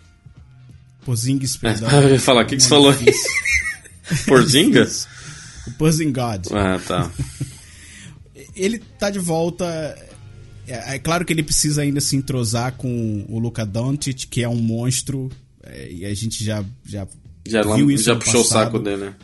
[1.05, 1.89] Porzingis, perdão.
[1.89, 3.05] É, eu ia falar, o que, que você falou aí?
[4.25, 4.89] Porzinga?
[5.67, 6.49] o Porzingod.
[6.51, 7.11] Ah, tá.
[8.55, 9.65] ele tá de volta.
[10.67, 14.49] É, é, claro que ele precisa ainda se entrosar com o Luka Doncic, que é
[14.49, 15.29] um monstro.
[15.63, 17.07] É, e a gente já, já,
[17.45, 19.15] já viu isso Já puxou passado, o saco dele, né?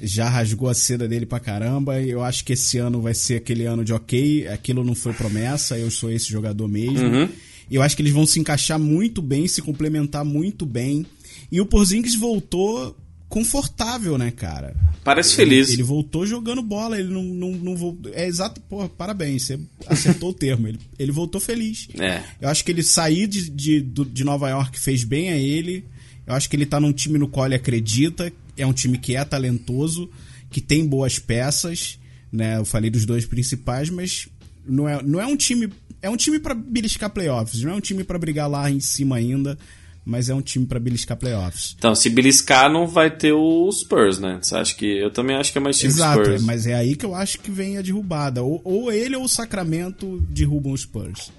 [0.00, 2.00] Já rasgou a seda dele pra caramba.
[2.00, 4.46] Eu acho que esse ano vai ser aquele ano de ok.
[4.46, 7.00] Aquilo não foi promessa, eu sou esse jogador mesmo.
[7.00, 7.28] Uhum.
[7.70, 11.04] Eu acho que eles vão se encaixar muito bem, se complementar muito bem.
[11.50, 12.96] E o Porzingis voltou
[13.28, 14.74] confortável, né, cara?
[15.04, 15.70] Parece ele, feliz.
[15.70, 18.12] Ele voltou jogando bola, ele não, não, não voltou.
[18.14, 20.66] É exato, porra, parabéns, você acertou o termo.
[20.66, 21.88] Ele, ele voltou feliz.
[21.98, 22.22] É.
[22.40, 25.84] Eu acho que ele sair de, de, de Nova York fez bem a ele.
[26.26, 28.32] Eu acho que ele tá num time no qual ele acredita.
[28.56, 30.10] É um time que é talentoso,
[30.50, 31.98] que tem boas peças.
[32.32, 32.58] Né?
[32.58, 34.28] Eu falei dos dois principais, mas
[34.68, 37.80] não é, não é um time é um time para beliscar playoffs, não é um
[37.80, 39.58] time para brigar lá em cima ainda,
[40.04, 41.74] mas é um time para beliscar playoffs.
[41.78, 44.38] Então, se beliscar, não vai ter o Spurs, né?
[44.40, 46.42] Você acha que eu também acho que é mais time Exato, Spurs.
[46.44, 48.42] mas é aí que eu acho que vem a derrubada.
[48.42, 51.30] Ou, ou ele ou o Sacramento derrubam os Spurs.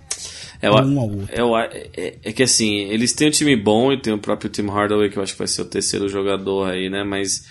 [0.61, 1.29] É, um ao outro.
[1.31, 4.67] É, é, é, que assim, eles têm um time bom e tem o próprio Tim
[4.67, 7.03] Hardaway, que eu acho que vai ser o terceiro jogador aí, né?
[7.03, 7.45] Mas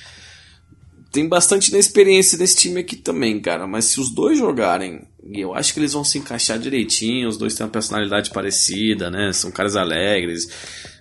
[1.10, 3.66] tem bastante inexperiência nesse time aqui também, cara.
[3.66, 5.02] Mas se os dois jogarem,
[5.32, 7.28] eu acho que eles vão se encaixar direitinho.
[7.28, 9.32] Os dois têm uma personalidade parecida, né?
[9.32, 10.48] São caras alegres.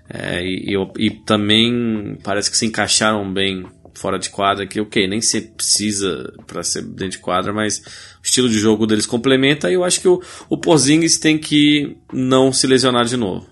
[0.09, 4.65] É, e, e, e, também parece que se encaixaram bem fora de quadra.
[4.65, 8.85] Que, ok, nem se precisa para ser dentro de quadra, mas o estilo de jogo
[8.85, 9.69] deles complementa.
[9.69, 13.47] E eu acho que o, o Porzingis tem que não se lesionar de novo.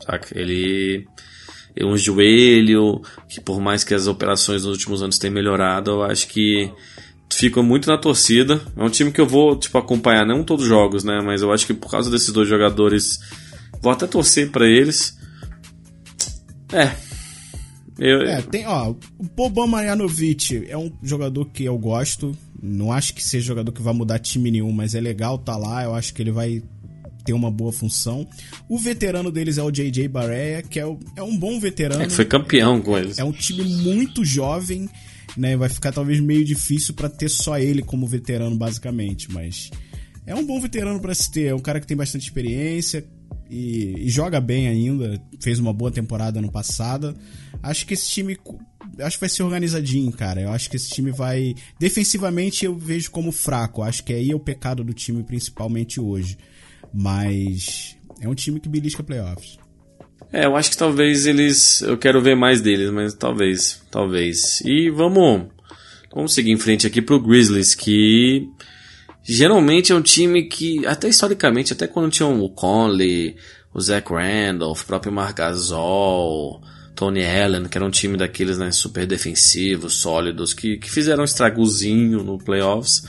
[0.00, 0.38] Saca?
[0.38, 1.06] Ele
[1.80, 6.26] um joelho, que por mais que as operações nos últimos anos tenham melhorado, eu acho
[6.28, 6.70] que
[7.30, 8.60] fica muito na torcida.
[8.76, 11.52] É um time que eu vou tipo acompanhar, não todos os jogos, né, mas eu
[11.52, 13.18] acho que por causa desses dois jogadores,
[13.80, 15.16] vou até torcer para eles.
[16.72, 16.90] É.
[17.98, 18.22] Eu...
[18.22, 22.36] É, tem, ó, o Boban Marjanovic é um jogador que eu gosto.
[22.62, 25.82] Não acho que seja jogador que vai mudar time nenhum, mas é legal tá lá.
[25.82, 26.62] Eu acho que ele vai
[27.24, 28.26] ter uma boa função.
[28.68, 32.02] O veterano deles é o JJ Barea, que é, o, é um bom veterano.
[32.02, 33.18] É que foi campeão com eles.
[33.18, 34.88] É um time muito jovem,
[35.38, 35.56] né?
[35.56, 39.70] Vai ficar talvez meio difícil para ter só ele como veterano, basicamente, mas
[40.26, 41.46] é um bom veterano para se ter.
[41.46, 43.04] É um cara que tem bastante experiência
[43.48, 45.20] e, e, joga bem ainda.
[45.40, 47.16] Fez uma boa temporada no passado.
[47.62, 48.36] Acho que esse time.
[49.00, 50.42] Acho que vai ser organizadinho, cara.
[50.42, 51.54] Eu acho que esse time vai.
[51.78, 53.82] Defensivamente eu vejo como fraco.
[53.82, 56.36] Acho que aí é o pecado do time, principalmente hoje.
[56.92, 59.58] Mas é um time que belisca playoffs.
[60.32, 61.80] É, eu acho que talvez eles.
[61.82, 63.82] Eu quero ver mais deles, mas talvez.
[63.90, 64.60] Talvez.
[64.62, 65.46] E vamos.
[66.14, 68.48] Vamos seguir em frente aqui pro Grizzlies, que
[69.22, 73.36] geralmente é um time que, até historicamente, até quando tinha o Conley,
[73.74, 76.62] o Zach Randolph, o próprio Marc Gasol,
[76.94, 81.26] Tony Allen, que era um time daqueles né, super defensivos, sólidos, que, que fizeram um
[81.26, 83.02] estragozinho no playoffs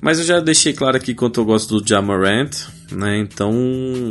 [0.00, 2.50] Mas eu já deixei claro aqui quanto eu gosto do Jamarant,
[2.92, 3.18] né?
[3.18, 3.52] Então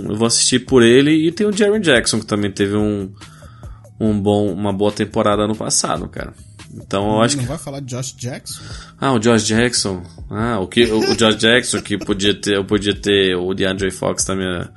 [0.10, 1.12] eu vou assistir por ele.
[1.28, 3.12] E tem o Jerry Jackson, que também teve um,
[4.00, 6.34] um bom, uma boa temporada no passado, cara.
[6.76, 7.50] Então eu acho Não que.
[7.50, 8.62] vai falar de Josh Jackson?
[9.00, 10.02] Ah, o Josh Jackson.
[10.30, 12.56] Ah, o, que, o, o Josh Jackson que podia ter.
[12.56, 14.72] Eu podia ter o DeAndre Fox na minha.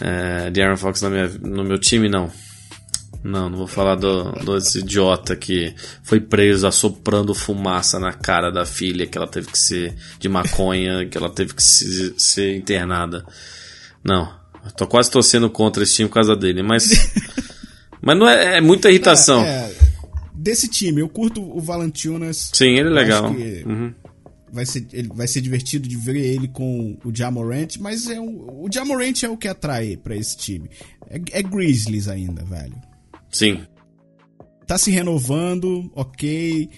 [0.00, 2.30] É, DeAndre Fox na minha, no meu time, não.
[3.24, 8.50] Não, não vou falar do, do desse idiota que foi preso assoprando fumaça na cara
[8.50, 12.56] da filha, que ela teve que ser de maconha, que ela teve que se, ser
[12.56, 13.24] internada.
[14.02, 14.28] Não,
[14.76, 17.12] tô quase torcendo contra esse time por causa dele, mas.
[18.02, 19.42] mas não é, é muita irritação.
[19.44, 19.72] É,
[20.34, 22.50] desse time, eu curto o Valanciunas.
[22.52, 23.26] Sim, ele é legal.
[23.26, 23.94] acho que Uhum.
[24.52, 28.64] vai ser, ele, vai ser divertido de ver ele com o Jamorant, mas é o,
[28.64, 30.68] o Jamorant é o que atrai pra esse time.
[31.08, 32.74] É, é Grizzlies ainda, velho.
[33.32, 33.66] Sim.
[34.66, 36.68] Tá se renovando, ok.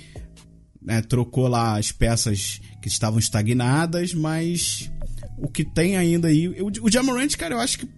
[0.80, 4.90] né, trocou lá as peças que estavam estagnadas, mas
[5.38, 6.48] o que tem ainda aí.
[6.48, 7.88] O, o Jamorant, cara, eu acho que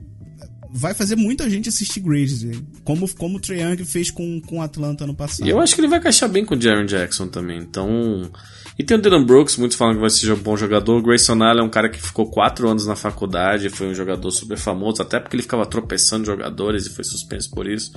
[0.76, 2.62] vai fazer muita gente assistir Grizzlies.
[2.84, 5.46] Como, como o Trae Young fez com, o Atlanta no passado.
[5.46, 7.58] E eu acho que ele vai encaixar bem com o Jaron Jackson também.
[7.58, 8.30] Então.
[8.78, 10.98] E tem o Dylan Brooks, muitos falam que vai ser um bom jogador.
[10.98, 14.30] O Grayson Allen é um cara que ficou quatro anos na faculdade, foi um jogador
[14.30, 17.92] super famoso, até porque ele ficava tropeçando jogadores e foi suspenso por isso.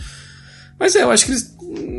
[0.80, 1.56] Mas é, eu acho que eles,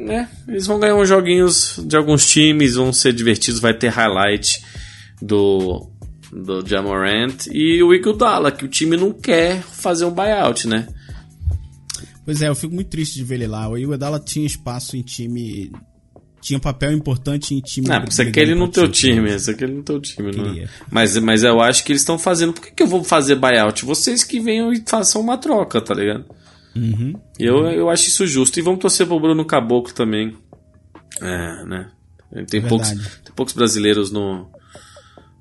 [0.07, 4.65] né, eles vão ganhar uns joguinhos de alguns times, vão ser divertidos, vai ter highlight
[5.21, 5.87] do,
[6.33, 10.89] do Jamorant e o Iguodala, que o time não quer fazer um buyout, né?
[12.25, 13.69] Pois é, eu fico muito triste de ver ele lá.
[13.69, 15.71] O Iguodala tinha espaço em time.
[16.41, 17.87] Tinha papel importante em time.
[17.87, 20.67] Não, você quer ele no teu time, você quer ele no teu time.
[20.91, 22.55] Mas, mas eu acho que eles estão fazendo.
[22.55, 23.85] Por que, que eu vou fazer buyout?
[23.85, 26.25] Vocês que venham e façam uma troca, tá ligado?
[26.77, 27.15] Uhum.
[27.39, 28.59] Eu, eu acho isso justo.
[28.59, 30.37] E vamos torcer pro Bruno Caboclo também.
[31.21, 31.91] É, né?
[32.49, 32.69] Tem, Verdade.
[32.69, 34.49] poucos, tem poucos brasileiros no,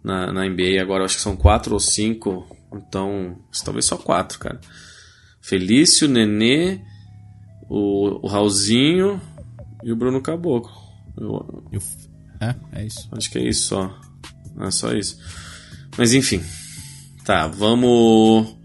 [0.04, 2.46] na, na NBA agora, acho que são quatro ou cinco.
[2.74, 4.60] Então, talvez só quatro, cara.
[5.42, 6.80] Felício, Nenê,
[7.70, 9.22] o, o Raulzinho
[9.84, 10.72] e o Bruno Caboclo.
[11.18, 11.82] Eu, Eu-
[12.42, 13.08] É, é isso.
[13.12, 14.00] Acho que é isso só.
[14.60, 15.18] É só isso.
[15.98, 16.42] Mas enfim.
[17.24, 18.56] Tá, vamos.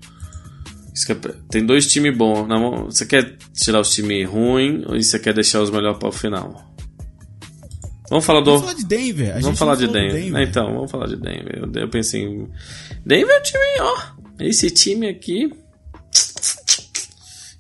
[1.07, 2.47] Que é- Tem dois times bons.
[2.47, 2.85] na mão.
[2.85, 6.73] Você quer tirar os times ruins ou você quer deixar os melhores para o final?
[8.09, 8.51] Vamos falar do.
[8.53, 9.41] Vamos falar de Denver.
[9.41, 10.43] Vamos falar de do Denver.
[10.49, 11.63] Então, vamos falar de Denver.
[11.75, 12.49] Eu, pensei em.
[13.05, 13.97] Denver é um time, ó.
[14.39, 15.51] Esse time aqui.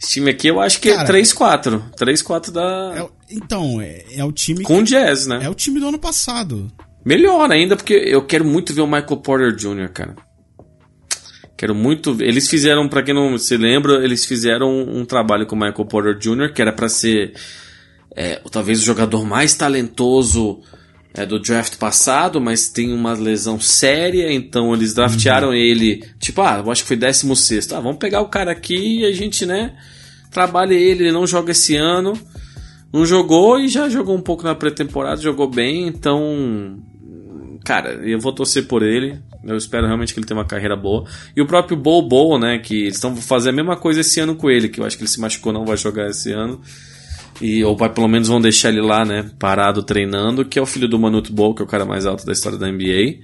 [0.00, 1.82] Esse time aqui eu acho que Cara, é 3-4.
[1.96, 2.92] 3-4 da.
[2.96, 4.62] É o- então, é, é o time.
[4.62, 5.40] Com o Jazz, né?
[5.42, 6.70] É o time do ano passado.
[7.04, 10.14] Melhor ainda, porque eu quero muito ver o Michael Porter Jr., cara.
[11.64, 12.14] Quero muito.
[12.20, 16.18] Eles fizeram, pra quem não se lembra, eles fizeram um trabalho com o Michael Porter
[16.18, 17.32] Jr., que era pra ser
[18.14, 20.60] é, talvez o jogador mais talentoso
[21.14, 26.60] é, do draft passado, mas tem uma lesão séria, então eles draftearam ele, tipo, ah,
[26.62, 27.72] eu acho que foi 16.
[27.72, 29.74] Ah, vamos pegar o cara aqui e a gente, né,
[30.30, 32.12] trabalha ele, ele não joga esse ano.
[32.92, 36.78] Não jogou e já jogou um pouco na pré-temporada, jogou bem, então.
[37.64, 39.18] Cara, eu vou torcer por ele.
[39.46, 41.04] Eu espero realmente que ele tenha uma carreira boa.
[41.36, 42.58] E o próprio Bo Bo, né?
[42.58, 45.02] Que eles estão fazendo a mesma coisa esse ano com ele, que eu acho que
[45.02, 46.60] ele se machucou, não vai jogar esse ano.
[47.40, 49.30] E, ou pelo menos vão deixar ele lá, né?
[49.38, 52.24] Parado treinando, que é o filho do Manute Bol, que é o cara mais alto
[52.24, 53.18] da história da NBA.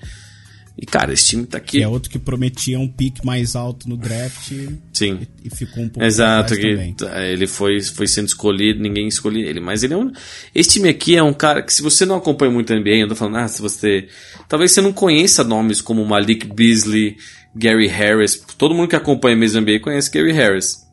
[0.81, 1.77] E, cara, esse time tá aqui.
[1.77, 4.51] Que é outro que prometia um pique mais alto no draft
[4.95, 5.19] Sim.
[5.45, 6.95] e, e ficou um pouco Exato, que também.
[6.95, 9.61] tá, ele foi, foi sendo escolhido, ninguém escolheu ele.
[9.61, 10.11] Mas ele é um.
[10.55, 13.09] Esse time aqui é um cara que, se você não acompanha muito a NBA, eu
[13.09, 14.09] tô falando, ah, se você.
[14.49, 17.19] Talvez você não conheça nomes como Malik Beasley,
[17.55, 18.43] Gary Harris.
[18.57, 20.89] Todo mundo que acompanha mesmo a NBA conhece Gary Harris.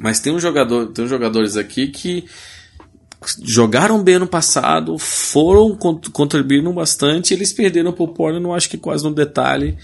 [0.00, 2.24] Mas tem um jogador, tem uns jogadores aqui que
[3.42, 9.04] jogaram bem ano passado, foram cont- contribuíram bastante, eles perderam pro não acho que quase
[9.04, 9.76] no detalhe.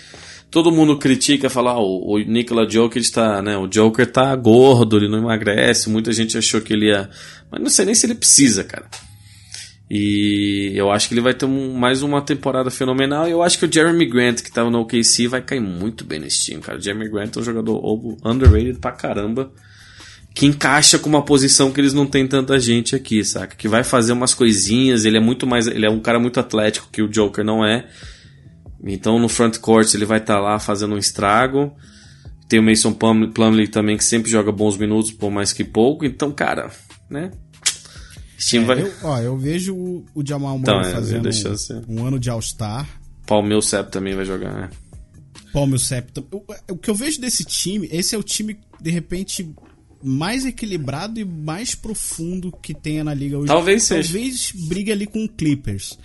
[0.50, 4.98] Todo mundo critica, fala, ah, o, o Nikola Jokic tá, né, o Joker tá gordo,
[4.98, 7.08] ele não emagrece, muita gente achou que ele ia,
[7.50, 8.86] mas não sei nem se ele precisa, cara.
[9.90, 13.28] E eu acho que ele vai ter um- mais uma temporada fenomenal.
[13.28, 16.18] E eu acho que o Jeremy Grant, que tava no OKC, vai cair muito bem
[16.20, 16.78] nesse time, cara.
[16.78, 17.78] O Jeremy Grant é um jogador
[18.24, 19.52] underrated pra caramba
[20.34, 23.54] que encaixa com uma posição que eles não têm tanta gente aqui, saca?
[23.56, 26.88] Que vai fazer umas coisinhas, ele é muito mais, ele é um cara muito atlético
[26.90, 27.86] que o Joker não é.
[28.84, 31.72] Então no front court ele vai estar lá fazendo um estrago.
[32.48, 36.04] Tem o Mason Plum- Plumlee também que sempre joga bons minutos, por mais que pouco.
[36.04, 36.70] Então, cara,
[37.08, 37.30] né?
[38.38, 41.82] Esse time vai Eu, ó, eu vejo o, o Jamal Murray Então, é, fazendo ser.
[41.88, 42.86] um ano de All-Star.
[43.26, 44.70] Paul Millsap também vai jogar, né?
[45.52, 46.08] Paul Millsap.
[46.30, 46.42] O,
[46.72, 49.48] o que eu vejo desse time, esse é o time, de repente,
[50.02, 53.46] mais equilibrado e mais profundo que tenha na liga hoje.
[53.46, 54.12] Talvez seja.
[54.12, 55.98] Talvez brigue ali com o Clippers.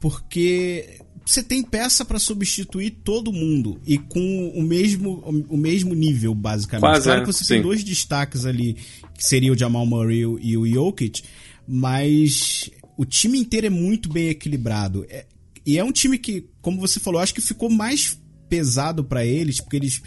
[0.00, 6.34] Porque você tem peça para substituir todo mundo e com o mesmo, o mesmo nível,
[6.34, 6.90] basicamente.
[6.90, 7.54] Quase, claro é, que você sim.
[7.54, 8.76] tem dois destaques ali,
[9.14, 11.22] que seria o Jamal Murray e o Jokic,
[11.66, 15.06] mas o time inteiro é muito bem equilibrado.
[15.08, 15.26] É-
[15.64, 19.60] e é um time que, como você falou, acho que ficou mais pesado para eles,
[19.60, 20.02] porque eles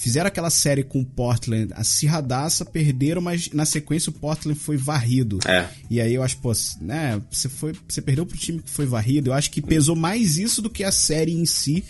[0.00, 5.38] fizeram aquela série com o Portland acirradaça, perderam, mas na sequência o Portland foi varrido.
[5.46, 5.68] É.
[5.90, 9.30] E aí eu acho, pô, né, você foi, você perdeu pro time que foi varrido.
[9.30, 11.84] Eu acho que pesou mais isso do que a série em si,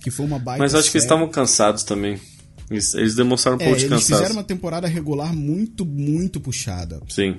[0.00, 1.14] que foi uma baita Mas acho que eles série.
[1.14, 2.18] estavam cansados também.
[2.70, 4.14] Eles, eles demonstraram um É, pouco de eles cansaço.
[4.22, 7.00] fizeram uma temporada regular muito, muito puxada.
[7.08, 7.36] Sim.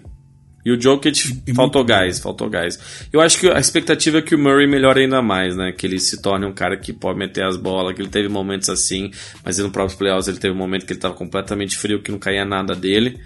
[0.68, 2.78] E o Jokic E faltou muito gás, faltou gás.
[3.14, 5.72] Eu acho que a expectativa é que o Murray melhore ainda mais, né?
[5.72, 8.68] Que ele se torne um cara que pode meter as bolas, que ele teve momentos
[8.68, 9.10] assim,
[9.46, 12.20] mas no próprio playoffs ele teve um momento que ele tava completamente frio, que não
[12.20, 13.18] caía nada dele.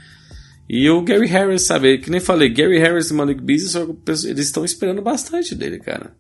[0.70, 1.98] E o Gary Harris, sabe?
[1.98, 3.88] Que nem falei, Gary Harris e Malik Beasley,
[4.26, 6.14] eles estão esperando bastante dele, cara.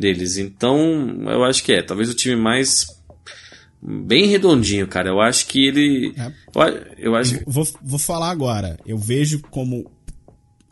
[0.00, 0.38] Deles.
[0.38, 0.78] Então,
[1.26, 1.82] eu acho que é.
[1.82, 2.86] Talvez o time mais.
[3.82, 5.10] Bem redondinho, cara.
[5.10, 6.14] Eu acho que ele.
[6.16, 6.32] É.
[6.96, 7.38] Eu acho.
[7.46, 8.78] Vou, vou falar agora.
[8.86, 9.97] Eu vejo como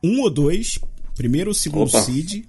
[0.03, 0.79] um ou dois,
[1.15, 2.03] primeiro ou segundo Opa.
[2.03, 2.45] seed,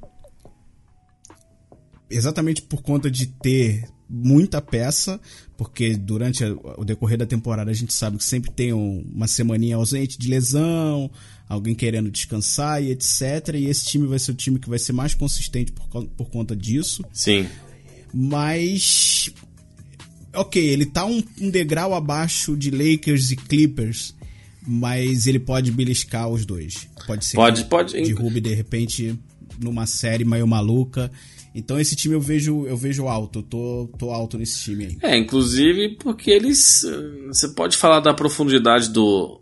[2.10, 5.20] exatamente por conta de ter muita peça,
[5.58, 9.76] porque durante o decorrer da temporada a gente sabe que sempre tem um- uma semaninha
[9.76, 11.12] ausente de lesão,
[11.50, 13.56] alguém querendo descansar e etc.
[13.56, 16.56] E esse time vai ser o time que vai ser mais consistente por, por conta
[16.56, 17.04] disso.
[17.12, 17.48] Sim.
[18.14, 19.30] Mas.
[20.34, 24.14] Ok, ele tá um, um degrau abaixo de Lakers e Clippers,
[24.68, 26.88] mas ele pode beliscar os dois.
[27.08, 27.94] Pode ser Pode, que pode.
[28.02, 29.18] derrube de repente
[29.62, 31.10] numa série meio maluca.
[31.56, 34.98] Então esse time eu vejo, eu vejo alto, eu tô, tô alto nesse time aí.
[35.02, 36.84] É, inclusive porque eles.
[36.84, 39.42] eh, Você pode falar da profundidade do,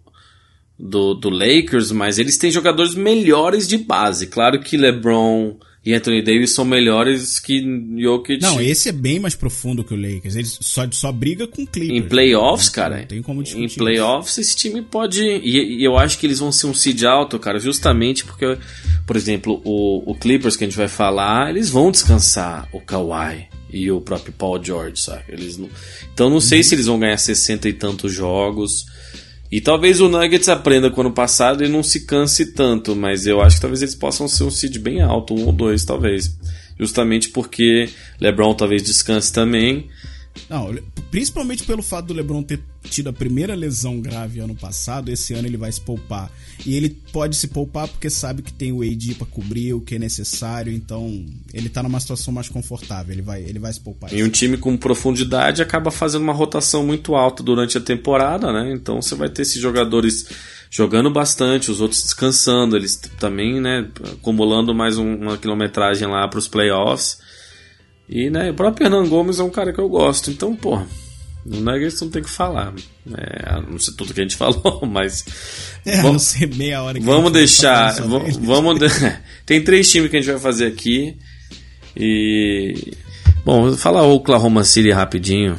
[0.79, 4.27] do, do Lakers, mas eles têm jogadores melhores de base.
[4.27, 7.61] Claro que LeBron e Anthony Davis são melhores que
[7.97, 10.35] Jokic Não, esse é bem mais profundo que o Lakers.
[10.35, 11.99] Ele só, só briga com o Clippers.
[11.99, 12.97] em playoffs, Não- cara.
[12.99, 13.63] Não tem como discutir.
[13.63, 13.77] em isso.
[13.77, 15.21] playoffs, esse time pode.
[15.21, 18.57] E, e eu acho que eles vão ser um seed alto, cara, justamente porque,
[19.05, 23.45] por exemplo, o, o Clippers que a gente vai falar, eles vão descansar o Kawhi
[23.71, 25.23] e o próprio Paul George, sabe?
[25.29, 25.69] Eles não...
[26.13, 28.85] Então não sei se eles vão ganhar 60 e tantos jogos.
[29.51, 33.27] E talvez o Nuggets aprenda com o ano passado e não se canse tanto, mas
[33.27, 36.35] eu acho que talvez eles possam ser um seed bem alto, um ou dois, talvez.
[36.79, 37.89] Justamente porque
[38.19, 39.87] LeBron talvez descanse também.
[40.49, 40.75] Não,
[41.09, 45.47] principalmente pelo fato do LeBron ter tido a primeira lesão grave ano passado, esse ano
[45.47, 46.31] ele vai se poupar.
[46.65, 49.95] E ele pode se poupar porque sabe que tem o AD pra cobrir o que
[49.95, 54.13] é necessário, então ele tá numa situação mais confortável, ele vai, ele vai se poupar.
[54.13, 58.73] E um time com profundidade acaba fazendo uma rotação muito alta durante a temporada, né?
[58.73, 60.27] Então você vai ter esses jogadores
[60.69, 66.39] jogando bastante, os outros descansando, eles também, né, acumulando mais um- uma quilometragem lá para
[66.39, 67.23] os playoffs.
[68.07, 70.79] E, né, o próprio Hernan Gomes é um cara que eu gosto, então, pô,
[71.45, 72.73] no Nuggets não tem o que falar.
[73.17, 75.25] É, a não sei tudo que a gente falou, mas
[75.85, 77.93] É, vamos- ser meia hora que Vamos a gente vai deixar.
[77.95, 78.45] falar va- sobre ele.
[78.45, 78.87] Vamos de-
[79.45, 81.15] Tem três times que a gente vai fazer aqui.
[81.95, 82.93] E.
[83.43, 85.55] Bom, vou falar o Oklahoma City rapidinho.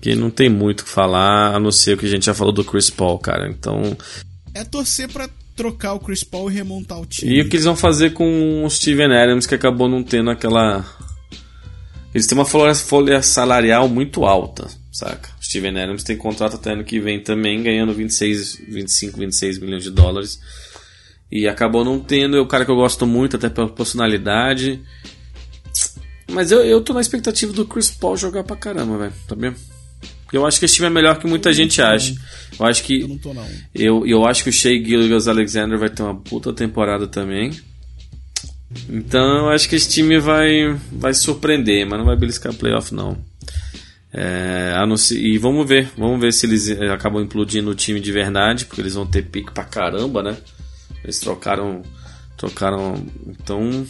[0.00, 2.34] Que não tem muito o que falar, a não ser o que a gente já
[2.34, 3.48] falou do Chris Paul, cara.
[3.48, 3.96] Então.
[4.54, 7.32] É torcer pra trocar o Chris Paul e remontar o time.
[7.32, 10.84] E o que eles vão fazer com o Steven Adams, que acabou não tendo aquela.
[12.16, 15.28] Eles têm uma folha salarial muito alta, saca?
[15.38, 19.82] O Steven Adams tem contrato até ano que vem também, ganhando 26, 25, 26 milhões
[19.82, 20.40] de dólares.
[21.30, 24.80] E acabou não tendo, é o cara que eu gosto muito, até pela personalidade.
[26.32, 29.36] Mas eu, eu tô na expectativa do Chris Paul jogar pra caramba, velho, tá?
[30.22, 32.16] Porque eu acho que esse time é melhor que muita gente acha.
[32.58, 33.02] Eu acho que.
[33.02, 33.46] Eu não tô, não.
[33.74, 37.50] Eu, eu acho que o Shea Gilgas Alexander vai ter uma puta temporada também.
[38.88, 43.16] Então eu acho que esse time vai, vai surpreender, mas não vai beliscar playoff não.
[44.12, 44.72] É,
[45.12, 48.80] e vamos ver, vamos ver se eles eh, acabam implodindo o time de verdade, porque
[48.80, 50.36] eles vão ter pique pra caramba, né?
[51.04, 51.82] Eles trocaram.
[52.36, 53.04] Trocaram.
[53.26, 53.86] Então.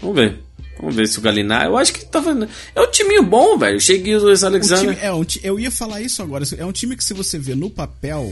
[0.00, 0.38] Vamos ver.
[0.78, 1.66] Vamos ver se o Galinari.
[1.66, 2.48] Eu acho que tá vendo.
[2.74, 3.80] É um timinho bom, velho.
[3.80, 4.94] Shea Gilgas O Alexander.
[4.94, 6.44] time- é, um eu ia falar isso agora.
[6.56, 8.30] É um time que, se você vê no papel,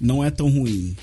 [0.00, 0.96] não é tão ruim.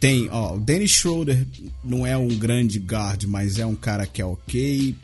[0.00, 1.44] Tem, ó, o Dennis Schroeder
[1.84, 4.94] não é um grande guard, mas é um cara que é ok,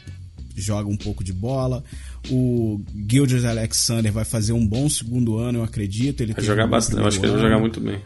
[0.57, 1.83] joga um pouco de bola.
[2.31, 2.81] O
[3.11, 6.21] Gildas Alexander vai fazer um bom segundo ano, eu acredito.
[6.23, 7.01] Ele Vai jogar um bastante.
[7.01, 8.01] Eu acho que ele vai jogar muito bem.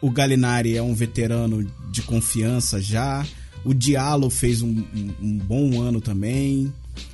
[0.00, 3.24] O Galinari é um veterano de confiança já.
[3.64, 6.70] O Diallo fez um, um- um bom ano também.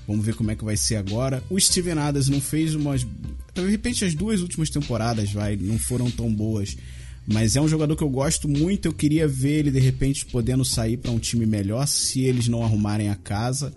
[0.09, 1.44] Vamos ver como é que vai ser agora.
[1.48, 3.07] O Steven Adams não fez umas.
[3.55, 6.77] De repente, as duas últimas temporadas vai, não foram tão boas.
[7.26, 8.86] Mas é um jogador que eu gosto muito.
[8.86, 12.64] Eu queria ver ele, de repente, podendo sair para um time melhor se eles não
[12.64, 13.72] arrumarem a casa.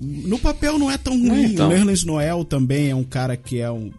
[0.00, 1.52] No papel não é tão ruim.
[1.52, 1.66] então.
[1.66, 3.90] O Nerlens Noel também é um cara que é um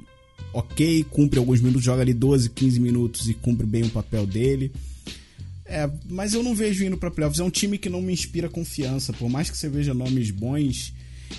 [0.54, 4.72] ok, cumpre alguns minutos, joga ali 12, 15 minutos e cumpre bem o papel dele.
[5.66, 7.40] É, mas eu não vejo indo pra playoffs.
[7.40, 9.14] É um time que não me inspira confiança.
[9.14, 10.94] Por mais que você veja nomes bons,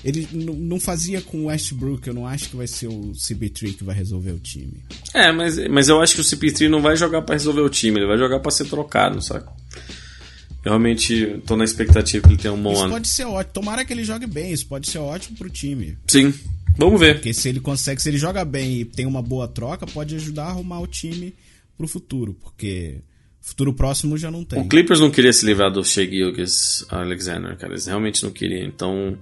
[0.04, 2.06] ele não fazia com o Westbrook.
[2.06, 4.82] Eu não acho que vai ser o CP3 que vai resolver o time.
[5.14, 7.98] É, mas, mas eu acho que o CP3 não vai jogar pra resolver o time,
[7.98, 9.52] ele vai jogar pra ser trocado, saca?
[10.64, 12.92] Eu realmente tô na expectativa que ele tenha um bom Isso ano.
[12.92, 13.54] pode ser ótimo.
[13.54, 14.52] Tomara que ele jogue bem.
[14.52, 15.96] Isso pode ser ótimo pro time.
[16.06, 16.34] Sim,
[16.76, 17.14] vamos ver.
[17.14, 20.44] Porque se ele consegue, se ele joga bem e tem uma boa troca, pode ajudar
[20.44, 21.34] a arrumar o time
[21.78, 22.34] pro futuro.
[22.34, 22.98] Porque
[23.40, 24.60] futuro próximo já não tem.
[24.60, 27.72] O Clippers não queria se livrar do Shea Gilgis Alexander, cara.
[27.72, 28.66] Eles realmente não queriam.
[28.66, 29.18] Então,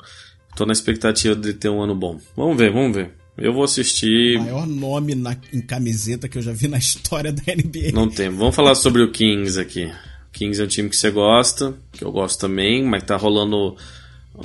[0.58, 2.20] tô na expectativa de ter um ano bom.
[2.36, 3.10] Vamos ver, vamos ver.
[3.36, 4.36] Eu vou assistir.
[4.38, 7.92] O maior nome na, em camiseta que eu já vi na história da NBA.
[7.92, 8.28] Não tem.
[8.28, 9.84] Vamos falar sobre o Kings aqui.
[9.84, 13.76] O Kings é um time que você gosta, que eu gosto também, mas tá rolando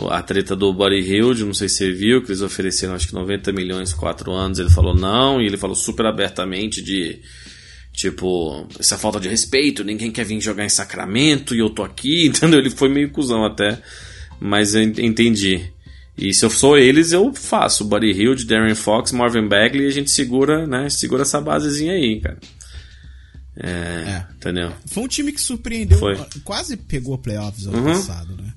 [0.10, 3.14] a treta do Buddy Hilde, não sei se você viu, que eles ofereceram acho que
[3.14, 7.20] 90 milhões, 4 anos, ele falou não, e ele falou super abertamente de
[7.92, 12.26] tipo, essa falta de respeito, ninguém quer vir jogar em Sacramento e eu tô aqui,
[12.30, 12.60] entendeu?
[12.60, 13.80] Ele foi meio cuzão até,
[14.40, 15.72] mas eu ent- entendi.
[16.18, 19.92] E se eu sou eles, eu faço Buddy Hilde, Darren Fox, Marvin Bagley e a
[19.92, 22.38] gente segura, né, segura essa basezinha aí, cara.
[23.56, 24.26] É, É.
[24.36, 24.72] entendeu?
[24.88, 26.18] Foi um time que surpreendeu, Foi.
[26.44, 27.84] quase pegou playoffs ano Uhum.
[27.94, 28.54] passado, né?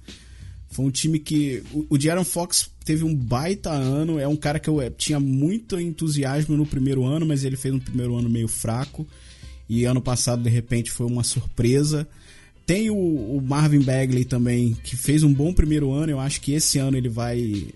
[0.71, 1.63] Foi um time que.
[1.73, 4.19] O, o Fox teve um baita ano.
[4.19, 7.73] É um cara que eu eh, tinha muito entusiasmo no primeiro ano, mas ele fez
[7.75, 9.07] um primeiro ano meio fraco.
[9.69, 12.07] E ano passado, de repente, foi uma surpresa.
[12.67, 16.11] Tem o, o Marvin Bagley também, que fez um bom primeiro ano.
[16.11, 17.69] Eu acho que esse ano ele vai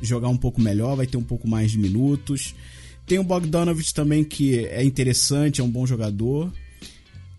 [0.00, 2.54] jogar um pouco melhor, vai ter um pouco mais de minutos.
[3.06, 6.52] Tem o Bogdanovich também, que é interessante, é um bom jogador.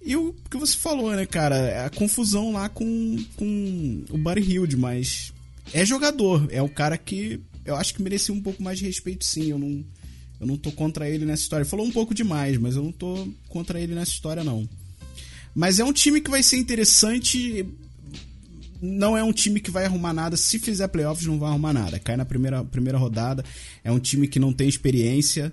[0.04, 1.86] E o que você falou, né, cara?
[1.86, 5.34] A confusão lá com, com o Buddy Hilde, mas
[5.74, 6.48] é jogador.
[6.52, 9.50] É o cara que eu acho que merecia um pouco mais de respeito, sim.
[9.50, 9.84] Eu não,
[10.40, 11.66] eu não tô contra ele nessa história.
[11.66, 14.68] Falou um pouco demais, mas eu não tô contra ele nessa história, não.
[15.58, 17.66] Mas é um time que vai ser interessante.
[18.80, 20.38] Não é um time que vai arrumar nada.
[20.38, 21.98] Se fizer playoffs, não vai arrumar nada.
[21.98, 23.44] Cai na primeira, primeira rodada.
[23.84, 25.52] É um time que não tem experiência.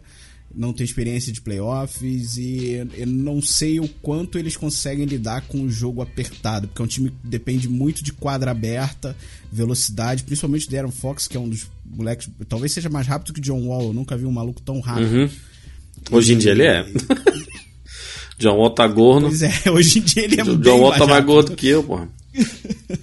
[0.54, 2.36] Não tem experiência de playoffs.
[2.36, 6.68] E eu não sei o quanto eles conseguem lidar com o jogo apertado.
[6.68, 9.16] Porque é um time que depende muito de quadra aberta,
[9.50, 10.22] velocidade.
[10.24, 12.28] Principalmente do Aaron Fox, que é um dos moleques.
[12.46, 13.84] Talvez seja mais rápido que o John Wall.
[13.84, 15.14] Eu nunca vi um maluco tão rápido.
[15.14, 15.30] Uhum.
[16.10, 16.84] Hoje em dia ele é.
[18.38, 19.28] John Wall tá gordo.
[19.28, 21.68] Pois é, hoje em dia ele é O bem John Wall tá mais gordo que
[21.68, 22.08] eu, porra.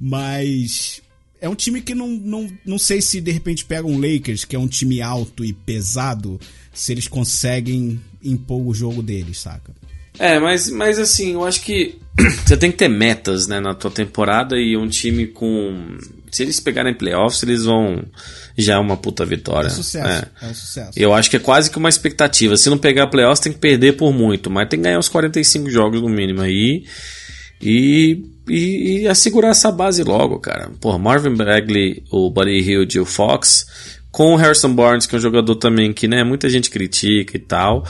[0.00, 1.00] Mas
[1.40, 4.56] é um time que não, não, não sei se de repente pega um Lakers, que
[4.56, 6.40] é um time alto e pesado,
[6.72, 9.74] se eles conseguem impor o jogo deles, saca?
[10.18, 11.96] É, mas, mas assim, eu acho que
[12.46, 15.98] você tem que ter metas, né, na tua temporada e um time com.
[16.34, 18.02] Se eles pegarem playoffs, eles vão.
[18.58, 19.68] Já é uma puta vitória.
[19.68, 20.26] É sucesso.
[20.42, 20.46] É.
[20.46, 20.90] É, um sucesso.
[20.96, 22.56] Eu acho que é quase que uma expectativa.
[22.56, 25.70] Se não pegar playoffs, tem que perder por muito, mas tem que ganhar uns 45
[25.70, 26.84] jogos no mínimo aí.
[27.62, 30.72] E, e, e assegurar essa base logo, cara.
[30.80, 33.64] Porra, Marvin Bagley, o Buddy Hilde e o Fox,
[34.10, 37.40] com o Harrison Barnes, que é um jogador também que né, muita gente critica e
[37.40, 37.86] tal.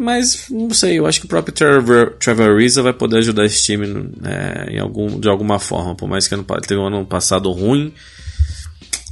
[0.00, 3.62] Mas não sei, eu acho que o próprio Trevor, Trevor Ariza vai poder ajudar esse
[3.62, 5.94] time né, em algum, de alguma forma.
[5.94, 7.92] Por mais que ano, teve um ano passado ruim.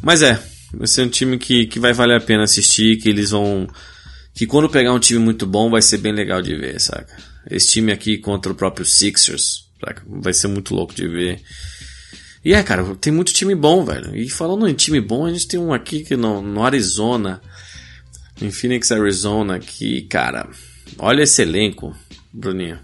[0.03, 0.43] Mas é,
[0.73, 3.69] vai ser um time que, que vai valer a pena assistir, que eles vão.
[4.33, 7.15] Que quando pegar um time muito bom vai ser bem legal de ver, saca?
[7.51, 10.03] Esse time aqui contra o próprio Sixers, saca?
[10.09, 11.43] Vai ser muito louco de ver.
[12.43, 14.17] E é, cara, tem muito time bom, velho.
[14.17, 17.43] E falando em time bom, a gente tem um aqui que no, no Arizona,
[18.41, 20.49] em Phoenix, Arizona, que, cara,
[20.99, 21.95] olha esse elenco,
[22.33, 22.79] Bruninho.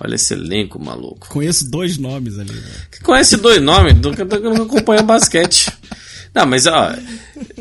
[0.00, 1.28] Olha esse elenco, maluco.
[1.28, 2.52] Conheço dois nomes ali.
[2.90, 5.70] Que conhece dois nomes, nunca, nunca acompanha basquete.
[6.34, 6.94] Não, mas ó,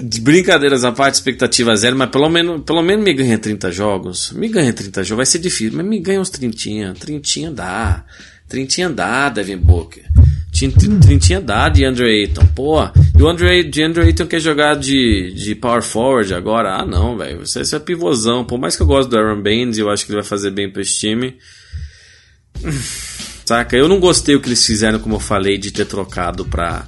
[0.02, 4.32] de brincadeiras à parte, expectativa zero, mas pelo menos, pelo menos me ganha 30 jogos.
[4.32, 6.94] Me ganha 30 jogos, vai ser difícil, mas me ganha uns 30.
[6.94, 8.06] 30 dá.
[8.48, 10.06] 30 dá, Devin Booker.
[10.52, 12.46] Tin- tin- 30 dá de Andre Ayton.
[12.54, 12.84] Pô,
[13.18, 16.76] e o Andre, de Andre Ayton quer jogar de, de power forward agora?
[16.76, 17.40] Ah, não, velho.
[17.46, 18.44] Você, você é pivôzão.
[18.44, 20.70] Por mais que eu gosto do Aaron Baines, eu acho que ele vai fazer bem
[20.70, 21.36] pra esse time.
[23.46, 23.76] Saca?
[23.76, 26.86] Eu não gostei o que eles fizeram, como eu falei, de ter trocado pra,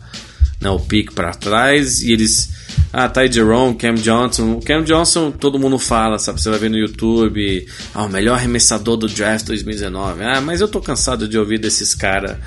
[0.62, 2.52] né, o pique pra trás e eles.
[2.92, 4.54] Ah, Ty Jerome, Cam Johnson.
[4.54, 6.42] O Cam Johnson todo mundo fala, sabe?
[6.42, 7.66] Você vai ver no YouTube.
[7.94, 10.24] Ah, o melhor arremessador do draft 2019.
[10.24, 12.38] Ah, mas eu tô cansado de ouvir desses caras.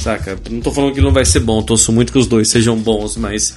[0.00, 0.38] Saca?
[0.50, 3.16] Não tô falando que não vai ser bom, torço muito que os dois sejam bons,
[3.16, 3.54] mas.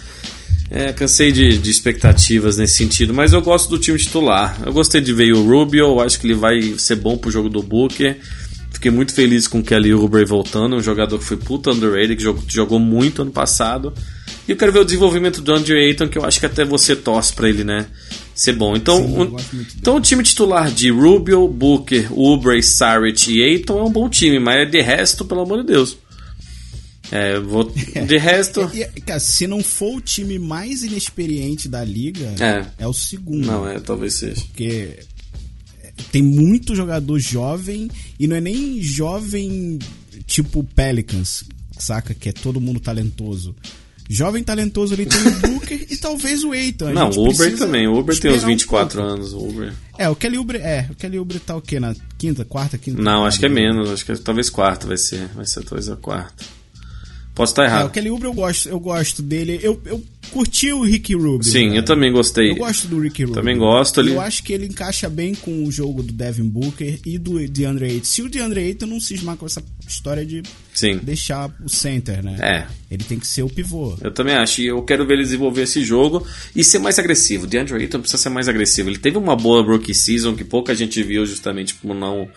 [0.69, 4.59] É, cansei de, de expectativas nesse sentido, mas eu gosto do time titular.
[4.65, 7.61] Eu gostei de ver o Rubio, acho que ele vai ser bom pro jogo do
[7.61, 8.17] Booker.
[8.71, 12.23] Fiquei muito feliz com o Kelly Oubre voltando, um jogador que foi puta underrated, que
[12.23, 13.93] jogou, jogou muito ano passado.
[14.47, 16.95] E eu quero ver o desenvolvimento do Andrew Ayton, que eu acho que até você
[16.95, 17.85] torce pra ele, né?
[18.33, 18.75] Ser bom.
[18.75, 19.35] Então, Sim, um-
[19.79, 24.39] então o time titular de Rubio, Booker, Oubre, Saric e Ayton é um bom time,
[24.39, 25.95] mas de resto, pelo amor de Deus.
[27.11, 28.61] É, vou, de resto.
[29.05, 32.65] Cara, se não for o time mais inexperiente da liga, É.
[32.83, 33.45] é, o segundo.
[33.45, 34.41] Não, é, talvez seja.
[34.41, 34.99] Porque
[36.11, 37.89] tem muito jogador jovem
[38.19, 39.77] e não é nem jovem
[40.25, 41.43] tipo Pelicans,
[41.77, 42.13] saca?
[42.13, 43.55] Que é todo mundo talentoso.
[44.09, 46.91] Jovem talentoso ali tem o Booker e talvez o Eitan.
[46.93, 47.87] Não, o Uber também.
[47.87, 49.31] O Uber tem uns 24 anos.
[49.31, 49.33] anos.
[49.33, 49.73] O Uber.
[49.97, 51.79] É, o Kelly Uber, é, o Kelly Uber tá o quê?
[51.79, 53.01] Na quinta, quarta, quinta?
[53.01, 53.89] Não, acho que é menos.
[53.89, 55.27] Acho que é, talvez quarto vai ser.
[55.29, 56.43] Vai ser talvez a quarta.
[57.35, 57.91] Posso estar É, o errado.
[57.91, 59.59] Kelly Uber eu gosto, eu gosto dele.
[59.61, 61.43] Eu, eu curti o Ricky Rubio.
[61.43, 61.75] Sim, cara.
[61.77, 62.51] eu também gostei.
[62.51, 63.35] Eu gosto do Ricky Rubio.
[63.35, 64.11] Também gosto ali.
[64.11, 67.85] Eu acho que ele encaixa bem com o jogo do Devin Booker e do DeAndre
[67.85, 68.05] Ayton.
[68.05, 70.43] Se o DeAndre Ayton não cismar com essa história de
[70.73, 70.99] Sim.
[71.01, 72.37] deixar o center, né?
[72.39, 72.67] É.
[72.93, 73.97] Ele tem que ser o pivô.
[74.01, 74.61] Eu também acho.
[74.61, 77.45] E eu quero ver ele desenvolver esse jogo e ser mais agressivo.
[77.45, 78.89] O DeAndre Ayton precisa ser mais agressivo.
[78.89, 82.27] Ele teve uma boa rookie season que pouca gente viu justamente por não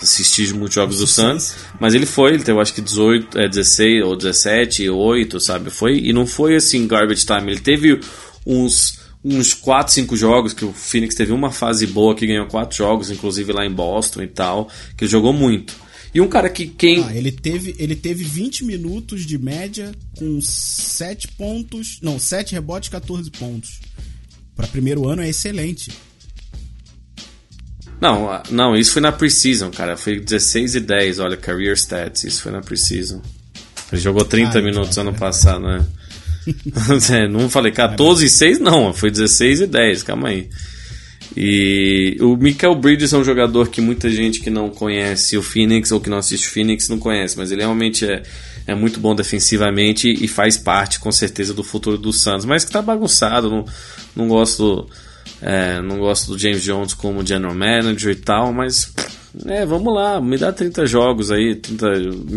[0.00, 1.54] assistir muitos jogos do Suns.
[1.80, 5.70] Mas ele foi, ele teve acho que 18, é, 16 ou 17, 8, sabe?
[5.70, 7.52] Foi, e não foi assim garbage time.
[7.52, 8.00] Ele teve
[8.46, 12.76] uns uns 4, 5 jogos que o Phoenix teve uma fase boa que ganhou 4
[12.76, 15.74] jogos, inclusive lá em Boston e tal, que ele jogou muito.
[16.14, 20.40] E um cara que quem Ah, ele teve, ele teve 20 minutos de média com
[20.40, 21.98] 7 pontos.
[22.00, 23.80] Não, 7 rebotes, 14 pontos.
[24.56, 25.90] Para primeiro ano é excelente.
[28.00, 29.96] Não, não, isso foi na preseason, cara.
[29.96, 32.24] Foi 16 e 10, olha, career stats.
[32.24, 33.20] Isso foi na preseason.
[33.92, 35.18] Ele jogou 30 Ah, minutos então, ano é.
[35.18, 35.84] passado, né?
[37.12, 38.94] É, não falei 14 e 6, não.
[38.94, 40.48] Foi 16 e 10, calma aí.
[41.36, 45.92] E o Michael Bridges é um jogador que muita gente que não conhece o Phoenix
[45.92, 48.22] ou que não assiste o Phoenix não conhece, mas ele realmente é,
[48.66, 52.44] é muito bom defensivamente e faz parte, com certeza, do futuro do Suns.
[52.44, 53.64] Mas que tá bagunçado, não,
[54.16, 54.88] não gosto.
[55.42, 58.92] É, não gosto do James Jones como general manager e tal, mas
[59.46, 61.86] é, vamos lá, me dá 30 jogos aí, 30,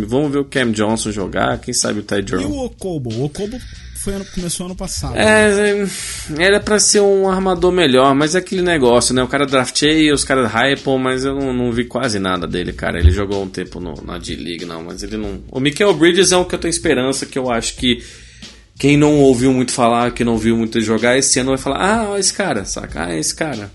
[0.08, 2.46] vamos ver o Cam Johnson jogar, quem sabe o Ty E Jerome.
[2.46, 3.10] o Okobo?
[3.14, 3.58] O Okobo
[3.96, 5.14] foi ano- começou ano passado.
[5.14, 5.22] né?
[5.24, 5.84] É,
[6.40, 9.22] é, era pra ser um armador melhor, mas é aquele negócio, né?
[9.22, 13.00] O cara drafteia, os caras hypam, mas eu não, não vi quase nada dele, cara.
[13.00, 15.42] Ele jogou um tempo no, na D-League, não, mas ele não.
[15.52, 18.04] O Michael Bridges é um que eu tenho esperança, que eu acho que
[18.82, 22.10] quem não ouviu muito falar, que não viu muito jogar, esse ano vai falar: ah,
[22.10, 23.06] ó, esse cara, saca?
[23.06, 23.70] Ah, esse cara.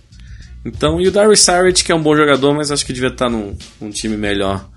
[0.65, 3.31] Então, e o Darius Saric, que é um bom jogador, mas acho que devia estar
[3.31, 4.69] num, num time melhor.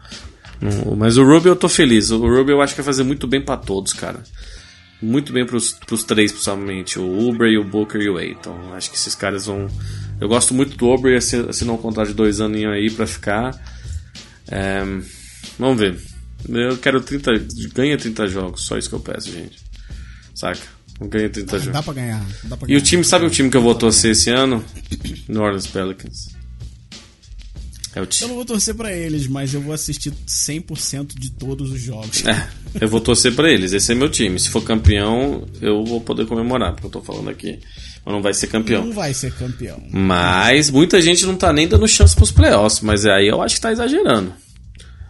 [0.98, 2.12] Mas o Rubio eu tô feliz.
[2.12, 4.22] O Rubio eu acho que vai fazer muito bem pra todos, cara
[5.02, 7.00] muito bem pros, pros três, principalmente.
[7.00, 8.74] O Uber, o Booker e o Aiton.
[8.74, 9.68] Acho que esses caras vão.
[10.20, 13.52] Eu gosto muito do Uber, assin- assinou um contrato de dois anos aí pra ficar.
[14.52, 14.84] É,
[15.58, 15.98] Vamos ver.
[16.50, 17.32] Eu quero 30.
[17.74, 19.58] Ganha 30 jogos, só isso que eu peço, gente.
[20.40, 20.61] Saca?
[21.02, 21.82] Ganha 30 Dá jogos.
[21.86, 22.26] pra ganhar.
[22.45, 22.82] Dá pra E o ganhar.
[22.82, 24.64] time, sabe o time que eu vou torcer esse ano?
[25.28, 26.30] New Orleans Pelicans.
[27.95, 28.28] É o Eu time.
[28.30, 32.24] não vou torcer pra eles, mas eu vou assistir 100% de todos os jogos.
[32.26, 32.48] É,
[32.80, 33.74] eu vou torcer pra eles.
[33.74, 34.40] Esse é meu time.
[34.40, 37.60] Se for campeão, eu vou poder comemorar, porque eu tô falando aqui.
[38.06, 38.86] Mas não vai ser campeão.
[38.86, 39.82] Não vai ser campeão.
[39.91, 43.61] Mas muita gente não tá nem dando chance pros playoffs, mas aí eu acho que
[43.61, 44.34] tá exagerando.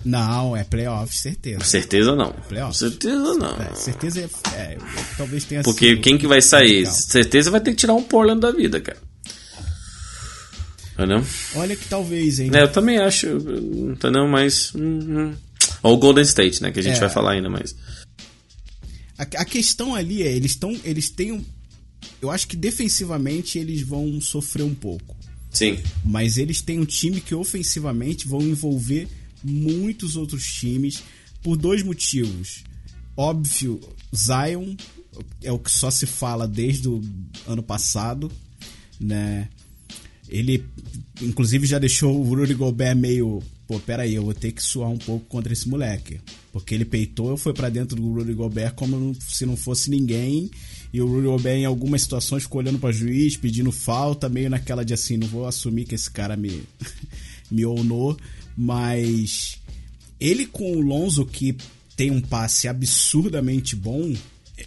[0.05, 1.63] Não, é playoff, certeza.
[1.65, 2.31] Certeza não.
[2.47, 2.77] Playoffs?
[2.79, 3.55] Certeza não.
[3.61, 4.77] É, certeza é, é,
[5.17, 6.79] talvez tenha Porque sido quem que vai sair?
[6.79, 6.93] legal.
[6.93, 8.97] Certeza vai ter que tirar um Portland da vida, cara.
[10.93, 11.23] Entendeu?
[11.55, 12.51] Olha que talvez, hein?
[12.53, 14.27] É, eu também acho, entendeu?
[14.27, 14.73] Mas.
[14.75, 14.99] hum,
[15.31, 15.35] hum.
[15.83, 16.71] Ou o Golden State, né?
[16.71, 16.99] Que a gente É.
[16.99, 17.73] vai falar ainda, mas.
[19.17, 21.43] A, a questão ali é, eles estão, eles têm um,
[22.21, 25.15] eu acho que defensivamente eles vão sofrer um pouco,
[25.51, 25.77] Sim.
[26.05, 29.07] mas eles têm um time que ofensivamente vão envolver
[29.43, 31.03] muitos outros times
[31.41, 32.63] por dois motivos.
[33.15, 33.79] Óbvio,
[34.15, 34.75] Zion
[35.43, 37.01] é o que só se fala desde o
[37.47, 38.31] ano passado,
[38.99, 39.49] né?
[40.27, 40.63] Ele,
[41.21, 43.41] inclusive, já deixou o Rudy Gobert meio.
[43.67, 46.19] Pô, peraí, eu vou ter que suar um pouco contra esse moleque.
[46.51, 50.49] Porque ele peitou, eu fui pra dentro do Rudy Gobert como se não fosse ninguém.
[50.93, 54.85] E o Rudy Gobert, em algumas situações, ficou olhando pra juiz, pedindo falta, meio naquela
[54.85, 56.63] de assim: não vou assumir que esse cara me,
[57.49, 58.17] me onou.
[58.61, 59.57] Mas
[60.19, 61.55] ele com o Lonzo, que
[61.95, 64.13] tem um passe absurdamente bom,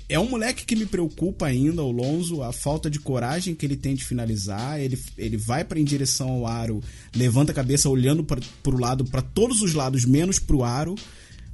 [0.09, 3.77] é um moleque que me preocupa ainda, o Lonzo, a falta de coragem que ele
[3.77, 4.81] tem de finalizar.
[4.81, 6.82] Ele, ele vai para em direção ao aro,
[7.14, 10.94] levanta a cabeça olhando para pro lado, para todos os lados, menos pro aro.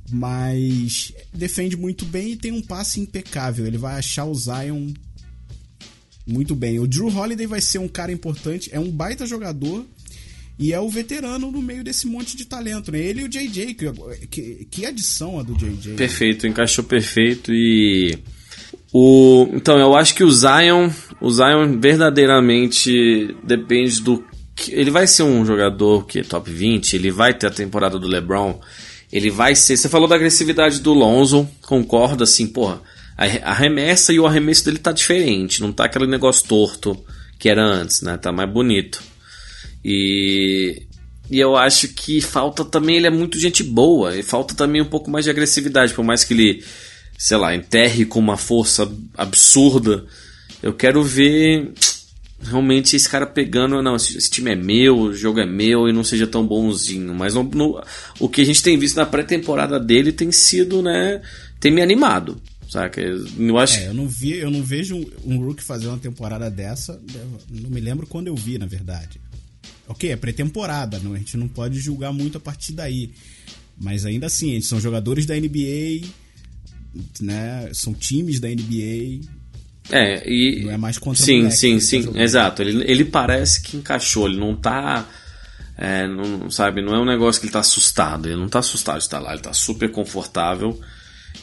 [0.09, 3.67] Mas defende muito bem e tem um passe impecável.
[3.67, 4.93] Ele vai achar o Zion
[6.25, 6.79] muito bem.
[6.79, 9.85] O Drew Holiday vai ser um cara importante, é um baita jogador
[10.59, 12.99] e é o veterano no meio desse monte de talento, né?
[12.99, 13.93] Ele e o JJ, que,
[14.27, 15.95] que, que adição a do JJ.
[15.95, 18.19] Perfeito, encaixou perfeito e.
[18.93, 20.91] O, então, eu acho que o Zion,
[21.21, 24.25] o Zion verdadeiramente depende do
[24.69, 28.09] ele vai ser um jogador que é top 20, ele vai ter a temporada do
[28.09, 28.61] LeBron,
[29.13, 32.83] ele vai ser, você falou da agressividade do Lonzo, concordo assim, porra,
[33.17, 36.99] a, a remessa e o arremesso dele tá diferente, não tá aquele negócio torto
[37.39, 38.17] que era antes, né?
[38.17, 39.01] Tá mais bonito.
[39.85, 40.83] E
[41.31, 44.87] e eu acho que falta também, ele é muito gente boa, e falta também um
[44.87, 46.65] pouco mais de agressividade, por mais que ele
[47.19, 50.07] sei lá, enterre com uma força absurda.
[50.63, 51.73] Eu quero ver
[52.41, 56.05] realmente esse cara pegando, não, esse, time é meu, o jogo é meu e não
[56.05, 57.13] seja tão bonzinho.
[57.13, 57.83] Mas no, no,
[58.21, 61.21] o que a gente tem visto na pré-temporada dele tem sido, né,
[61.59, 62.41] tem me animado.
[62.71, 63.01] Saca?
[63.01, 63.79] Eu acho.
[63.79, 67.01] É, eu não vi, eu não vejo um, um Rook fazer uma temporada dessa.
[67.51, 69.19] Não me lembro quando eu vi, na verdade.
[69.89, 73.11] Ok, é pré-temporada, a gente não pode julgar muito a partir daí.
[73.81, 76.07] Mas ainda assim, eles são jogadores da NBA
[77.21, 77.71] né?
[77.73, 79.21] São times da NBA.
[79.91, 80.65] É, e.
[80.65, 82.03] Não é mais contra Sim, moleque, sim, sim.
[82.13, 82.63] Tá exato.
[82.63, 85.07] Ele, ele parece que encaixou, ele não tá.
[85.77, 88.27] É, não, sabe, não é um negócio que ele tá assustado.
[88.27, 90.79] Ele não tá assustado de estar lá, ele tá super confortável.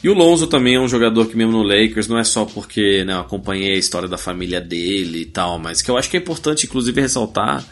[0.02, 3.02] E o Lonzo também é um jogador que mesmo no Lakers, não é só porque
[3.04, 6.18] né, eu acompanhei a história da família dele e tal, mas que eu acho que
[6.18, 7.64] é importante, inclusive, ressaltar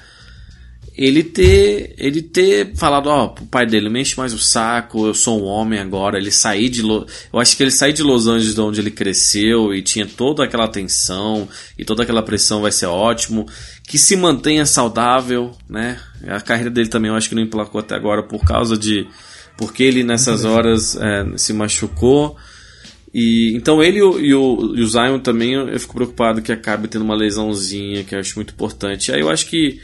[0.97, 5.07] ele ter ele ter falado, ó, oh, o pai dele me enche mais o saco,
[5.07, 7.05] eu sou um homem agora, ele sair de Lo...
[7.33, 10.45] eu acho que ele sair de Los Angeles de onde ele cresceu e tinha toda
[10.45, 13.47] aquela tensão e toda aquela pressão vai ser ótimo,
[13.89, 15.99] que se mantenha saudável, né?
[16.29, 19.07] A carreira dele também eu acho que não emplacou até agora por causa de
[19.57, 22.37] porque ele nessas horas é, se machucou.
[23.13, 26.43] E, então ele e o, e o, e o Zion também eu, eu fico preocupado
[26.43, 29.13] que acabe tendo uma lesãozinha, que eu acho muito importante.
[29.13, 29.81] Aí eu acho que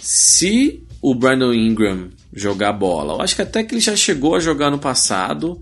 [0.00, 4.40] se o Brandon Ingram jogar bola, eu acho que até que ele já chegou a
[4.40, 5.60] jogar no passado.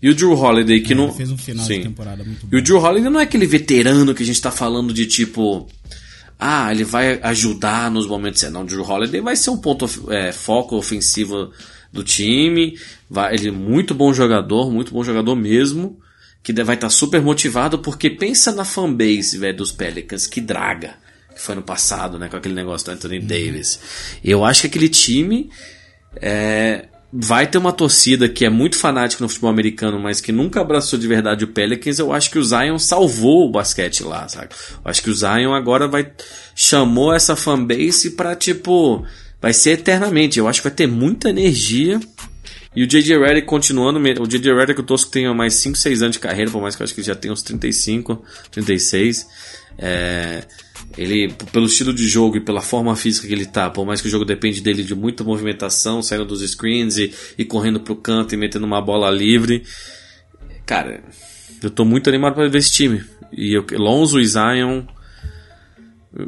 [0.00, 1.12] E o Drew Holiday que é, não.
[1.12, 1.78] fez um final Sim.
[1.78, 2.56] de temporada muito bom.
[2.56, 5.66] E o Drew Holiday não é aquele veterano que a gente tá falando de tipo.
[6.38, 8.42] Ah, ele vai ajudar nos momentos.
[8.50, 11.50] Não, o Drew Holiday vai ser um ponto é, foco ofensivo
[11.90, 12.78] do time.
[13.08, 15.98] Vai, ele é muito bom jogador, muito bom jogador mesmo.
[16.42, 20.94] Que vai estar tá super motivado, porque pensa na fanbase, velho, dos Pelicans, que draga
[21.36, 23.26] que foi no passado, né, com aquele negócio do Anthony uhum.
[23.26, 23.78] Davis.
[24.24, 25.50] Eu acho que aquele time
[26.16, 30.60] é, vai ter uma torcida que é muito fanática no futebol americano, mas que nunca
[30.60, 31.98] abraçou de verdade o Pelicans.
[31.98, 34.48] Eu acho que o Zion salvou o basquete lá, sabe?
[34.72, 36.10] Eu acho que o Zion agora vai
[36.54, 39.04] chamou essa fanbase para tipo
[39.40, 40.38] vai ser eternamente.
[40.38, 42.00] Eu acho que vai ter muita energia.
[42.74, 43.18] E o J.J.
[43.18, 44.54] Redick continuando, o J.J.
[44.54, 46.84] Redick eu torço que tenha mais 5, 6 anos de carreira, por mais que eu
[46.84, 49.26] acho que ele já tenha uns 35, 36.
[49.78, 50.44] É,
[50.96, 54.08] ele, pelo estilo de jogo e pela forma física que ele tá, por mais que
[54.08, 58.34] o jogo depende dele de muita movimentação, saindo dos screens e, e correndo pro canto
[58.34, 59.62] e metendo uma bola livre.
[60.64, 61.02] Cara,
[61.62, 63.04] eu tô muito animado para ver esse time.
[63.32, 64.84] E eu, Lonzo e Zion,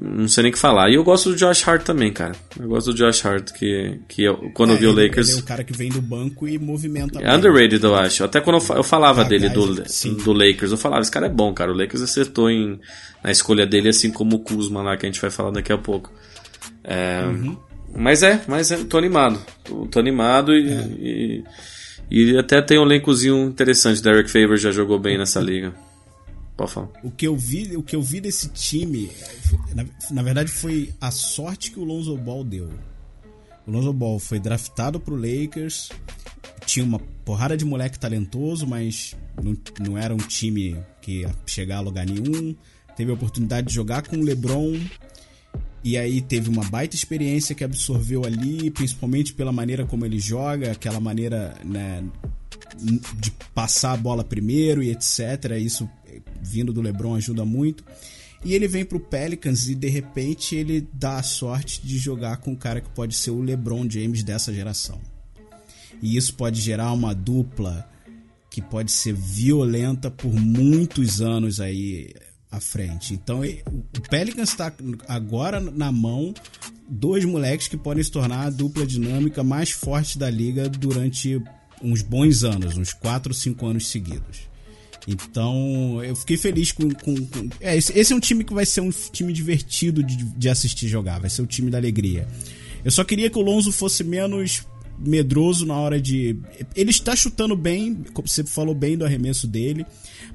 [0.02, 0.90] não sei nem o que falar.
[0.90, 2.34] E eu gosto do Josh Hart também, cara.
[2.58, 5.28] Eu gosto do Josh Hart, que, que eu, quando é, eu vi o Lakers.
[5.28, 7.20] Ele é um cara que vem do banco e movimenta.
[7.20, 8.24] É underrated, eu acho.
[8.24, 11.54] Até quando eu, eu falava dele do, do Lakers, eu falava, esse cara é bom,
[11.54, 11.72] cara.
[11.72, 12.78] O Lakers acertou em,
[13.24, 15.78] na escolha dele, assim como o Kuzma lá, que a gente vai falar daqui a
[15.78, 16.12] pouco.
[16.84, 17.56] É, uhum.
[17.96, 19.40] Mas é, mas é, tô animado.
[19.64, 20.86] Tô, tô animado e, é.
[21.00, 21.44] e,
[22.10, 24.02] e, até tem um elencozinho interessante.
[24.02, 25.72] Derek Favors já jogou bem nessa liga.
[26.58, 26.88] Pode falar.
[27.04, 29.08] O que eu vi, o que eu vi desse time,
[29.72, 32.68] na, na verdade, foi a sorte que o Lonzo Ball deu.
[33.64, 35.90] O Lonzo Ball foi draftado pro Lakers,
[36.66, 41.76] tinha uma porrada de moleque talentoso, mas não, não era um time que ia chegar
[41.76, 42.56] a lugar nenhum.
[42.96, 44.80] Teve a oportunidade de jogar com o LeBron
[45.84, 50.72] e aí teve uma baita experiência que absorveu ali, principalmente pela maneira como ele joga,
[50.72, 52.02] aquela maneira né,
[52.80, 55.52] de passar a bola primeiro e etc.
[55.60, 55.88] Isso
[56.42, 57.84] vindo do LeBron ajuda muito.
[58.44, 62.52] E ele vem pro Pelicans e de repente ele dá a sorte de jogar com
[62.52, 65.00] um cara que pode ser o LeBron James dessa geração.
[66.00, 67.88] E isso pode gerar uma dupla
[68.50, 72.14] que pode ser violenta por muitos anos aí
[72.50, 73.14] à frente.
[73.14, 74.72] Então o Pelicans está
[75.08, 76.32] agora na mão
[76.88, 81.42] dois moleques que podem se tornar a dupla dinâmica mais forte da liga durante
[81.82, 84.48] uns bons anos, uns 4 ou 5 anos seguidos.
[85.10, 86.90] Então, eu fiquei feliz com.
[86.90, 87.48] com, com...
[87.60, 91.18] É, esse, é um time que vai ser um time divertido de, de assistir jogar,
[91.18, 92.28] vai ser o time da alegria.
[92.84, 94.66] Eu só queria que o Lonzo fosse menos
[94.98, 96.38] medroso na hora de.
[96.74, 99.86] Ele está chutando bem, como você falou bem do arremesso dele.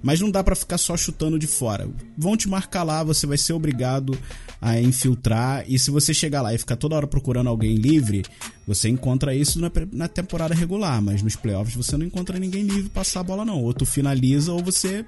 [0.01, 1.89] Mas não dá para ficar só chutando de fora.
[2.17, 4.17] Vão te marcar lá, você vai ser obrigado
[4.61, 5.63] a infiltrar.
[5.67, 8.23] E se você chegar lá e ficar toda hora procurando alguém livre,
[8.67, 11.01] você encontra isso na, na temporada regular.
[11.01, 13.61] Mas nos playoffs você não encontra ninguém livre passar a bola, não.
[13.63, 15.05] Ou tu finaliza ou você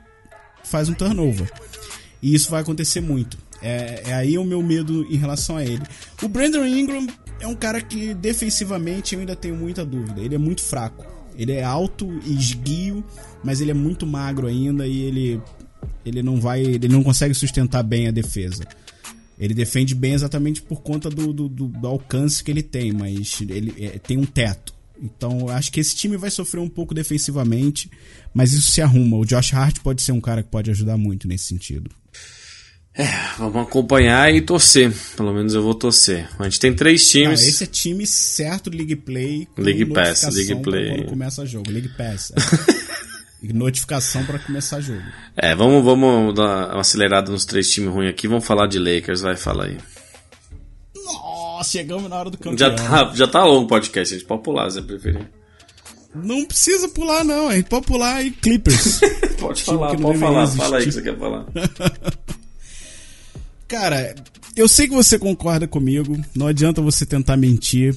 [0.64, 1.52] faz um turnover.
[2.22, 3.38] E isso vai acontecer muito.
[3.62, 5.84] É, é aí o meu medo em relação a ele.
[6.22, 7.08] O Brandon Ingram
[7.40, 10.22] é um cara que defensivamente eu ainda tenho muita dúvida.
[10.22, 11.06] Ele é muito fraco.
[11.38, 13.04] Ele é alto e esguio,
[13.44, 15.42] mas ele é muito magro ainda e ele
[16.06, 18.66] ele não vai, ele não consegue sustentar bem a defesa.
[19.38, 23.74] Ele defende bem exatamente por conta do, do, do, alcance que ele tem, mas ele
[23.78, 24.74] é, tem um teto.
[25.02, 27.90] Então acho que esse time vai sofrer um pouco defensivamente,
[28.34, 29.18] mas isso se arruma.
[29.18, 31.92] O Josh Hart pode ser um cara que pode ajudar muito nesse sentido.
[32.98, 33.08] É,
[33.38, 34.94] vamos acompanhar e torcer.
[35.18, 36.30] Pelo menos eu vou torcer.
[36.40, 37.42] A gente tem três times.
[37.44, 39.48] Ah, esse é time certo League Play.
[39.58, 40.96] League Pass, League Play.
[40.96, 41.70] Quando começa o jogo.
[41.70, 42.32] League Pass.
[42.32, 42.86] é.
[43.54, 45.04] Notificação pra começar o jogo.
[45.36, 48.28] É, vamos, vamos dar uma acelerada nos três times ruins aqui.
[48.28, 49.78] Vamos falar de Lakers, vai falar aí.
[50.96, 52.58] Nossa, chegamos na hora do campeão.
[52.58, 55.30] Já tá, já tá longo o podcast, a gente pode pular, se preferir.
[56.16, 57.50] Não precisa pular, não.
[57.50, 59.02] A gente pode pular e Clippers.
[59.38, 60.62] Pode falar, pode falar, existir.
[60.62, 61.46] fala aí o que você quer falar.
[63.68, 64.14] Cara,
[64.56, 66.18] eu sei que você concorda comigo.
[66.36, 67.96] Não adianta você tentar mentir.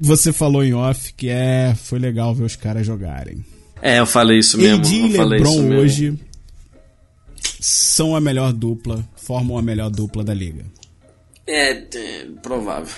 [0.00, 3.44] Você falou em off que é, foi legal ver os caras jogarem.
[3.82, 4.76] É, eu falei isso mesmo.
[4.84, 5.80] AD eu e falei isso LeBron mesmo.
[5.82, 6.18] hoje
[7.60, 10.64] são a melhor dupla, formam a melhor dupla da liga.
[11.46, 12.94] É, é, provável.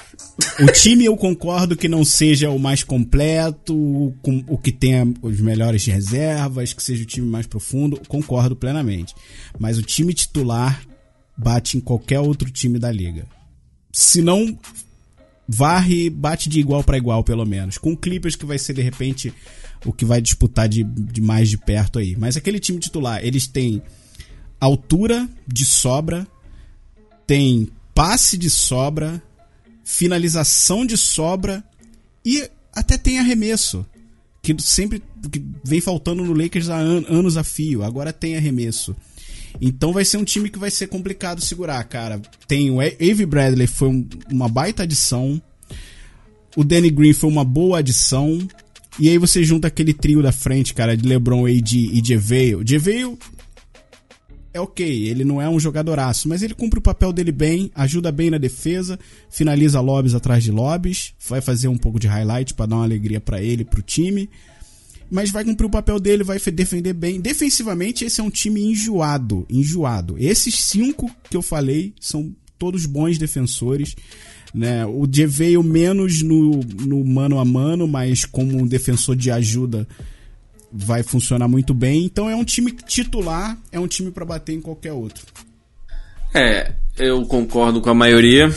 [0.60, 5.10] O time eu concordo que não seja o mais completo, o, com- o que tenha
[5.22, 9.14] os melhores reservas, que seja o time mais profundo, concordo plenamente.
[9.58, 10.82] Mas o time titular
[11.42, 13.26] bate em qualquer outro time da liga.
[13.92, 14.58] Se não
[15.48, 17.76] varre, bate de igual para igual pelo menos.
[17.78, 19.32] Com o Clippers que vai ser de repente
[19.84, 22.14] o que vai disputar de, de mais de perto aí.
[22.16, 23.82] Mas aquele time titular, eles têm
[24.60, 26.26] altura de sobra,
[27.26, 29.20] tem passe de sobra,
[29.84, 31.62] finalização de sobra
[32.24, 33.84] e até tem arremesso.
[34.40, 37.82] Que sempre que vem faltando no Lakers há an- anos a fio.
[37.82, 38.94] Agora tem arremesso.
[39.60, 42.20] Então vai ser um time que vai ser complicado segurar, cara.
[42.48, 45.40] Tem o Avery Bradley, foi um- uma baita adição.
[46.56, 48.38] O Danny Green foi uma boa adição.
[48.98, 52.62] E aí você junta aquele trio da frente, cara, de LeBron, AD e JaVale.
[52.64, 53.16] JaVale
[54.52, 58.12] é ok, ele não é um jogadoraço, mas ele cumpre o papel dele bem, ajuda
[58.12, 58.98] bem na defesa,
[59.30, 63.18] finaliza lobbies atrás de lobbies, vai fazer um pouco de highlight pra dar uma alegria
[63.18, 64.28] pra ele, pro time.
[65.12, 67.20] Mas vai cumprir o papel dele, vai fe- defender bem.
[67.20, 70.16] Defensivamente, esse é um time enjoado, enjoado.
[70.18, 73.94] Esses cinco que eu falei são todos bons defensores.
[74.54, 74.86] Né?
[74.86, 79.86] O veio menos no, no mano a mano, mas como um defensor de ajuda
[80.72, 82.06] vai funcionar muito bem.
[82.06, 85.26] Então é um time titular, é um time pra bater em qualquer outro.
[86.32, 88.50] É, eu concordo com a maioria.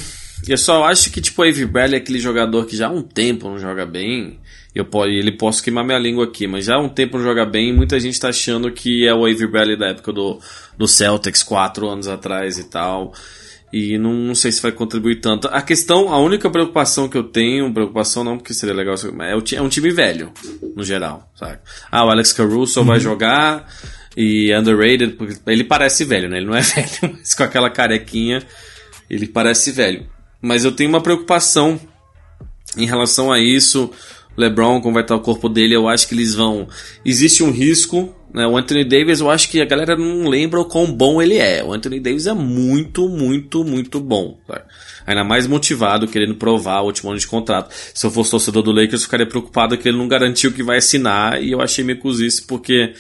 [0.48, 3.02] Eu só acho que, tipo, o Avery Bradley é aquele jogador que já há um
[3.02, 4.40] tempo não joga bem.
[4.76, 7.70] Eu ele posso queimar minha língua aqui, mas já há um tempo não joga bem.
[7.70, 10.38] e Muita gente tá achando que é o Avery Bradley da época do,
[10.78, 13.14] do Celtics, quatro anos atrás e tal.
[13.72, 15.48] E não, não sei se vai contribuir tanto.
[15.48, 19.44] A questão, a única preocupação que eu tenho, preocupação não, porque seria legal, é, o,
[19.56, 20.32] é um time velho,
[20.76, 21.60] no geral, sabe?
[21.90, 23.68] Ah, o Alex Caruso vai jogar
[24.16, 26.38] e underrated, porque ele parece velho, né?
[26.38, 28.44] Ele não é velho, mas com aquela carequinha,
[29.10, 30.06] ele parece velho.
[30.42, 31.80] Mas eu tenho uma preocupação
[32.78, 33.92] em relação a isso.
[34.38, 36.68] LeBron, como vai estar o corpo dele, eu acho que eles vão.
[37.04, 38.14] Existe um risco.
[38.34, 38.46] Né?
[38.46, 41.64] O Anthony Davis, eu acho que a galera não lembra o quão bom ele é.
[41.64, 44.38] O Anthony Davis é muito, muito, muito bom.
[45.08, 47.74] Ainda mais motivado, querendo provar o último ano de contrato.
[47.94, 50.80] Se eu fosse torcedor do Lakers, eu ficaria preocupado que ele não garantiu que vai
[50.80, 51.42] assinar.
[51.42, 52.94] E eu achei meio cozice, porque.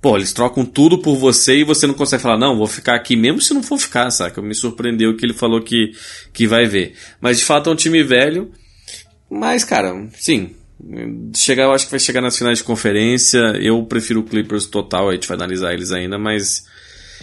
[0.00, 3.16] Pô, eles trocam tudo por você e você não consegue falar, não, vou ficar aqui
[3.16, 4.40] mesmo se não for ficar, saca?
[4.40, 5.90] Me surpreendeu que ele falou que,
[6.32, 6.94] que vai ver.
[7.20, 8.52] Mas de fato é um time velho.
[9.28, 10.54] Mas, cara, sim.
[11.34, 13.38] Chegar, eu acho que vai chegar nas finais de conferência.
[13.60, 16.64] Eu prefiro o Clippers total, a gente vai analisar eles ainda, mas.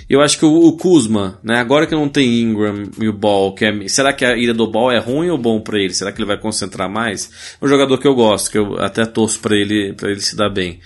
[0.09, 1.57] Eu acho que o, o Kuzma, né?
[1.57, 4.69] Agora que não tem Ingram e o Ball, que é, será que a ida do
[4.69, 5.93] Ball é ruim ou bom pra ele?
[5.93, 7.31] Será que ele vai concentrar mais?
[7.61, 10.35] É um jogador que eu gosto, que eu até torço pra ele, pra ele se
[10.35, 10.79] dar bem.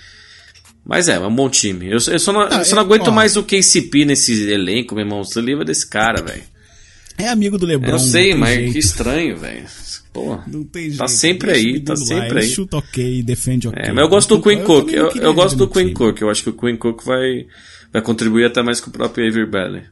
[0.86, 1.86] Mas é, é um bom time.
[1.86, 3.10] Eu, eu só não, Ah, eu só não aguento ó.
[3.10, 5.22] mais o KCP nesse elenco, meu irmão.
[5.24, 6.42] Você livra desse cara, velho.
[7.18, 7.90] É amigo do LeBron.
[7.90, 8.72] Eu sei, mas jeito.
[8.72, 9.66] que estranho, velho.
[10.12, 10.38] Pô.
[10.46, 10.98] Não tem jeito.
[10.98, 12.30] Tá sempre aí, tá sempre lá, aí.
[12.30, 13.80] Ele chuta ok, defende ok.
[13.80, 14.92] É, mas eu gosto do Queen Cook.
[14.92, 15.94] Eu, queria eu gosto ele do Queen.
[15.94, 16.20] Cook.
[16.20, 17.46] Eu acho que o Queen Cook vai,
[17.92, 19.82] vai contribuir até mais com o próprio Avery Bradley.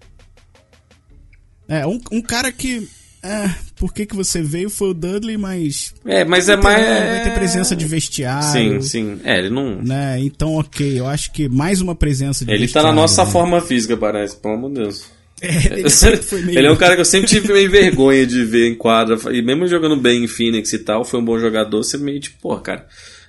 [1.68, 2.88] É, um, um cara que.
[3.22, 5.92] É, por que, que você veio foi o Dudley, mas.
[6.04, 6.82] É, mas é ter- mais.
[6.84, 8.80] Vai ter presença de vestiário.
[8.80, 9.20] Sim, sim.
[9.24, 9.82] É, ele não.
[9.82, 10.20] Né?
[10.20, 12.88] Então, ok, eu acho que mais uma presença de Ele tá vestiário.
[12.90, 13.30] na nossa né?
[13.30, 15.17] forma física, parece, pelo amor de Deus.
[15.40, 16.59] É, ele sempre meio.
[16.59, 19.16] Ele é um cara que eu sempre tive meio vergonha de ver em quadra.
[19.32, 21.82] E mesmo jogando bem em Phoenix e tal, foi um bom jogador.
[21.82, 22.86] Você meio tipo, pô, cara.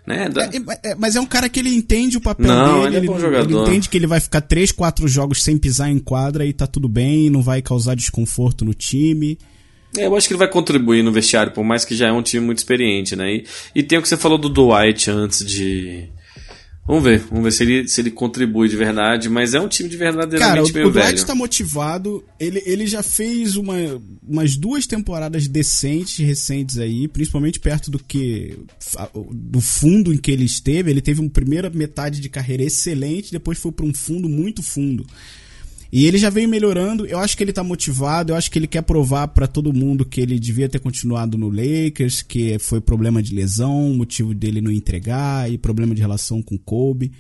[0.08, 0.28] Né?
[0.30, 3.06] Da- É, é, mas é um cara que ele entende o papel Não, dele, ele
[3.06, 3.48] é bom jogador.
[3.48, 6.66] ele entende que ele vai ficar 3, 4 jogos sem pisar em quadra e tá
[6.66, 9.38] tudo bem, não vai causar desconforto no time.
[9.98, 12.22] É, eu acho que ele vai contribuir no vestiário, por mais que já é um
[12.24, 13.34] time muito experiente, né?
[13.36, 13.46] E,
[13.76, 16.10] e tem o que você falou do Dwight antes de.
[16.90, 19.88] Vamos ver, vamos ver se ele, se ele contribui de verdade, mas é um time
[19.88, 21.28] de Cara, verdadeiramente o, meio o Dwight velho.
[21.28, 23.76] tá motivado, ele, ele já fez uma,
[24.28, 28.58] umas duas temporadas decentes, recentes aí, principalmente perto do que
[29.32, 30.90] do fundo em que ele esteve.
[30.90, 35.06] Ele teve uma primeira metade de carreira excelente, depois foi para um fundo muito fundo.
[35.92, 37.06] E ele já veio melhorando.
[37.06, 38.32] Eu acho que ele tá motivado.
[38.32, 41.50] Eu acho que ele quer provar pra todo mundo que ele devia ter continuado no
[41.50, 46.58] Lakers, que foi problema de lesão, motivo dele não entregar e problema de relação com
[46.58, 47.12] Kobe.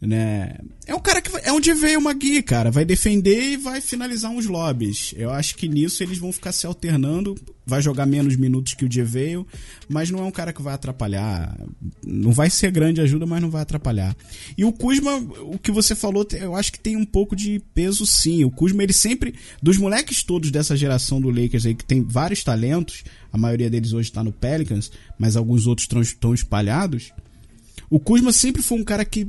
[0.00, 0.56] Né?
[0.86, 2.70] É um cara que é onde veio uma guia, cara.
[2.70, 5.12] Vai defender e vai finalizar uns lobbies.
[5.16, 7.34] Eu acho que nisso eles vão ficar se alternando.
[7.66, 9.46] Vai jogar menos minutos que o Jeveio,
[9.88, 11.54] mas não é um cara que vai atrapalhar.
[12.06, 14.16] Não vai ser grande ajuda, mas não vai atrapalhar.
[14.56, 18.06] E o Kuzma, o que você falou, eu acho que tem um pouco de peso
[18.06, 18.44] sim.
[18.44, 19.34] O Kuzma, ele sempre.
[19.60, 23.02] Dos moleques todos dessa geração do Lakers aí, que tem vários talentos,
[23.32, 27.12] a maioria deles hoje tá no Pelicans, mas alguns outros tão- estão espalhados.
[27.90, 29.26] O Kuzma sempre foi um cara que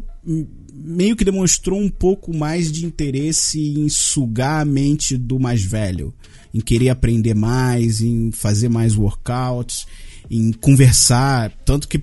[0.81, 6.13] meio que demonstrou um pouco mais de interesse em sugar a mente do mais velho,
[6.53, 9.85] em querer aprender mais, em fazer mais workouts,
[10.29, 12.01] em conversar, tanto que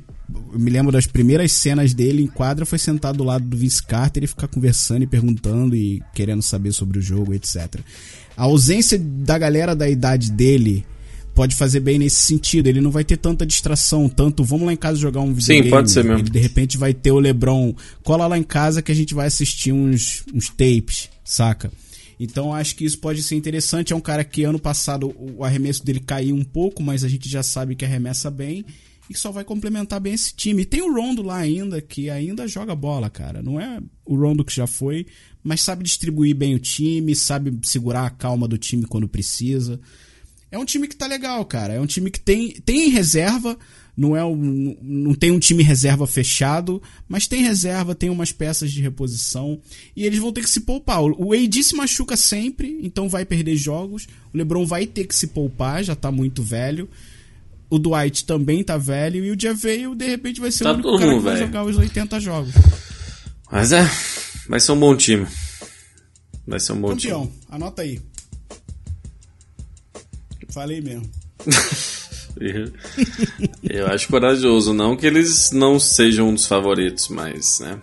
[0.53, 3.83] eu me lembro das primeiras cenas dele em quadra foi sentado do lado do Vince
[3.83, 7.81] Carter e ficar conversando e perguntando e querendo saber sobre o jogo, etc.
[8.37, 10.85] A ausência da galera da idade dele
[11.37, 12.67] pode fazer bem nesse sentido.
[12.67, 15.69] Ele não vai ter tanta distração, tanto vamos lá em casa jogar um videogame.
[15.71, 16.21] pode ser mesmo.
[16.21, 19.27] Ele de repente vai ter o LeBron, cola lá em casa que a gente vai
[19.27, 21.71] assistir uns, uns tapes, saca?
[22.19, 23.93] Então acho que isso pode ser interessante.
[23.93, 27.29] É um cara que ano passado o arremesso dele caiu um pouco, mas a gente
[27.29, 28.65] já sabe que arremessa bem
[29.11, 30.63] e só vai complementar bem esse time.
[30.63, 33.43] E tem o Rondo lá ainda, que ainda joga bola, cara.
[33.43, 35.07] Não é o Rondo que já foi,
[35.45, 39.79] mas sabe distribuir bem o time, sabe segurar a calma do time quando precisa.
[40.51, 41.75] É um time que tá legal, cara.
[41.75, 43.59] É um time que tem, tem reserva,
[43.97, 48.71] não é um, não tem um time reserva fechado, mas tem reserva, tem umas peças
[48.71, 49.61] de reposição
[49.97, 51.03] e eles vão ter que se poupar.
[51.03, 54.07] O AD se machuca sempre, então vai perder jogos.
[54.33, 56.89] O LeBron vai ter que se poupar, já tá muito velho.
[57.69, 60.97] O Dwight também tá velho e o Javeio de repente vai ser Tá o único
[60.99, 61.47] cara que vai velho.
[61.47, 62.55] jogar os 80 jogos.
[63.51, 63.83] Mas é,
[64.49, 65.27] vai ser um bom time.
[66.47, 68.01] Vai ser um bom Campeão, anota aí.
[70.57, 71.05] Falei mesmo.
[73.63, 74.73] Eu acho corajoso.
[74.73, 77.79] Não que eles não sejam um dos favoritos, mas, né?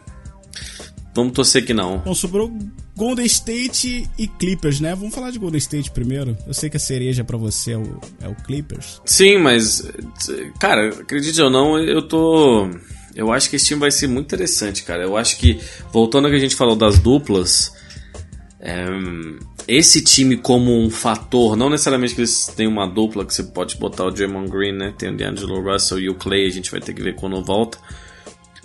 [1.13, 1.99] Vamos torcer que não.
[1.99, 2.51] Bom, sobrou
[2.97, 4.95] Golden State e Clippers, né?
[4.95, 6.35] Vamos falar de Golden State primeiro.
[6.47, 8.99] Eu sei que a cereja pra você é o, é o Clippers.
[9.05, 9.87] Sim, mas,
[10.59, 12.71] cara, acredite ou não, eu tô.
[13.13, 15.03] Eu acho que esse time vai ser muito interessante, cara.
[15.03, 15.59] Eu acho que,
[15.91, 17.71] voltando ao que a gente falou das duplas,
[18.59, 18.83] é,
[19.67, 23.77] esse time como um fator, não necessariamente que eles têm uma dupla que você pode
[23.77, 24.93] botar o Draymond Green, né?
[24.97, 27.77] Tem o D'Angelo Russell e o Clay, a gente vai ter que ver quando volta.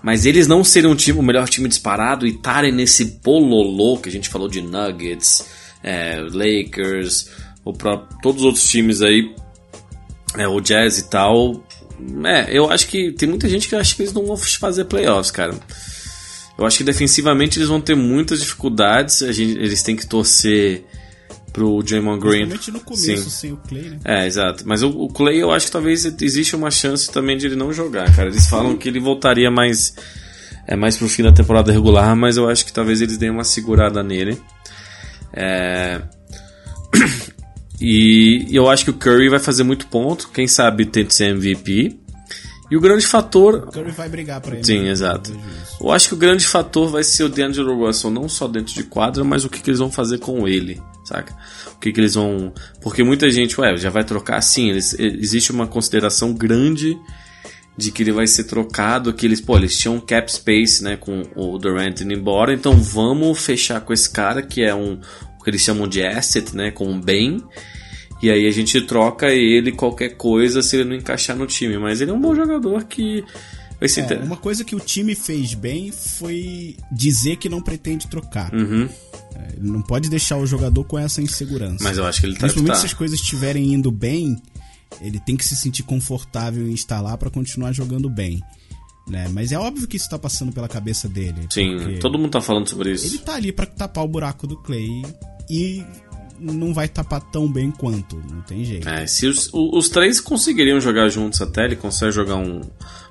[0.03, 4.09] Mas eles não serem um time, o melhor time disparado e estarem nesse bololô que
[4.09, 5.45] a gente falou de Nuggets,
[5.83, 7.31] é, Lakers,
[7.65, 9.35] o próprio, todos os outros times aí,
[10.37, 11.63] é, o Jazz e tal.
[12.25, 15.33] É, eu acho que tem muita gente que acha que eles não vão fazer playoffs,
[15.33, 15.55] cara.
[16.59, 19.19] Eu acho que defensivamente eles vão ter muitas dificuldades.
[19.19, 20.85] Gente, eles têm que torcer
[21.53, 22.49] pro Draymond Green.
[22.49, 23.31] Principalmente no começo, Sim.
[23.31, 23.99] sem o Clay, né?
[24.05, 24.65] É, exato.
[24.67, 27.73] Mas o, o Clay, eu acho que talvez existe uma chance também de ele não
[27.73, 28.29] jogar, cara.
[28.29, 29.95] Eles falam que ele voltaria mais
[30.69, 33.43] é mais pro fim da temporada regular, mas eu acho que talvez eles deem uma
[33.43, 34.39] segurada nele.
[35.33, 36.03] É...
[37.81, 41.97] E eu acho que o Curry vai fazer muito ponto, quem sabe tente ser MVP.
[42.71, 44.65] E o grande fator O Curry vai brigar pra ele.
[44.65, 44.91] Sim, né?
[44.91, 45.35] exato.
[45.81, 48.83] Eu acho que o grande fator vai ser o D'Angelo Russell, não só dentro de
[48.83, 51.35] quadra, mas o que, que eles vão fazer com ele, saca?
[51.75, 52.53] O que, que eles vão.
[52.83, 54.69] Porque muita gente, ué, já vai trocar sim.
[54.69, 56.99] Eles, existe uma consideração grande
[57.79, 60.97] de que ele vai ser trocado, que eles, pô, eles tinham um cap space, né,
[60.97, 64.99] com o Durant indo embora, então vamos fechar com esse cara que é um,
[65.39, 67.41] o que eles chamam de asset, né, com um bem,
[68.23, 72.01] e aí a gente troca ele qualquer coisa se ele não encaixar no time, mas
[72.01, 73.25] ele é um bom jogador que
[73.79, 74.01] vai ser...
[74.01, 78.53] É, inter- uma coisa que o time fez bem foi dizer que não pretende trocar.
[78.53, 78.89] Uhum.
[79.35, 81.85] É, Ele não pode deixar o jogador com essa insegurança.
[81.85, 82.41] Mas eu acho que ele tá...
[82.41, 82.81] Principalmente tá.
[82.81, 84.37] se as coisas estiverem indo bem,
[85.01, 88.43] ele tem que se sentir confortável em estar lá pra continuar jogando bem.
[89.07, 89.27] Né?
[89.33, 91.47] Mas é óbvio que isso tá passando pela cabeça dele.
[91.51, 93.19] Sim, todo mundo tá falando sobre Ele isso.
[93.21, 95.03] tá ali pra tapar o buraco do Clay
[95.49, 95.83] e
[96.41, 98.89] não vai tapar tão bem quanto, não tem jeito.
[98.89, 102.61] É, se os, os três conseguiriam jogar juntos até, ele consegue jogar um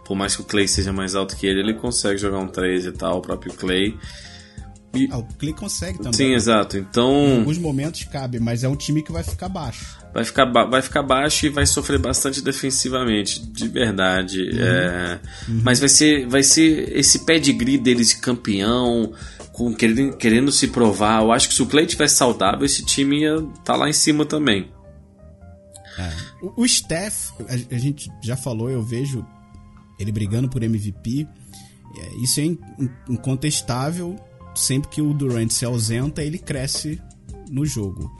[0.06, 2.86] Por mais que o Clay seja mais alto que ele, ele consegue jogar um 3
[2.86, 3.96] e tal, o próprio Clay.
[4.94, 5.08] E...
[5.12, 6.14] Ah, o Clay consegue também.
[6.14, 6.78] Sim, exato.
[6.78, 7.12] Então.
[7.12, 9.98] Em alguns momentos cabe, mas é um time que vai ficar baixo.
[10.14, 14.42] Vai ficar, ba vai ficar baixo e vai sofrer bastante defensivamente, de verdade.
[14.42, 14.60] Uhum.
[14.60, 15.20] É...
[15.48, 15.62] Uhum.
[15.64, 19.12] Mas vai ser, vai ser esse pedigree deles de campeão,
[19.58, 21.24] com, querendo, querendo se provar.
[21.24, 23.94] Eu acho que se o Clay tivesse saudável, esse time ia estar tá lá em
[23.94, 24.72] cima também.
[25.98, 26.14] É.
[26.56, 29.26] O, Steph, a, a, gente já falou, eu vejo
[30.00, 31.28] ele brigando por MVP.
[31.98, 32.44] É, isso é
[33.10, 34.16] incontestável.
[34.54, 37.02] Sempre que o Durant se ausenta, ele cresce
[37.50, 38.16] no jogo.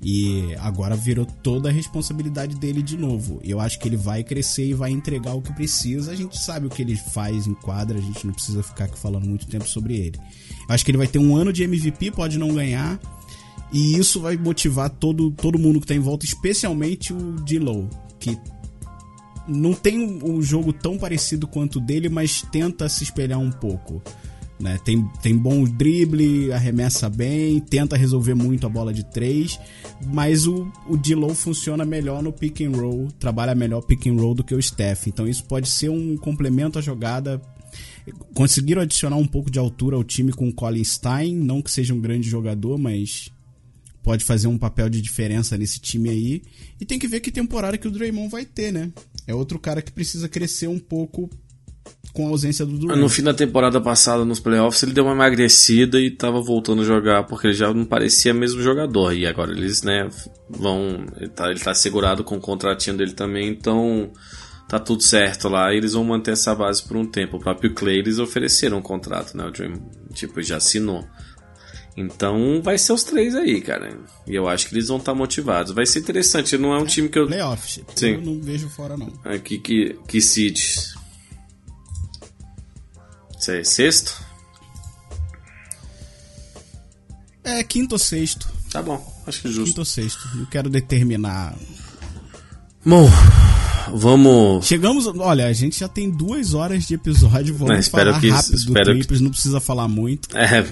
[0.00, 3.40] E agora virou toda a responsabilidade dele de novo.
[3.42, 6.12] Eu acho que ele vai crescer e vai entregar o que precisa.
[6.12, 8.96] A gente sabe o que ele faz em quadra, a gente não precisa ficar aqui
[8.96, 10.20] falando muito tempo sobre ele.
[10.68, 12.98] Acho que ele vai ter um ano de MVP, pode não ganhar.
[13.72, 17.88] E isso vai motivar todo, todo mundo que tá em volta, especialmente o D-Low,
[18.18, 18.38] que
[19.48, 24.02] não tem um, jogo tão parecido quanto o dele, mas tenta se espelhar um pouco.
[24.58, 24.78] Né?
[24.84, 29.60] Tem, tem bom drible, arremessa bem, tenta resolver muito a bola de três,
[30.06, 34.34] mas o, o D-Low funciona melhor no pick and roll, trabalha melhor pick and roll
[34.34, 35.08] do que o Steph.
[35.08, 37.40] Então isso pode ser um complemento à jogada
[38.34, 41.94] Conseguiram adicionar um pouco de altura ao time com o Colin Stein, não que seja
[41.94, 43.30] um grande jogador, mas
[44.02, 46.42] pode fazer um papel de diferença nesse time aí.
[46.80, 48.92] E tem que ver que temporada que o Draymond vai ter, né?
[49.26, 51.28] É outro cara que precisa crescer um pouco
[52.12, 52.98] com a ausência do Durant.
[52.98, 56.84] No fim da temporada passada, nos playoffs, ele deu uma emagrecida e tava voltando a
[56.84, 59.12] jogar, porque ele já não parecia mesmo jogador.
[59.12, 60.08] E agora eles, né,
[60.48, 61.04] vão.
[61.16, 64.10] Ele tá, ele tá segurado com o contratinho dele também, então
[64.68, 67.36] tá tudo certo lá e eles vão manter essa base por um tempo.
[67.36, 69.44] O próprio Clay eles ofereceram um contrato, né?
[69.44, 69.80] O Dream,
[70.12, 71.06] tipo, já assinou.
[71.96, 73.98] Então vai ser os três aí, cara.
[74.26, 75.72] E eu acho que eles vão estar tá motivados.
[75.72, 77.26] Vai ser interessante, não é um é, time que eu.
[77.26, 78.14] Playoff, Sim.
[78.14, 79.12] eu não vejo fora, não.
[79.24, 80.94] Aqui que, que seeds.
[83.38, 84.26] Isso é sexto?
[87.42, 88.48] É, quinto ou sexto.
[88.70, 89.64] Tá bom, acho que justo.
[89.66, 90.28] Quinto ou sexto.
[90.34, 91.56] Não quero determinar.
[92.84, 93.08] Bom,
[93.92, 94.66] vamos.
[94.66, 95.06] Chegamos.
[95.06, 97.54] Olha, a gente já tem duas horas de episódio.
[97.54, 99.24] Vamos não, espero falar que, rápido espero Clippers, que...
[99.24, 100.36] não precisa falar muito.
[100.36, 100.64] É,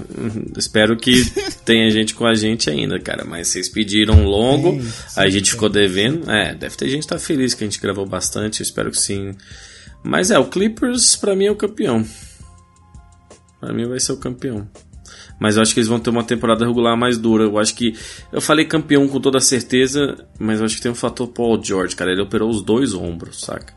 [0.56, 1.24] espero que
[1.64, 3.24] tenha gente com a gente ainda, cara.
[3.24, 6.30] Mas vocês pediram longo, sim, a gente ficou devendo.
[6.30, 9.34] É, deve ter gente que tá feliz que a gente gravou bastante, espero que sim.
[10.02, 12.04] Mas é, o Clippers pra mim é o campeão.
[13.60, 14.68] Pra mim vai ser o campeão.
[15.44, 17.44] Mas eu acho que eles vão ter uma temporada regular mais dura.
[17.44, 17.94] Eu acho que.
[18.32, 21.94] Eu falei campeão com toda certeza, mas eu acho que tem um fator Paul George,
[21.94, 22.10] cara.
[22.10, 23.74] Ele operou os dois ombros, saca?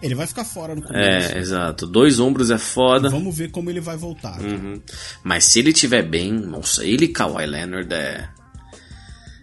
[0.00, 1.32] Ele vai ficar fora no começo.
[1.32, 1.84] É, exato.
[1.84, 3.10] Dois ombros é foda.
[3.10, 4.40] Vamos ver como ele vai voltar.
[4.40, 4.80] Uhum.
[5.24, 8.28] Mas se ele tiver bem, nossa, ele e Kawhi Leonard é.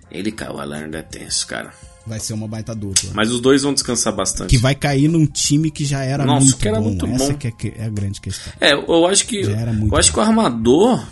[0.10, 1.74] Ele e Kawhi Leonard é tenso, cara.
[2.06, 3.12] Vai ser uma baita dupla.
[3.14, 4.50] Mas os dois vão descansar bastante.
[4.50, 6.90] Que vai cair num time que já era Nossa, muito que era bom.
[6.90, 7.38] Muito Essa bom.
[7.38, 8.54] Que é, é, a grande questão.
[8.60, 9.42] É, eu acho que.
[9.42, 11.06] eu acho que o armador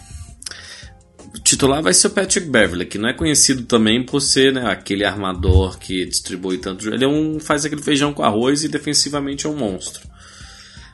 [1.43, 5.05] titular vai ser o Patrick Beverly, que não é conhecido também por ser né, aquele
[5.05, 6.89] armador que distribui tanto.
[6.89, 10.07] Ele é um, faz aquele feijão com arroz e defensivamente é um monstro.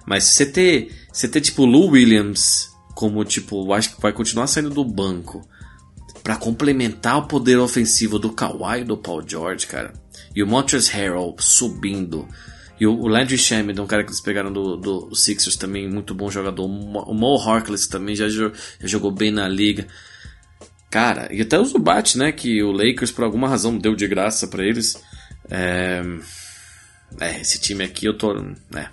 [0.05, 4.47] Mas se você ter, você ter tipo Lou Williams como tipo, acho que vai continuar
[4.47, 5.47] saindo do banco
[6.23, 9.93] para complementar o poder ofensivo do Kawhi e do Paul George, cara.
[10.33, 12.27] E o Montrezl Harrell subindo.
[12.79, 16.31] E o Landry Shamet, um cara que eles pegaram do, do, Sixers também, muito bom
[16.31, 16.65] jogador.
[16.65, 18.51] O Mo Harkless também já, já
[18.81, 19.87] jogou bem na liga.
[20.89, 22.31] Cara, e até o Zubat, né?
[22.31, 25.01] Que o Lakers por alguma razão deu de graça para eles.
[25.49, 26.01] É...
[27.19, 28.33] é, esse time aqui eu tô.
[28.75, 28.89] É.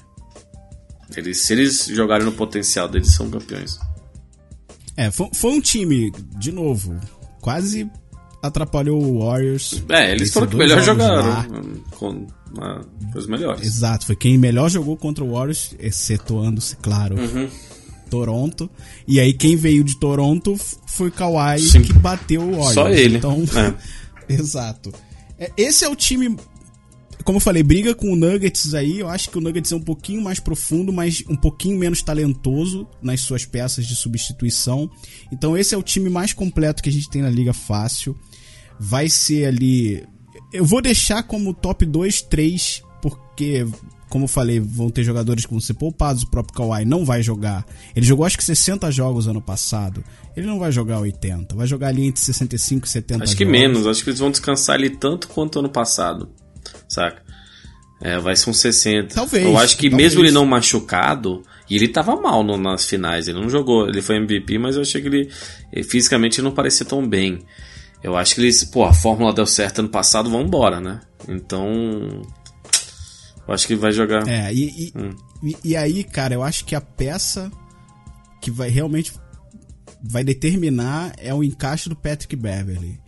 [1.17, 3.79] Eles, se eles jogarem no potencial deles, são campeões.
[4.97, 6.99] É, foi, foi um time, de novo,
[7.41, 7.91] quase
[8.43, 9.83] atrapalhou o Warriors.
[9.89, 11.47] É, eles foram que melhor jogaram.
[11.93, 12.27] Com,
[12.59, 12.81] ah,
[13.15, 13.67] os melhores.
[13.67, 17.49] Exato, foi quem melhor jogou contra o Warriors, excetuando-se, claro, uhum.
[18.09, 18.69] Toronto.
[19.07, 20.57] E aí quem veio de Toronto
[20.87, 21.83] foi Kawhi Sim.
[21.83, 22.75] que bateu o Warriors.
[22.75, 23.19] Só ele.
[23.19, 23.75] Então, é.
[24.33, 24.93] exato.
[25.39, 26.37] É, esse é o time
[27.25, 29.01] como eu falei, briga com o Nuggets aí.
[29.01, 32.87] Eu acho que o Nuggets é um pouquinho mais profundo, mas um pouquinho menos talentoso
[33.03, 34.91] nas suas peças de substituição.
[35.33, 38.17] Então esse é o time mais completo que a gente tem na liga fácil.
[38.79, 40.05] Vai ser ali.
[40.53, 43.67] Eu vou deixar como top 2, 3, porque,
[44.09, 46.23] como eu falei, vão ter jogadores que vão ser poupados.
[46.23, 47.67] O próprio Kawhi não vai jogar.
[47.95, 50.03] Ele jogou acho que 60 jogos ano passado.
[50.35, 51.55] Ele não vai jogar 80.
[51.55, 53.61] Vai jogar ali entre 65 e 70 Acho que jogos.
[53.61, 53.87] menos.
[53.87, 56.31] Acho que eles vão descansar ali tanto quanto ano passado
[56.89, 57.23] saca?
[58.03, 59.15] É, vai ser um 60.
[59.15, 59.45] Talvez.
[59.45, 60.13] Eu acho que talvez.
[60.13, 64.01] mesmo ele não machucado, e ele tava mal no, nas finais, ele não jogou, ele
[64.01, 65.31] foi MVP, mas eu achei que ele,
[65.73, 67.45] ele fisicamente não parecia tão bem.
[68.03, 71.01] Eu acho que eles, pô, a fórmula deu certo ano passado, vamos embora, né?
[71.29, 72.23] Então,
[73.47, 74.27] eu acho que vai jogar.
[74.27, 75.15] É, e, e, hum.
[75.43, 77.51] E, e aí, cara, eu acho que a peça
[78.41, 79.13] que vai realmente
[80.03, 82.99] vai determinar é o encaixe do Patrick Beverly.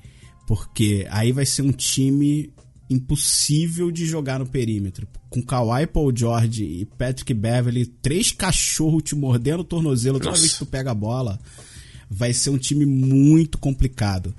[0.47, 2.53] Porque aí vai ser um time
[2.93, 5.06] impossível de jogar no perímetro.
[5.31, 10.43] Com Kawhi Paul George e Patrick Beverly, três cachorros te mordendo o tornozelo toda Nossa.
[10.43, 11.39] vez que tu pega a bola,
[12.10, 14.35] vai ser um time muito complicado.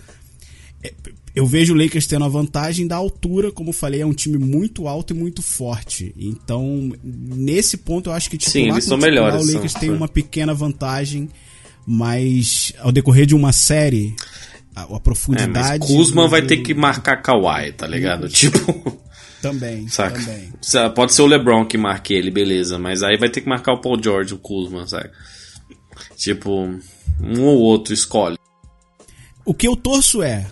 [0.84, 0.93] É,
[1.35, 4.38] Eu vejo o Lakers tendo a vantagem da altura, como eu falei, é um time
[4.38, 6.13] muito alto e muito forte.
[6.15, 9.81] Então, nesse ponto, eu acho que Sim, eles são titular, melhores, O Lakers são.
[9.81, 11.27] tem uma pequena vantagem,
[11.88, 14.15] mas ao decorrer de uma série,
[14.76, 15.86] a, a É, profundidade.
[15.86, 18.28] Kuzma vai do- ter que marcar Kawhi, tá ligado?
[18.30, 19.02] Tipo,
[19.41, 20.18] Também, saca?
[20.20, 20.54] também.
[20.95, 23.82] Pode ser o LeBron que marque ele, beleza, mas aí vai ter que marcar o
[23.82, 25.12] Paul George, o Kuzma, saca?
[26.16, 26.52] Tipo,
[27.22, 28.38] um ou outro escolhe.
[29.45, 30.48] O que eu torço é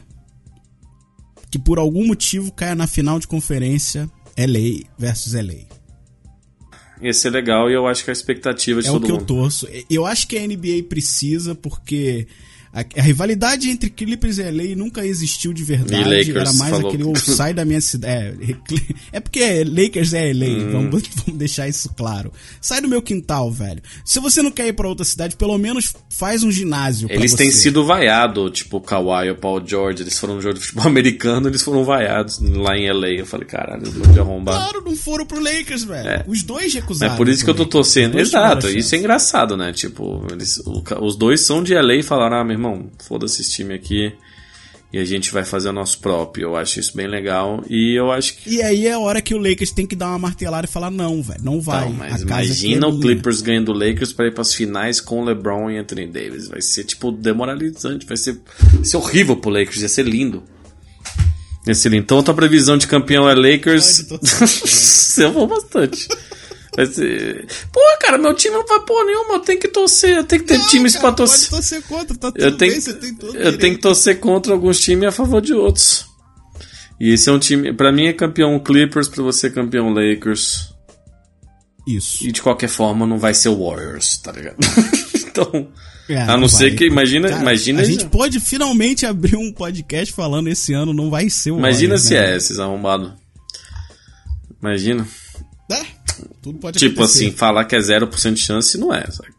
[1.50, 5.66] que por algum motivo caia na final de conferência LA versus LA.
[7.02, 9.16] Ia ser legal e eu acho que a expectativa de É o todo que eu
[9.16, 9.26] mundo.
[9.26, 9.68] torço.
[9.90, 12.28] Eu acho que a NBA precisa porque
[12.74, 16.02] a, a rivalidade entre Clippers e LA nunca existiu de verdade.
[16.02, 16.88] E Lakers, Era mais falou.
[16.90, 18.58] aquele ou sai da minha cidade.
[19.12, 20.72] É, é porque Lakers é LA, Hum.
[20.72, 22.32] vamos, vamos deixar isso claro.
[22.62, 23.82] Sai do meu quintal, velho.
[24.06, 27.08] Se você não quer ir pra outra cidade, pelo menos faz um ginásio.
[27.12, 30.04] Eles têm sido vaiados, tipo o Kawhi e o Paul George.
[30.04, 33.10] Eles foram no jogo de futebol americano, eles foram vaiados lá em LA.
[33.20, 34.58] Eu falei, caralho, de arrombado.
[34.58, 36.08] Claro, não foram pro Lakers, velho.
[36.08, 36.24] É.
[36.28, 37.16] Os dois É recusaram.
[37.18, 38.20] por isso que eu tô torcendo.
[38.20, 39.72] Exato, isso é engraçado, né?
[39.74, 43.52] Tipo, eles, o os dois são de LA e falaram: ah, meu irmão, foda-se esse
[43.52, 44.14] time aqui
[44.94, 46.50] e a gente vai fazer o nosso próprio.
[46.50, 48.56] Eu acho isso bem legal e eu acho que.
[48.56, 50.92] E aí é a hora que o Lakers tem que dar uma martelada e falar:
[50.92, 51.86] não, velho, não vai.
[51.86, 53.00] Não, mas aqui imagina é o.
[53.00, 56.50] Clippers ganhando o Lakers pra ir pras finais com o LeBron e Anthony Davis.
[56.50, 58.06] Vai ser, tipo, demoralizante.
[58.06, 58.38] Vai ser,
[58.74, 59.82] vai ser horrível pro Lakers.
[59.82, 60.44] Ia ser lindo.
[61.66, 62.04] Ia ser lindo.
[62.04, 64.08] Então, a tua previsão de campeão é Lakers.
[64.08, 65.26] Torcer.
[65.26, 66.08] eu vou bastante.
[66.94, 67.46] Ser.
[67.72, 69.36] Pô, cara, meu time não vai pôr nenhuma.
[69.36, 70.18] Eu tenho que torcer.
[70.18, 71.50] Eu tenho que ter Não, times cara, pra torcer.
[71.50, 73.58] Pode torcer contra, tá tudo Eu tenho, bem, você tem todo eu direito.
[73.60, 76.06] tenho que torcer contra alguns times a favor de outros.
[77.00, 77.74] E esse é um time.
[77.74, 80.72] Pra mim é campeão Clippers, pra você é campeão Lakers.
[81.88, 82.26] Isso.
[82.26, 84.58] E de qualquer forma não vai ser o Warriors, tá ligado?
[85.16, 85.68] então.
[86.08, 86.78] É, a não não ser vai.
[86.78, 86.86] que.
[86.86, 87.28] Imagina.
[87.30, 91.52] Cara, imagina a gente pode finalmente abrir um podcast falando esse ano não vai ser
[91.52, 92.32] o imagina Warriors, se né?
[92.34, 93.12] é esses arrombados.
[94.62, 95.08] Imagina.
[95.72, 95.82] É,
[96.42, 97.26] tudo pode Tipo acontecer.
[97.28, 99.30] assim, falar que é 0% de chance não é, sabe?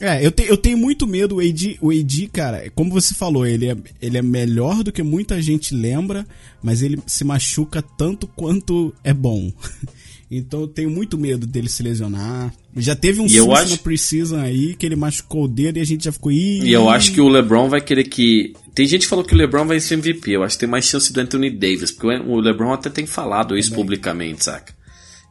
[0.00, 1.36] É, eu, te, eu tenho muito medo.
[1.36, 5.02] O AD, o AD, cara, como você falou, ele é, ele é melhor do que
[5.02, 6.24] muita gente lembra,
[6.62, 9.52] mas ele se machuca tanto quanto é bom.
[10.30, 12.52] Então eu tenho muito medo dele se lesionar.
[12.76, 15.78] Já teve um E eu susto acho- na preseason aí que ele machucou o dedo
[15.78, 16.30] e a gente já ficou.
[16.30, 18.52] Ih, E eu acho que o LeBron vai querer que.
[18.74, 20.32] Tem gente que falou que o LeBron vai ser MVP.
[20.32, 21.90] Eu acho que tem mais chance do Anthony Davis.
[21.90, 24.74] Porque o LeBron até tem falado isso publicamente, saca?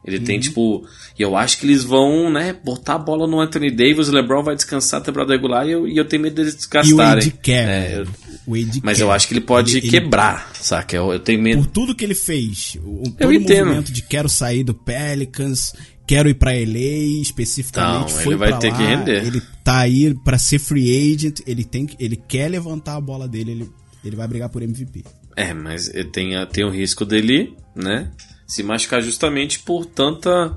[0.08, 0.24] Ele Uhum.
[0.24, 0.86] tem, tipo.
[1.18, 4.08] E eu acho que eles vão, né, botar a bola no Anthony Davis.
[4.08, 5.66] O LeBron vai descansar a temporada regular.
[5.66, 7.32] E eu, e eu tenho medo deles E o desgastarem.
[7.42, 7.68] Quer.
[7.68, 8.04] É, eu-
[8.46, 8.52] O
[8.82, 9.04] mas quer.
[9.04, 10.96] eu acho que ele pode Ele- ele- quebrar, saca?
[10.96, 11.62] Eu, eu tenho medo.
[11.62, 12.76] Por tudo que ele fez.
[12.82, 13.66] O, Eu entendo.
[13.66, 15.72] movimento de quero sair do Pelicans,
[16.06, 18.00] quero ir pra LA especificamente.
[18.00, 19.26] Não, foi ele vai ter lá, que render.
[19.26, 21.40] Ele tá aí pra ser free agent.
[21.46, 23.50] Ele, tem, ele quer levantar a bola dele.
[23.52, 23.70] Ele,
[24.04, 25.04] ele vai brigar por MVP.
[25.36, 28.10] É, mas ele tem, tem o risco dele, né?
[28.48, 30.54] Se machucar justamente por tanta.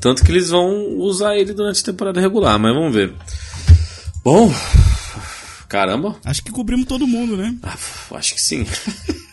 [0.00, 3.12] Tanto que eles vão usar ele durante a temporada regular, mas vamos ver.
[4.24, 4.52] Bom.
[5.68, 6.16] Caramba.
[6.24, 7.54] Acho que cobrimos todo mundo, né?
[7.62, 7.76] Ah,
[8.12, 8.66] acho que sim.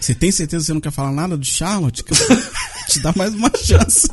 [0.00, 2.04] Você tem certeza que você não quer falar nada do Charlotte?
[2.04, 2.36] Que eu vou
[2.88, 4.08] te dar mais uma chance.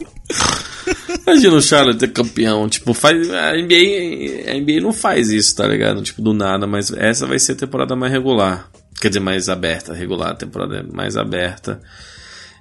[1.21, 2.67] Imagina o Charlotte ter campeão.
[2.67, 3.29] Tipo, faz.
[3.29, 6.01] A NBA, a NBA não faz isso, tá ligado?
[6.01, 8.67] Tipo, do nada, mas essa vai ser a temporada mais regular.
[8.99, 9.93] Quer dizer, mais aberta.
[9.93, 11.79] Regular, a temporada é mais aberta.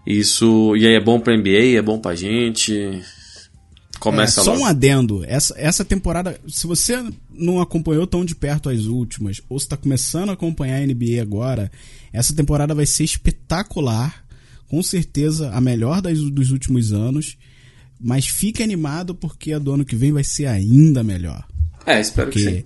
[0.07, 0.77] Isso.
[0.77, 3.03] E aí é bom pra NBA, é bom pra gente.
[3.99, 5.25] Começa É, só um adendo.
[5.27, 7.03] Essa, essa temporada, se você
[7.33, 11.71] não acompanhou tão de perto as últimas, ou está começando a acompanhar a NBA agora,
[12.13, 14.25] essa temporada vai ser espetacular.
[14.69, 17.37] Com certeza a melhor das, dos últimos anos.
[18.01, 21.47] Mas fique animado porque a do ano que vem vai ser ainda melhor.
[21.87, 22.65] É, espero que sim.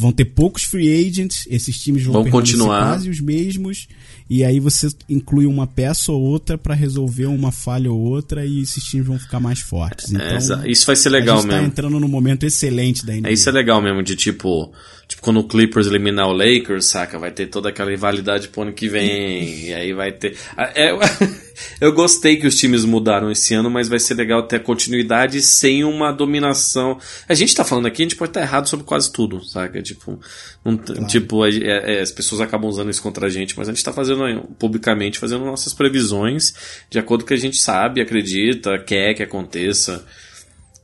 [0.00, 2.84] Vão ter poucos free agents, esses times vão, Vão continuar.
[2.86, 3.88] quase os mesmos,
[4.30, 8.60] e aí você inclui uma peça ou outra pra resolver uma falha ou outra e
[8.62, 10.12] esses times vão ficar mais fortes.
[10.12, 11.62] Então, É, isso vai ser legal a gente mesmo.
[11.62, 13.28] tá entrando num momento excelente da NBA.
[13.28, 14.72] É, isso é legal mesmo, de tipo,
[15.18, 17.18] tipo, quando o Clippers eliminar o Lakers, saca?
[17.18, 20.36] Vai ter toda aquela rivalidade pro ano que vem, e aí vai ter.
[20.56, 20.92] Ah, é,
[21.80, 25.40] eu gostei que os times mudaram esse ano, mas vai ser legal ter a continuidade
[25.42, 26.98] sem uma dominação.
[27.28, 29.82] A gente tá falando aqui, a gente pode estar errado sobre quase tudo, saca?
[29.82, 30.18] Tipo,
[30.64, 33.72] não t- tipo é- é- as pessoas acabam usando isso contra a gente, mas a
[33.72, 36.54] gente tá fazendo publicamente, fazendo nossas previsões
[36.90, 40.04] de acordo com o que a gente sabe, acredita, quer que aconteça.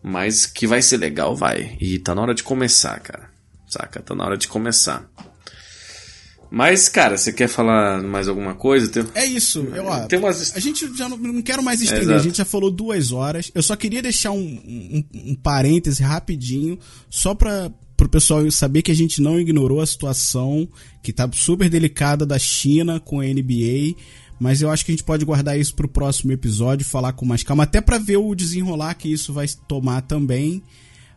[0.06, 1.78] Mas que vai ser legal, vai.
[1.80, 3.33] E tá na hora de começar, cara.
[3.74, 4.00] Saca?
[4.00, 5.08] Tá na hora de começar.
[6.50, 8.88] Mas, cara, você quer falar mais alguma coisa?
[8.88, 9.04] Tem...
[9.14, 9.60] É isso.
[9.74, 12.18] Eu, ó, Tem umas- A gente já não, não quero mais estender, exato.
[12.20, 13.50] a gente já falou duas horas.
[13.52, 16.78] Eu só queria deixar um, um, um parêntese rapidinho,
[17.10, 20.68] só para pro pessoal saber que a gente não ignorou a situação
[21.02, 23.94] que tá super delicada da China com a NBA.
[24.38, 27.42] Mas eu acho que a gente pode guardar isso pro próximo episódio, falar com mais
[27.42, 30.62] calma, até pra ver o desenrolar que isso vai tomar também.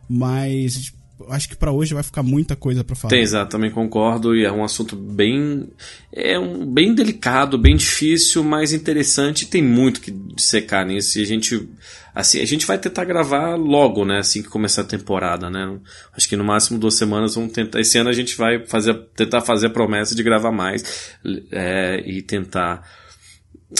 [0.08, 0.92] Mas
[1.28, 3.10] acho que pra hoje vai ficar muita coisa pra falar.
[3.10, 4.36] Tem, exato, também concordo.
[4.36, 5.68] E é um assunto bem.
[6.12, 9.46] É um bem delicado, bem difícil, mas interessante.
[9.46, 11.18] Tem muito que secar nisso.
[11.18, 11.68] E a gente.
[12.14, 14.18] Assim, a gente vai tentar gravar logo, né?
[14.18, 15.78] Assim que começar a temporada, né?
[16.16, 17.80] Acho que no máximo duas semanas vamos tentar.
[17.80, 21.18] Esse ano a gente vai fazer, tentar fazer a promessa de gravar mais
[21.52, 22.82] é, e tentar.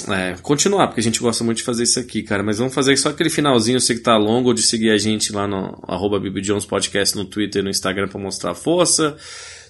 [0.06, 2.42] É, continuar, porque a gente gosta muito de fazer isso aqui, cara.
[2.42, 5.32] Mas vamos fazer só aquele finalzinho, eu sei que tá longo, de seguir a gente
[5.32, 6.20] lá no arroba
[6.68, 9.16] Podcast no Twitter e no Instagram pra mostrar força.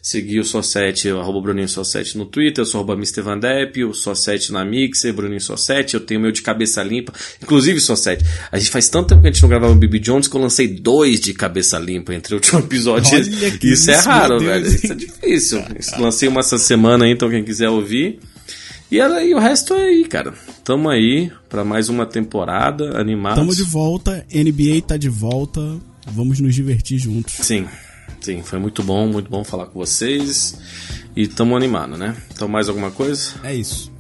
[0.01, 3.21] Seguir o Só7, o arroba Bruninho Só7 no Twitter, eu sou arroba Mr.
[3.21, 7.13] Van Depp, o Só7 na Mixer, Bruninho Só7, eu tenho meu de cabeça limpa.
[7.43, 10.29] Inclusive, Só7, a gente faz tanto tempo que a gente não gravava o Bibi Jones
[10.29, 13.19] que eu lancei dois de cabeça limpa entre o último episódio.
[13.19, 14.67] Olha que isso, é isso, raro, velho.
[14.67, 15.65] Isso é difícil.
[15.99, 18.21] Lancei uma essa semana aí, então quem quiser ouvir.
[18.91, 20.33] E, ela- e o resto é aí, cara.
[20.65, 23.39] Tamo aí pra mais uma temporada, animados.
[23.39, 25.61] Tamo de volta, NBA tá de volta,
[26.07, 27.35] vamos nos divertir juntos.
[27.35, 27.67] Sim,
[28.21, 30.59] sim, foi muito bom, muito bom falar com vocês.
[31.15, 32.17] E tamo animado, né?
[32.33, 33.33] Então, mais alguma coisa?
[33.45, 33.91] É isso.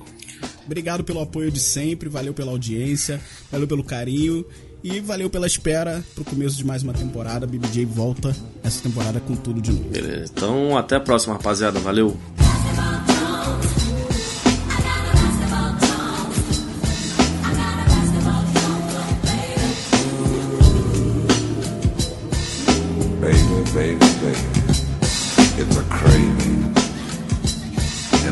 [0.64, 3.20] Obrigado pelo apoio de sempre, valeu pela audiência,
[3.50, 4.44] valeu pelo carinho
[4.84, 7.46] e valeu pela espera pro começo de mais uma temporada.
[7.46, 9.88] BBJ volta essa temporada com tudo de novo.
[9.90, 10.30] Beleza.
[10.34, 11.80] Então, até a próxima, rapaziada.
[11.80, 12.16] Valeu.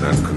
[0.09, 0.36] It's a